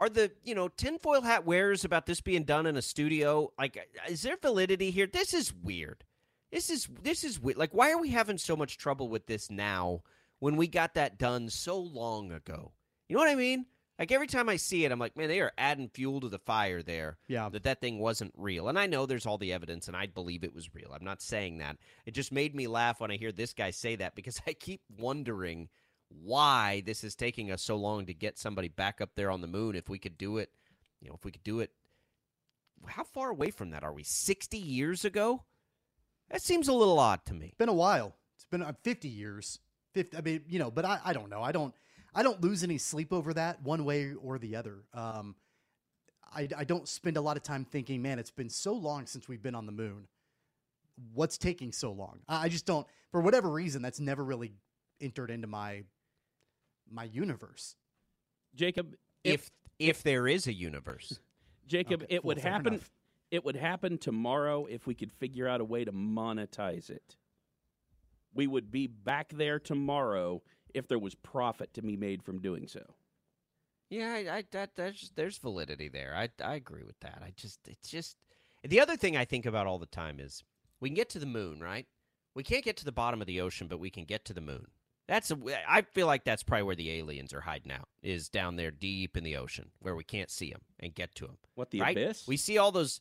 are 0.00 0.08
the 0.08 0.32
you 0.42 0.54
know 0.54 0.68
tinfoil 0.68 1.22
hat 1.22 1.46
wearers 1.46 1.84
about 1.84 2.06
this 2.06 2.20
being 2.20 2.42
done 2.42 2.66
in 2.66 2.76
a 2.76 2.82
studio? 2.82 3.52
Like, 3.58 3.76
uh, 3.76 4.10
is 4.10 4.22
there 4.22 4.36
validity 4.42 4.90
here? 4.90 5.06
This 5.06 5.32
is 5.32 5.54
weird. 5.54 6.04
This 6.50 6.68
is 6.68 6.88
this 7.02 7.22
is 7.22 7.40
weird. 7.40 7.58
Like, 7.58 7.72
why 7.72 7.92
are 7.92 8.00
we 8.00 8.10
having 8.10 8.38
so 8.38 8.56
much 8.56 8.76
trouble 8.76 9.08
with 9.08 9.26
this 9.26 9.50
now 9.50 10.02
when 10.40 10.56
we 10.56 10.66
got 10.66 10.94
that 10.94 11.16
done 11.16 11.48
so 11.48 11.78
long 11.78 12.32
ago? 12.32 12.72
You 13.08 13.14
know 13.14 13.20
what 13.20 13.30
I 13.30 13.36
mean? 13.36 13.66
Like 13.98 14.12
every 14.12 14.28
time 14.28 14.48
I 14.48 14.56
see 14.56 14.84
it, 14.84 14.92
I'm 14.92 14.98
like, 14.98 15.16
man, 15.16 15.28
they 15.28 15.40
are 15.40 15.52
adding 15.58 15.88
fuel 15.88 16.20
to 16.20 16.28
the 16.28 16.38
fire 16.38 16.82
there. 16.82 17.18
Yeah. 17.26 17.48
That 17.48 17.64
that 17.64 17.80
thing 17.80 17.98
wasn't 17.98 18.32
real, 18.36 18.68
and 18.68 18.78
I 18.78 18.86
know 18.86 19.06
there's 19.06 19.26
all 19.26 19.38
the 19.38 19.52
evidence, 19.52 19.88
and 19.88 19.96
I 19.96 20.06
believe 20.06 20.42
it 20.42 20.54
was 20.54 20.74
real. 20.74 20.92
I'm 20.92 21.04
not 21.04 21.22
saying 21.22 21.58
that. 21.58 21.76
It 22.06 22.14
just 22.14 22.32
made 22.32 22.54
me 22.54 22.66
laugh 22.66 23.00
when 23.00 23.10
I 23.10 23.16
hear 23.16 23.32
this 23.32 23.52
guy 23.52 23.70
say 23.70 23.96
that 23.96 24.14
because 24.14 24.40
I 24.46 24.54
keep 24.54 24.82
wondering 24.96 25.68
why 26.08 26.82
this 26.86 27.04
is 27.04 27.14
taking 27.14 27.50
us 27.50 27.62
so 27.62 27.76
long 27.76 28.06
to 28.06 28.14
get 28.14 28.38
somebody 28.38 28.68
back 28.68 29.00
up 29.00 29.10
there 29.14 29.30
on 29.30 29.40
the 29.40 29.46
moon 29.46 29.76
if 29.76 29.88
we 29.88 29.98
could 29.98 30.16
do 30.16 30.38
it 30.38 30.50
you 31.00 31.08
know 31.08 31.14
if 31.14 31.24
we 31.24 31.30
could 31.30 31.44
do 31.44 31.60
it 31.60 31.70
how 32.86 33.04
far 33.04 33.30
away 33.30 33.50
from 33.50 33.70
that 33.70 33.82
are 33.82 33.92
we 33.92 34.02
60 34.02 34.56
years 34.56 35.04
ago 35.04 35.44
that 36.30 36.42
seems 36.42 36.68
a 36.68 36.72
little 36.72 36.98
odd 36.98 37.24
to 37.26 37.34
me 37.34 37.54
been 37.58 37.68
a 37.68 37.74
while. 37.74 38.14
It's 38.36 38.44
been 38.44 38.62
uh, 38.62 38.72
50 38.82 39.08
years. 39.08 39.58
50, 39.94 40.16
I 40.16 40.20
mean, 40.20 40.42
you 40.48 40.58
know, 40.58 40.70
but 40.70 40.84
I, 40.84 41.00
I 41.04 41.12
don't 41.12 41.30
know. 41.30 41.42
I 41.42 41.52
don't 41.52 41.74
I 42.14 42.22
don't 42.22 42.40
lose 42.40 42.64
any 42.64 42.78
sleep 42.78 43.12
over 43.12 43.34
that 43.34 43.62
one 43.62 43.84
way 43.84 44.12
or 44.14 44.38
the 44.38 44.56
other. 44.56 44.84
Um, 44.94 45.36
I, 46.34 46.48
I 46.56 46.64
don't 46.64 46.88
spend 46.88 47.16
a 47.16 47.20
lot 47.20 47.36
of 47.36 47.42
time 47.42 47.64
thinking, 47.64 48.02
man, 48.02 48.18
it's 48.18 48.30
been 48.30 48.50
so 48.50 48.72
long 48.74 49.06
since 49.06 49.28
we've 49.28 49.42
been 49.42 49.54
on 49.54 49.66
the 49.66 49.72
moon. 49.72 50.08
What's 51.14 51.38
taking 51.38 51.72
so 51.72 51.92
long? 51.92 52.20
I, 52.28 52.44
I 52.44 52.48
just 52.48 52.66
don't. 52.66 52.86
For 53.10 53.20
whatever 53.20 53.48
reason, 53.48 53.82
that's 53.82 54.00
never 54.00 54.22
really 54.24 54.52
entered 55.00 55.30
into 55.30 55.46
my 55.46 55.84
my 56.90 57.04
universe. 57.04 57.76
Jacob, 58.54 58.94
if 59.24 59.50
if 59.78 60.02
there 60.02 60.26
is 60.26 60.46
a 60.46 60.52
universe 60.52 61.18
Jacob, 61.66 62.02
Okay, 62.04 62.14
it 62.16 62.24
well, 62.24 62.34
would 62.36 62.38
happen. 62.44 62.74
enough. 62.74 62.90
It 63.30 63.44
would 63.44 63.56
happen 63.56 63.98
tomorrow 63.98 64.64
if 64.66 64.86
we 64.86 64.94
could 64.94 65.12
figure 65.12 65.46
out 65.46 65.60
a 65.60 65.64
way 65.64 65.84
to 65.84 65.92
monetize 65.92 66.88
it. 66.88 67.16
We 68.34 68.46
would 68.46 68.70
be 68.70 68.86
back 68.86 69.28
there 69.34 69.58
tomorrow 69.58 70.42
if 70.72 70.88
there 70.88 70.98
was 70.98 71.14
profit 71.14 71.74
to 71.74 71.82
be 71.82 71.96
made 71.96 72.22
from 72.22 72.40
doing 72.40 72.66
so. 72.68 72.82
Yeah, 73.90 74.12
I, 74.12 74.36
I 74.38 74.44
that 74.52 74.76
there's 74.76 75.12
there's 75.14 75.38
validity 75.38 75.88
there. 75.88 76.14
I 76.16 76.28
I 76.42 76.54
agree 76.54 76.84
with 76.84 76.98
that. 77.00 77.22
I 77.24 77.32
just 77.36 77.60
it's 77.68 77.88
just 77.90 78.16
the 78.62 78.80
other 78.80 78.96
thing 78.96 79.16
I 79.16 79.24
think 79.24 79.46
about 79.46 79.66
all 79.66 79.78
the 79.78 79.86
time 79.86 80.20
is 80.20 80.42
we 80.80 80.88
can 80.88 80.96
get 80.96 81.10
to 81.10 81.18
the 81.18 81.26
moon, 81.26 81.60
right? 81.60 81.86
We 82.34 82.42
can't 82.44 82.64
get 82.64 82.76
to 82.78 82.84
the 82.84 82.92
bottom 82.92 83.20
of 83.20 83.26
the 83.26 83.40
ocean, 83.40 83.66
but 83.66 83.80
we 83.80 83.90
can 83.90 84.04
get 84.04 84.24
to 84.26 84.34
the 84.34 84.40
moon. 84.40 84.66
That's 85.08 85.30
a, 85.30 85.38
I 85.66 85.82
feel 85.82 86.06
like 86.06 86.24
that's 86.24 86.42
probably 86.42 86.64
where 86.64 86.76
the 86.76 86.90
aliens 86.92 87.32
are 87.32 87.40
hiding 87.40 87.72
out 87.72 87.88
is 88.02 88.28
down 88.28 88.56
there 88.56 88.70
deep 88.70 89.16
in 89.16 89.24
the 89.24 89.36
ocean 89.36 89.70
where 89.80 89.96
we 89.96 90.04
can't 90.04 90.30
see 90.30 90.50
them 90.50 90.60
and 90.78 90.94
get 90.94 91.14
to 91.16 91.26
them. 91.26 91.38
What 91.54 91.70
the 91.70 91.80
right? 91.80 91.96
abyss? 91.96 92.28
We 92.28 92.36
see 92.36 92.58
all 92.58 92.70
those. 92.70 93.00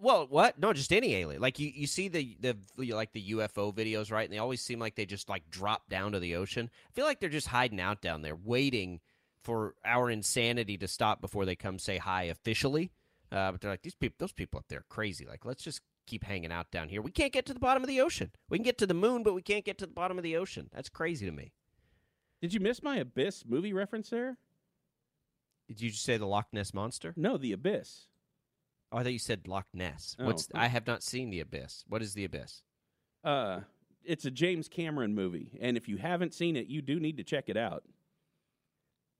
Well, 0.00 0.26
what? 0.28 0.58
No, 0.58 0.72
just 0.72 0.92
any 0.92 1.14
alien. 1.14 1.40
Like 1.40 1.60
you, 1.60 1.70
you 1.72 1.86
see 1.86 2.08
the 2.08 2.36
the 2.40 2.56
like 2.92 3.12
the 3.12 3.30
UFO 3.30 3.72
videos, 3.72 4.10
right? 4.10 4.24
And 4.24 4.32
they 4.32 4.38
always 4.38 4.60
seem 4.60 4.80
like 4.80 4.96
they 4.96 5.06
just 5.06 5.28
like 5.28 5.48
drop 5.48 5.88
down 5.88 6.10
to 6.12 6.18
the 6.18 6.34
ocean. 6.34 6.68
I 6.88 6.92
feel 6.92 7.04
like 7.04 7.20
they're 7.20 7.28
just 7.28 7.46
hiding 7.46 7.80
out 7.80 8.02
down 8.02 8.22
there, 8.22 8.34
waiting 8.34 9.00
for 9.44 9.74
our 9.84 10.10
insanity 10.10 10.76
to 10.78 10.88
stop 10.88 11.20
before 11.20 11.44
they 11.44 11.54
come 11.54 11.78
say 11.78 11.98
hi 11.98 12.24
officially. 12.24 12.90
Uh, 13.30 13.52
but 13.52 13.60
they're 13.60 13.70
like 13.70 13.82
these 13.82 13.94
people, 13.94 14.16
those 14.18 14.32
people 14.32 14.58
up 14.58 14.66
there, 14.68 14.80
are 14.80 14.86
crazy. 14.88 15.24
Like 15.24 15.44
let's 15.44 15.62
just 15.62 15.82
keep 16.06 16.24
hanging 16.24 16.52
out 16.52 16.70
down 16.70 16.88
here. 16.88 17.02
We 17.02 17.10
can't 17.10 17.32
get 17.32 17.46
to 17.46 17.54
the 17.54 17.60
bottom 17.60 17.82
of 17.82 17.88
the 17.88 18.00
ocean. 18.00 18.30
We 18.48 18.58
can 18.58 18.64
get 18.64 18.78
to 18.78 18.86
the 18.86 18.94
moon, 18.94 19.22
but 19.22 19.34
we 19.34 19.42
can't 19.42 19.64
get 19.64 19.78
to 19.78 19.86
the 19.86 19.92
bottom 19.92 20.16
of 20.18 20.24
the 20.24 20.36
ocean. 20.36 20.68
That's 20.72 20.88
crazy 20.88 21.26
to 21.26 21.32
me. 21.32 21.52
Did 22.40 22.54
you 22.54 22.60
miss 22.60 22.82
my 22.82 22.96
Abyss 22.96 23.44
movie 23.46 23.72
reference 23.72 24.10
there? 24.10 24.36
Did 25.68 25.80
you 25.80 25.90
just 25.90 26.04
say 26.04 26.16
the 26.16 26.26
Loch 26.26 26.46
Ness 26.52 26.72
monster? 26.72 27.12
No, 27.16 27.36
the 27.36 27.52
Abyss. 27.52 28.06
Oh, 28.92 28.98
I 28.98 29.02
thought 29.02 29.12
you 29.12 29.18
said 29.18 29.48
Loch 29.48 29.66
Ness. 29.74 30.14
Oh. 30.18 30.26
What's? 30.26 30.48
I 30.54 30.68
have 30.68 30.86
not 30.86 31.02
seen 31.02 31.30
the 31.30 31.40
Abyss. 31.40 31.84
What 31.88 32.02
is 32.02 32.14
the 32.14 32.24
Abyss? 32.24 32.62
Uh, 33.24 33.60
it's 34.04 34.24
a 34.24 34.30
James 34.30 34.68
Cameron 34.68 35.14
movie, 35.14 35.58
and 35.60 35.76
if 35.76 35.88
you 35.88 35.96
haven't 35.96 36.34
seen 36.34 36.56
it, 36.56 36.68
you 36.68 36.82
do 36.82 37.00
need 37.00 37.16
to 37.16 37.24
check 37.24 37.48
it 37.48 37.56
out. 37.56 37.82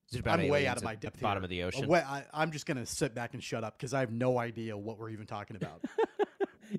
Is 0.09 0.15
it 0.15 0.19
about 0.21 0.39
I'm 0.39 0.47
way 0.47 0.65
out 0.67 0.77
of 0.77 0.83
at 0.83 0.85
my 0.85 0.95
the 0.95 1.01
depth. 1.01 1.19
bottom 1.19 1.41
here. 1.41 1.45
of 1.45 1.49
the 1.49 1.63
ocean? 1.63 1.87
way- 1.89 1.99
I, 2.01 2.23
I'm 2.33 2.51
just 2.51 2.65
going 2.65 2.77
to 2.77 2.85
sit 2.85 3.13
back 3.13 3.33
and 3.33 3.43
shut 3.43 3.65
up 3.65 3.77
because 3.77 3.93
I 3.93 3.99
have 3.99 4.11
no 4.11 4.37
idea 4.39 4.77
what 4.77 4.97
we're 4.97 5.09
even 5.09 5.25
talking 5.25 5.57
about. 5.57 5.83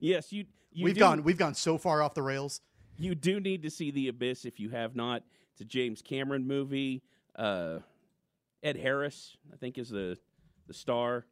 Yes, 0.01 0.33
you. 0.33 0.45
you 0.73 0.85
we've 0.85 0.95
do- 0.95 1.01
gone 1.01 1.23
we've 1.25 1.39
gone 1.39 1.55
so 1.55 1.79
far 1.79 2.03
off 2.03 2.15
the 2.15 2.23
rails. 2.23 2.61
You 2.97 3.15
do 3.15 3.39
need 3.41 3.63
to 3.63 3.71
see 3.71 3.91
the 3.91 4.09
Abyss 4.09 4.45
if 4.45 4.59
you 4.59 4.71
have 4.71 4.97
not. 4.97 5.23
It's 5.53 5.61
a 5.61 5.65
James 5.65 6.03
Cameron 6.03 6.47
movie. 6.47 7.03
Uh, 7.37 7.79
Ed 8.63 8.77
Harris, 8.77 9.37
I 9.53 9.57
think, 9.57 9.79
is 9.79 9.89
the 9.89 10.19
the 10.67 10.75
star. 10.75 11.27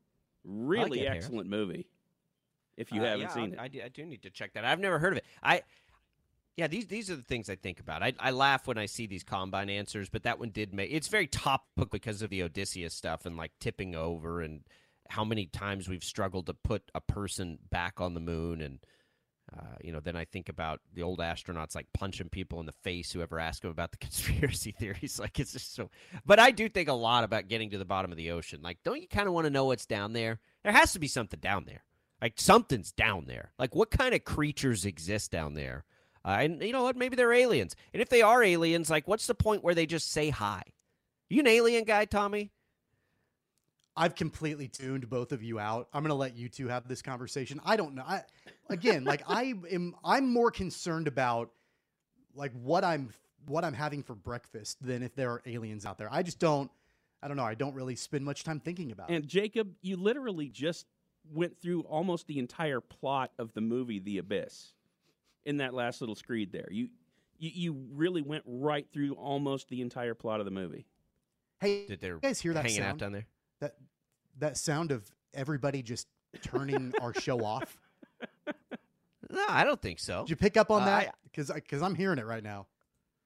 Really 0.45 1.01
Ed 1.01 1.11
Harris. 1.11 1.25
excellent 1.25 1.51
movie. 1.51 1.89
If 2.77 2.93
you 2.93 3.01
Uh, 3.01 3.05
haven't 3.07 3.21
yeah, 3.23 3.29
seen 3.35 3.43
I, 3.43 3.47
it, 3.55 3.59
I 3.65 3.69
do, 3.69 3.83
I 3.85 3.89
do 3.89 4.05
need 4.07 4.23
to 4.23 4.31
check 4.31 4.53
that. 4.55 4.65
I've 4.65 4.79
never 4.81 4.99
heard 4.99 5.13
of 5.15 5.19
it. 5.19 5.25
I 5.43 5.63
yeah, 6.57 6.69
these 6.69 6.87
these 6.87 7.11
are 7.11 7.17
the 7.17 7.23
things 7.23 7.51
I 7.51 7.57
think 7.57 7.81
about. 7.81 8.03
I, 8.03 8.13
I 8.19 8.31
laugh 8.31 8.67
when 8.67 8.79
I 8.79 8.87
see 8.87 9.07
these 9.07 9.25
combine 9.25 9.69
answers, 9.69 10.09
but 10.09 10.23
that 10.23 10.39
one 10.39 10.51
did 10.51 10.73
make 10.73 10.91
it's 10.93 11.09
very 11.09 11.27
topical 11.27 11.87
because 11.87 12.23
of 12.23 12.31
the 12.31 12.43
Odysseus 12.43 12.95
stuff 12.95 13.27
and 13.27 13.37
like 13.37 13.53
tipping 13.61 13.95
over 13.95 14.41
and 14.41 14.61
how 15.11 15.25
many 15.25 15.47
times 15.47 15.89
we've 15.89 16.05
struggled 16.05 16.47
to 16.47 16.55
put 16.55 16.83
a 16.95 17.01
person 17.01 17.59
back 17.71 18.01
on 18.01 18.15
the 18.15 18.21
moon 18.21 18.61
and 18.61 18.79
uh, 19.55 19.77
you 19.81 19.93
know, 19.93 20.01
then 20.01 20.17
I 20.17 20.25
think 20.25 20.49
about 20.49 20.81
the 20.93 21.03
old 21.03 21.21
astronauts 21.21 21.77
like 21.77 21.87
punching 21.95 22.31
people 22.31 22.59
in 22.59 22.67
the 22.67 22.73
face 22.73 23.13
who 23.13 23.23
ever 23.23 23.39
ask 23.39 23.63
them 23.63 23.71
about 23.71 23.93
the 23.93 23.97
conspiracy 23.99 24.73
theories. 24.73 25.21
Like 25.21 25.39
it's 25.39 25.53
just 25.53 25.75
so. 25.75 25.91
But 26.25 26.41
I 26.41 26.51
do 26.51 26.69
think 26.69 26.89
a 26.89 26.95
lot 26.95 27.25
about 27.25 27.49
getting 27.49 27.71
to 27.71 27.79
the 27.79 27.85
bottom 27.85 28.11
of 28.11 28.17
the 28.17 28.33
ocean. 28.33 28.61
Like, 28.63 28.79
don't 28.85 29.01
you 29.01 29.09
kind 29.09 29.29
of 29.29 29.35
want 29.35 29.45
to 29.47 29.51
know 29.51 29.67
what's 29.67 29.87
down 29.87 30.13
there? 30.13 30.41
There 30.65 30.73
has 30.73 30.93
to 30.95 30.99
be 30.99 31.09
something 31.09 31.39
down 31.39 31.65
there. 31.65 31.85
Like 32.21 32.35
something's 32.37 32.93
down 32.93 33.27
there. 33.27 33.53
Like 33.59 33.75
what 33.75 33.91
kind 33.91 34.15
of 34.15 34.25
creatures 34.25 34.85
exist 34.85 35.31
down 35.31 35.55
there? 35.55 35.85
Uh, 36.25 36.39
and 36.41 36.63
you 36.63 36.73
know 36.73 36.83
what? 36.83 36.97
Maybe 36.97 37.15
they're 37.15 37.33
aliens. 37.33 37.77
And 37.93 38.03
if 38.03 38.09
they 38.09 38.23
are 38.23 38.43
aliens, 38.43 38.91
like 38.91 39.07
what's 39.07 39.27
the 39.27 39.35
point 39.35 39.63
where 39.63 39.75
they 39.75 39.87
just 39.87 40.11
say 40.11 40.31
hi? 40.31 40.63
You 41.29 41.41
an 41.41 41.47
alien 41.47 41.85
guy, 41.85 42.05
Tommy? 42.05 42.53
I've 43.97 44.15
completely 44.15 44.69
tuned 44.69 45.09
both 45.09 45.33
of 45.33 45.43
you 45.43 45.59
out. 45.59 45.89
I'm 45.93 46.03
going 46.03 46.11
to 46.11 46.15
let 46.15 46.37
you 46.37 46.49
two 46.49 46.69
have 46.69 46.87
this 46.87 47.01
conversation. 47.01 47.61
I 47.65 47.77
don't 47.77 47.95
know. 47.95 48.05
I, 48.07 48.23
again, 48.69 49.05
like 49.05 49.23
I 49.27 49.55
am, 49.73 49.95
I'm 50.05 50.31
more 50.33 50.51
concerned 50.51 51.09
about 51.09 51.51
like 52.35 52.53
what 52.53 52.85
I'm, 52.85 53.11
what 53.47 53.65
I'm 53.65 53.73
having 53.73 54.03
for 54.03 54.15
breakfast 54.15 54.77
than 54.85 55.03
if 55.03 55.15
there 55.15 55.31
are 55.31 55.43
aliens 55.47 55.87
out 55.87 55.97
there. 55.97 56.09
I 56.13 56.23
just 56.23 56.39
don't, 56.39 56.71
I 57.23 57.29
don't 57.29 57.39
know. 57.39 57.45
I 57.45 57.55
don't 57.55 57.75
really 57.75 57.97
spend 57.97 58.25
much 58.25 58.45
time 58.45 58.61
thinking 58.61 58.93
about 58.93 59.11
it. 59.11 59.15
and 59.15 59.27
Jacob, 59.27 59.73
you 59.81 59.97
literally 59.97 60.49
just 60.49 60.87
went 61.33 61.59
through 61.61 61.81
almost 61.83 62.27
the 62.27 62.39
entire 62.39 62.81
plot 62.81 63.33
of 63.39 63.53
the 63.55 63.61
movie 63.61 63.99
The 63.99 64.19
Abyss 64.19 64.75
in 65.45 65.57
that 65.59 65.73
last 65.73 66.01
little 66.03 66.15
screed 66.15 66.53
there. 66.53 66.69
You 66.71 66.89
you, 67.39 67.51
you 67.55 67.87
really 67.93 68.23
went 68.23 68.45
right 68.47 68.87
through 68.93 69.15
almost 69.15 69.69
the 69.69 69.81
entire 69.83 70.15
plot 70.15 70.41
of 70.41 70.47
the 70.47 70.51
movie. 70.51 70.87
Hey, 71.61 71.87
Did 71.87 72.01
they 72.01 72.09
you 72.09 72.19
guys 72.23 72.41
hear 72.41 72.53
that 72.55 72.65
hanging 72.65 72.79
sound? 72.79 72.93
out 72.93 72.99
down 72.99 73.13
there? 73.13 73.27
That 73.67 73.77
that 74.39 74.57
sound 74.57 74.91
of 74.93 75.11
everybody 75.35 75.83
just 75.83 76.07
turning 76.43 76.93
our 77.01 77.13
show 77.15 77.45
off. 77.45 77.77
No, 79.29 79.45
I 79.49 79.65
don't 79.65 79.83
think 79.83 79.99
so. 79.99 80.21
Did 80.23 80.31
you 80.31 80.37
pick 80.37 80.57
up 80.57 80.71
on 80.71 80.83
Uh, 80.83 80.87
that? 80.87 81.15
Because 81.25 81.51
because 81.51 81.83
I'm 81.83 81.97
hearing 81.97 82.19
it 82.19 82.27
right 82.27 82.45
now. 82.45 82.69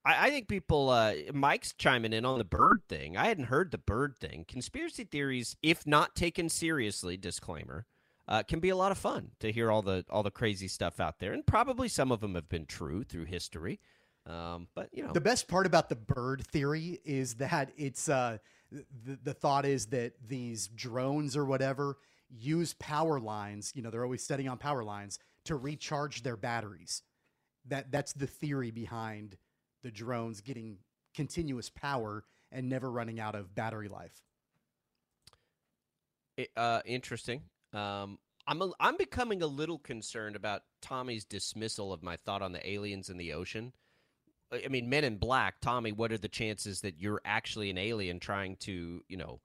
I, 0.02 0.28
I 0.28 0.30
think 0.30 0.48
people, 0.48 0.88
uh, 0.88 1.12
Mike's 1.34 1.74
chiming 1.74 2.14
in 2.14 2.24
on 2.24 2.38
the 2.38 2.44
bird 2.44 2.80
thing. 2.88 3.18
I 3.18 3.26
hadn't 3.26 3.44
heard 3.44 3.70
the 3.70 3.76
bird 3.78 4.16
thing. 4.18 4.46
Conspiracy 4.48 5.04
theories, 5.04 5.56
if 5.62 5.86
not 5.86 6.16
taken 6.16 6.48
seriously, 6.48 7.18
disclaimer, 7.18 7.84
uh, 8.26 8.42
can 8.44 8.60
be 8.60 8.70
a 8.70 8.76
lot 8.76 8.92
of 8.92 8.96
fun 8.98 9.32
to 9.40 9.52
hear 9.52 9.70
all 9.70 9.82
the 9.82 10.06
all 10.08 10.22
the 10.22 10.30
crazy 10.30 10.68
stuff 10.68 11.00
out 11.00 11.18
there, 11.18 11.34
and 11.34 11.46
probably 11.46 11.86
some 11.88 12.10
of 12.10 12.20
them 12.20 12.34
have 12.34 12.48
been 12.48 12.64
true 12.64 13.04
through 13.04 13.26
history. 13.26 13.78
Um, 14.26 14.68
but 14.74 14.88
you 14.92 15.02
know, 15.04 15.12
The 15.12 15.20
best 15.20 15.48
part 15.48 15.66
about 15.66 15.90
the 15.90 15.96
bird 15.96 16.46
theory 16.46 16.98
is 17.04 17.34
that 17.34 17.72
it's 17.76 18.08
uh, 18.08 18.38
the 18.70 19.18
the 19.22 19.34
thought 19.34 19.64
is 19.66 19.86
that 19.86 20.12
these 20.26 20.68
drones 20.68 21.36
or 21.36 21.44
whatever 21.44 21.98
use 22.28 22.74
power 22.74 23.18
lines. 23.18 23.72
You 23.74 23.82
know, 23.82 23.90
they're 23.90 24.04
always 24.04 24.24
setting 24.24 24.48
on 24.48 24.58
power 24.58 24.84
lines 24.84 25.18
to 25.44 25.56
recharge 25.56 26.22
their 26.22 26.36
batteries. 26.36 27.02
That 27.66 27.90
that's 27.90 28.12
the 28.12 28.26
theory 28.26 28.70
behind 28.70 29.36
the 29.82 29.90
drones 29.90 30.40
getting 30.40 30.78
continuous 31.14 31.70
power 31.70 32.24
and 32.52 32.68
never 32.68 32.90
running 32.90 33.20
out 33.20 33.34
of 33.34 33.54
battery 33.54 33.88
life. 33.88 34.22
It- 36.36 36.52
uh, 36.56 36.82
interesting. 36.84 37.42
Um, 37.72 38.18
I'm 38.46 38.62
a, 38.62 38.72
I'm 38.80 38.96
becoming 38.96 39.42
a 39.42 39.46
little 39.46 39.78
concerned 39.78 40.34
about 40.34 40.62
Tommy's 40.80 41.24
dismissal 41.24 41.92
of 41.92 42.02
my 42.02 42.16
thought 42.16 42.42
on 42.42 42.52
the 42.52 42.68
aliens 42.68 43.08
in 43.08 43.16
the 43.16 43.32
ocean. 43.32 43.72
I 44.52 44.68
mean, 44.68 44.88
Men 44.88 45.04
in 45.04 45.16
Black, 45.16 45.60
Tommy. 45.60 45.92
What 45.92 46.12
are 46.12 46.18
the 46.18 46.28
chances 46.28 46.80
that 46.80 46.98
you're 46.98 47.20
actually 47.24 47.70
an 47.70 47.78
alien 47.78 48.18
trying 48.18 48.56
to, 48.56 49.02
you 49.08 49.16
know, 49.16 49.40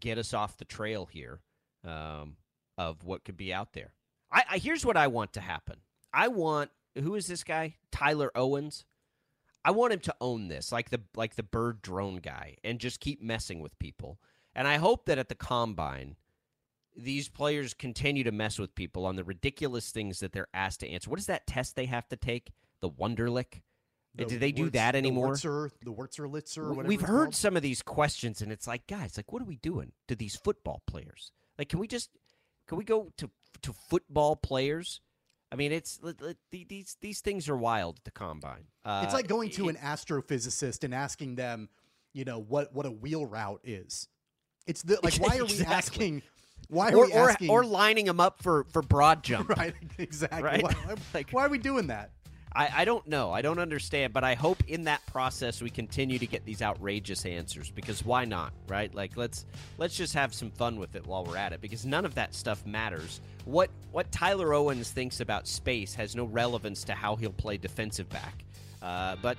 get 0.00 0.18
us 0.18 0.32
off 0.34 0.56
the 0.56 0.64
trail 0.64 1.06
here 1.06 1.40
um, 1.84 2.36
of 2.78 3.04
what 3.04 3.24
could 3.24 3.36
be 3.36 3.52
out 3.52 3.72
there? 3.72 3.92
I, 4.30 4.44
I 4.52 4.58
here's 4.58 4.84
what 4.84 4.96
I 4.96 5.06
want 5.08 5.32
to 5.34 5.40
happen. 5.40 5.76
I 6.12 6.28
want 6.28 6.70
who 6.96 7.14
is 7.14 7.26
this 7.26 7.44
guy? 7.44 7.76
Tyler 7.90 8.30
Owens. 8.34 8.84
I 9.64 9.70
want 9.70 9.94
him 9.94 10.00
to 10.00 10.14
own 10.20 10.48
this, 10.48 10.70
like 10.70 10.90
the 10.90 11.00
like 11.16 11.36
the 11.36 11.42
bird 11.42 11.80
drone 11.82 12.16
guy, 12.16 12.56
and 12.62 12.78
just 12.78 13.00
keep 13.00 13.22
messing 13.22 13.60
with 13.60 13.78
people. 13.78 14.18
And 14.54 14.68
I 14.68 14.76
hope 14.76 15.06
that 15.06 15.18
at 15.18 15.28
the 15.28 15.34
combine, 15.34 16.16
these 16.96 17.28
players 17.28 17.74
continue 17.74 18.24
to 18.24 18.32
mess 18.32 18.58
with 18.58 18.74
people 18.74 19.06
on 19.06 19.16
the 19.16 19.24
ridiculous 19.24 19.90
things 19.90 20.20
that 20.20 20.32
they're 20.32 20.48
asked 20.54 20.80
to 20.80 20.88
answer. 20.88 21.10
What 21.10 21.18
is 21.18 21.26
that 21.26 21.46
test 21.46 21.74
they 21.74 21.86
have 21.86 22.08
to 22.08 22.16
take? 22.16 22.52
The 22.80 22.90
Wonderlic. 22.90 23.62
The 24.16 24.24
Do 24.26 24.38
they 24.38 24.52
do 24.52 24.64
Wurtz- 24.64 24.72
that 24.74 24.92
the 24.92 24.98
anymore? 24.98 25.34
The 25.36 25.70
Wurtzerlitzer, 25.86 26.58
or 26.58 26.70
We- 26.70 26.76
whatever 26.76 26.88
We've 26.88 27.00
heard 27.00 27.24
called? 27.24 27.34
some 27.34 27.56
of 27.56 27.62
these 27.62 27.82
questions, 27.82 28.40
and 28.42 28.52
it's 28.52 28.66
like, 28.66 28.86
guys, 28.86 29.16
like, 29.16 29.32
what 29.32 29.42
are 29.42 29.46
we 29.46 29.56
doing 29.56 29.92
to 30.08 30.14
these 30.14 30.36
football 30.36 30.82
players? 30.86 31.32
Like, 31.58 31.68
can 31.68 31.78
we 31.80 31.88
just, 31.88 32.10
can 32.66 32.78
we 32.78 32.84
go 32.84 33.10
to 33.18 33.30
to 33.62 33.72
football 33.72 34.36
players? 34.36 35.00
I 35.50 35.56
mean, 35.56 35.72
it's 35.72 35.96
the- 35.98 36.36
these 36.50 36.96
these 37.00 37.20
things 37.20 37.48
are 37.48 37.56
wild 37.56 37.98
at 37.98 38.04
the 38.04 38.10
combine. 38.10 38.66
Uh, 38.84 39.02
it's 39.04 39.14
like 39.14 39.26
going 39.26 39.50
to 39.50 39.68
it- 39.68 39.76
an 39.76 39.82
astrophysicist 39.82 40.84
and 40.84 40.94
asking 40.94 41.34
them, 41.36 41.68
you 42.12 42.24
know, 42.24 42.38
what 42.38 42.72
what 42.72 42.86
a 42.86 42.90
wheel 42.90 43.24
route 43.26 43.60
is. 43.64 44.08
It's 44.66 44.82
the 44.82 44.98
like 45.02 45.16
why 45.16 45.38
are 45.40 45.44
we 45.44 45.60
asking 45.64 46.22
why 46.68 46.90
are 46.90 46.96
or, 46.96 47.06
we 47.06 47.12
asking 47.12 47.50
or 47.50 47.64
lining 47.64 48.06
them 48.06 48.20
up 48.20 48.42
for 48.42 48.64
for 48.64 48.82
broad 48.82 49.22
jump. 49.24 49.48
right 49.56 49.74
exactly 49.98 50.42
Right? 50.42 50.62
Why, 50.62 50.72
why- 51.12 51.24
why 51.30 51.46
are 51.46 51.48
we 51.50 51.58
doing 51.58 51.88
that? 51.88 52.10
I, 52.54 52.70
I 52.72 52.84
don't 52.84 53.06
know. 53.08 53.32
I 53.32 53.42
don't 53.42 53.58
understand, 53.58 54.12
but 54.12 54.22
I 54.22 54.34
hope 54.34 54.62
in 54.68 54.84
that 54.84 55.04
process 55.06 55.60
we 55.60 55.70
continue 55.70 56.18
to 56.20 56.26
get 56.26 56.44
these 56.44 56.62
outrageous 56.62 57.26
answers 57.26 57.70
because 57.70 58.04
why 58.04 58.24
not, 58.24 58.52
right? 58.68 58.94
Like 58.94 59.16
let's 59.16 59.44
let's 59.76 59.96
just 59.96 60.14
have 60.14 60.32
some 60.32 60.50
fun 60.50 60.78
with 60.78 60.94
it 60.94 61.04
while 61.06 61.24
we're 61.24 61.36
at 61.36 61.52
it 61.52 61.60
because 61.60 61.84
none 61.84 62.04
of 62.04 62.14
that 62.14 62.32
stuff 62.34 62.64
matters. 62.64 63.20
What 63.44 63.70
what 63.90 64.10
Tyler 64.12 64.54
Owens 64.54 64.90
thinks 64.90 65.20
about 65.20 65.48
space 65.48 65.94
has 65.94 66.14
no 66.14 66.24
relevance 66.24 66.84
to 66.84 66.94
how 66.94 67.16
he'll 67.16 67.32
play 67.32 67.56
defensive 67.56 68.08
back. 68.08 68.44
Uh, 68.80 69.16
but 69.20 69.36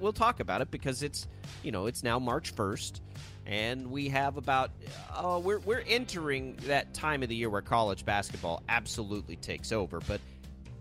we'll 0.00 0.12
talk 0.12 0.40
about 0.40 0.60
it 0.60 0.70
because 0.70 1.02
it's 1.02 1.26
you 1.62 1.72
know 1.72 1.86
it's 1.86 2.02
now 2.02 2.18
March 2.18 2.50
first, 2.50 3.00
and 3.46 3.90
we 3.90 4.10
have 4.10 4.36
about 4.36 4.70
uh, 5.14 5.40
we're 5.42 5.60
we're 5.60 5.84
entering 5.88 6.56
that 6.66 6.92
time 6.92 7.22
of 7.22 7.30
the 7.30 7.36
year 7.36 7.48
where 7.48 7.62
college 7.62 8.04
basketball 8.04 8.62
absolutely 8.68 9.36
takes 9.36 9.72
over, 9.72 10.00
but 10.00 10.20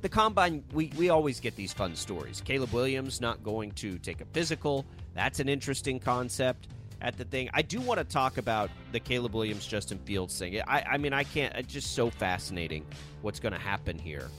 the 0.03 0.09
combine 0.09 0.63
we, 0.73 0.91
we 0.97 1.09
always 1.09 1.39
get 1.39 1.55
these 1.55 1.73
fun 1.73 1.95
stories. 1.95 2.41
Caleb 2.45 2.73
williams 2.73 3.21
not 3.21 3.41
going 3.41 3.71
to 3.71 3.97
take 3.97 4.19
a 4.21 4.25
physical. 4.25 4.85
That's 5.15 5.39
an 5.39 5.47
interesting 5.47 5.97
concept 5.97 6.67
at 7.01 7.17
the 7.17 7.23
thing. 7.23 7.49
I 7.53 7.61
do 7.61 7.79
want 7.79 7.99
to 7.99 8.03
talk 8.03 8.37
about 8.37 8.69
the 8.91 8.99
caleb 8.99 9.33
williams 9.33 9.65
justin 9.65 9.97
fields 9.99 10.37
thing. 10.37 10.61
I, 10.67 10.81
I 10.91 10.97
mean 10.97 11.13
i 11.13 11.23
can't 11.23 11.55
it's 11.55 11.73
just 11.73 11.95
so 11.95 12.09
fascinating 12.09 12.85
what's 13.21 13.39
going 13.39 13.53
to 13.53 13.59
happen 13.59 13.97
here. 13.97 14.29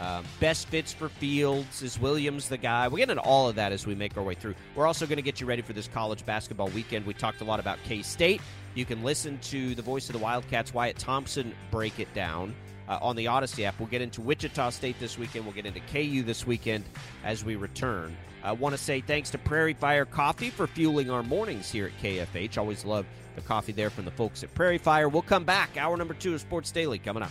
Um, 0.00 0.24
best 0.40 0.66
fits 0.68 0.92
for 0.92 1.08
fields. 1.08 1.82
Is 1.82 2.00
williams 2.00 2.48
the 2.48 2.58
guy? 2.58 2.88
We'll 2.88 2.98
get 2.98 3.10
into 3.10 3.22
all 3.22 3.48
of 3.48 3.54
that 3.54 3.70
as 3.70 3.86
we 3.86 3.94
make 3.94 4.16
our 4.16 4.24
way 4.24 4.34
through. 4.34 4.56
We're 4.74 4.88
also 4.88 5.06
going 5.06 5.16
to 5.16 5.22
get 5.22 5.40
you 5.40 5.46
ready 5.46 5.62
for 5.62 5.72
this 5.72 5.86
college 5.86 6.26
basketball 6.26 6.68
weekend. 6.68 7.06
We 7.06 7.14
talked 7.14 7.42
a 7.42 7.44
lot 7.44 7.60
about 7.60 7.78
k-state. 7.84 8.40
You 8.74 8.84
can 8.84 9.04
listen 9.04 9.38
to 9.38 9.76
the 9.76 9.82
voice 9.82 10.08
of 10.08 10.14
the 10.14 10.18
wildcats 10.18 10.74
wyatt 10.74 10.98
thompson 10.98 11.54
break 11.70 12.00
it 12.00 12.12
down 12.12 12.56
uh, 12.92 12.98
on 13.00 13.16
the 13.16 13.26
Audacy 13.26 13.64
app. 13.64 13.78
We'll 13.78 13.88
get 13.88 14.02
into 14.02 14.20
Wichita 14.20 14.70
State 14.70 14.98
this 15.00 15.18
weekend. 15.18 15.44
We'll 15.44 15.54
get 15.54 15.66
into 15.66 15.80
KU 15.80 16.22
this 16.22 16.46
weekend 16.46 16.84
as 17.24 17.44
we 17.44 17.56
return. 17.56 18.16
I 18.42 18.52
want 18.52 18.74
to 18.74 18.80
say 18.80 19.00
thanks 19.00 19.30
to 19.30 19.38
Prairie 19.38 19.74
Fire 19.74 20.04
Coffee 20.04 20.50
for 20.50 20.66
fueling 20.66 21.10
our 21.10 21.22
mornings 21.22 21.70
here 21.70 21.86
at 21.86 22.02
KFH. 22.02 22.58
Always 22.58 22.84
love 22.84 23.06
the 23.36 23.40
coffee 23.42 23.72
there 23.72 23.88
from 23.88 24.04
the 24.04 24.10
folks 24.10 24.42
at 24.42 24.52
Prairie 24.54 24.78
Fire. 24.78 25.08
We'll 25.08 25.22
come 25.22 25.44
back. 25.44 25.76
Hour 25.76 25.96
number 25.96 26.14
two 26.14 26.34
of 26.34 26.40
Sports 26.40 26.70
Daily 26.70 26.98
coming 26.98 27.22
up. 27.22 27.30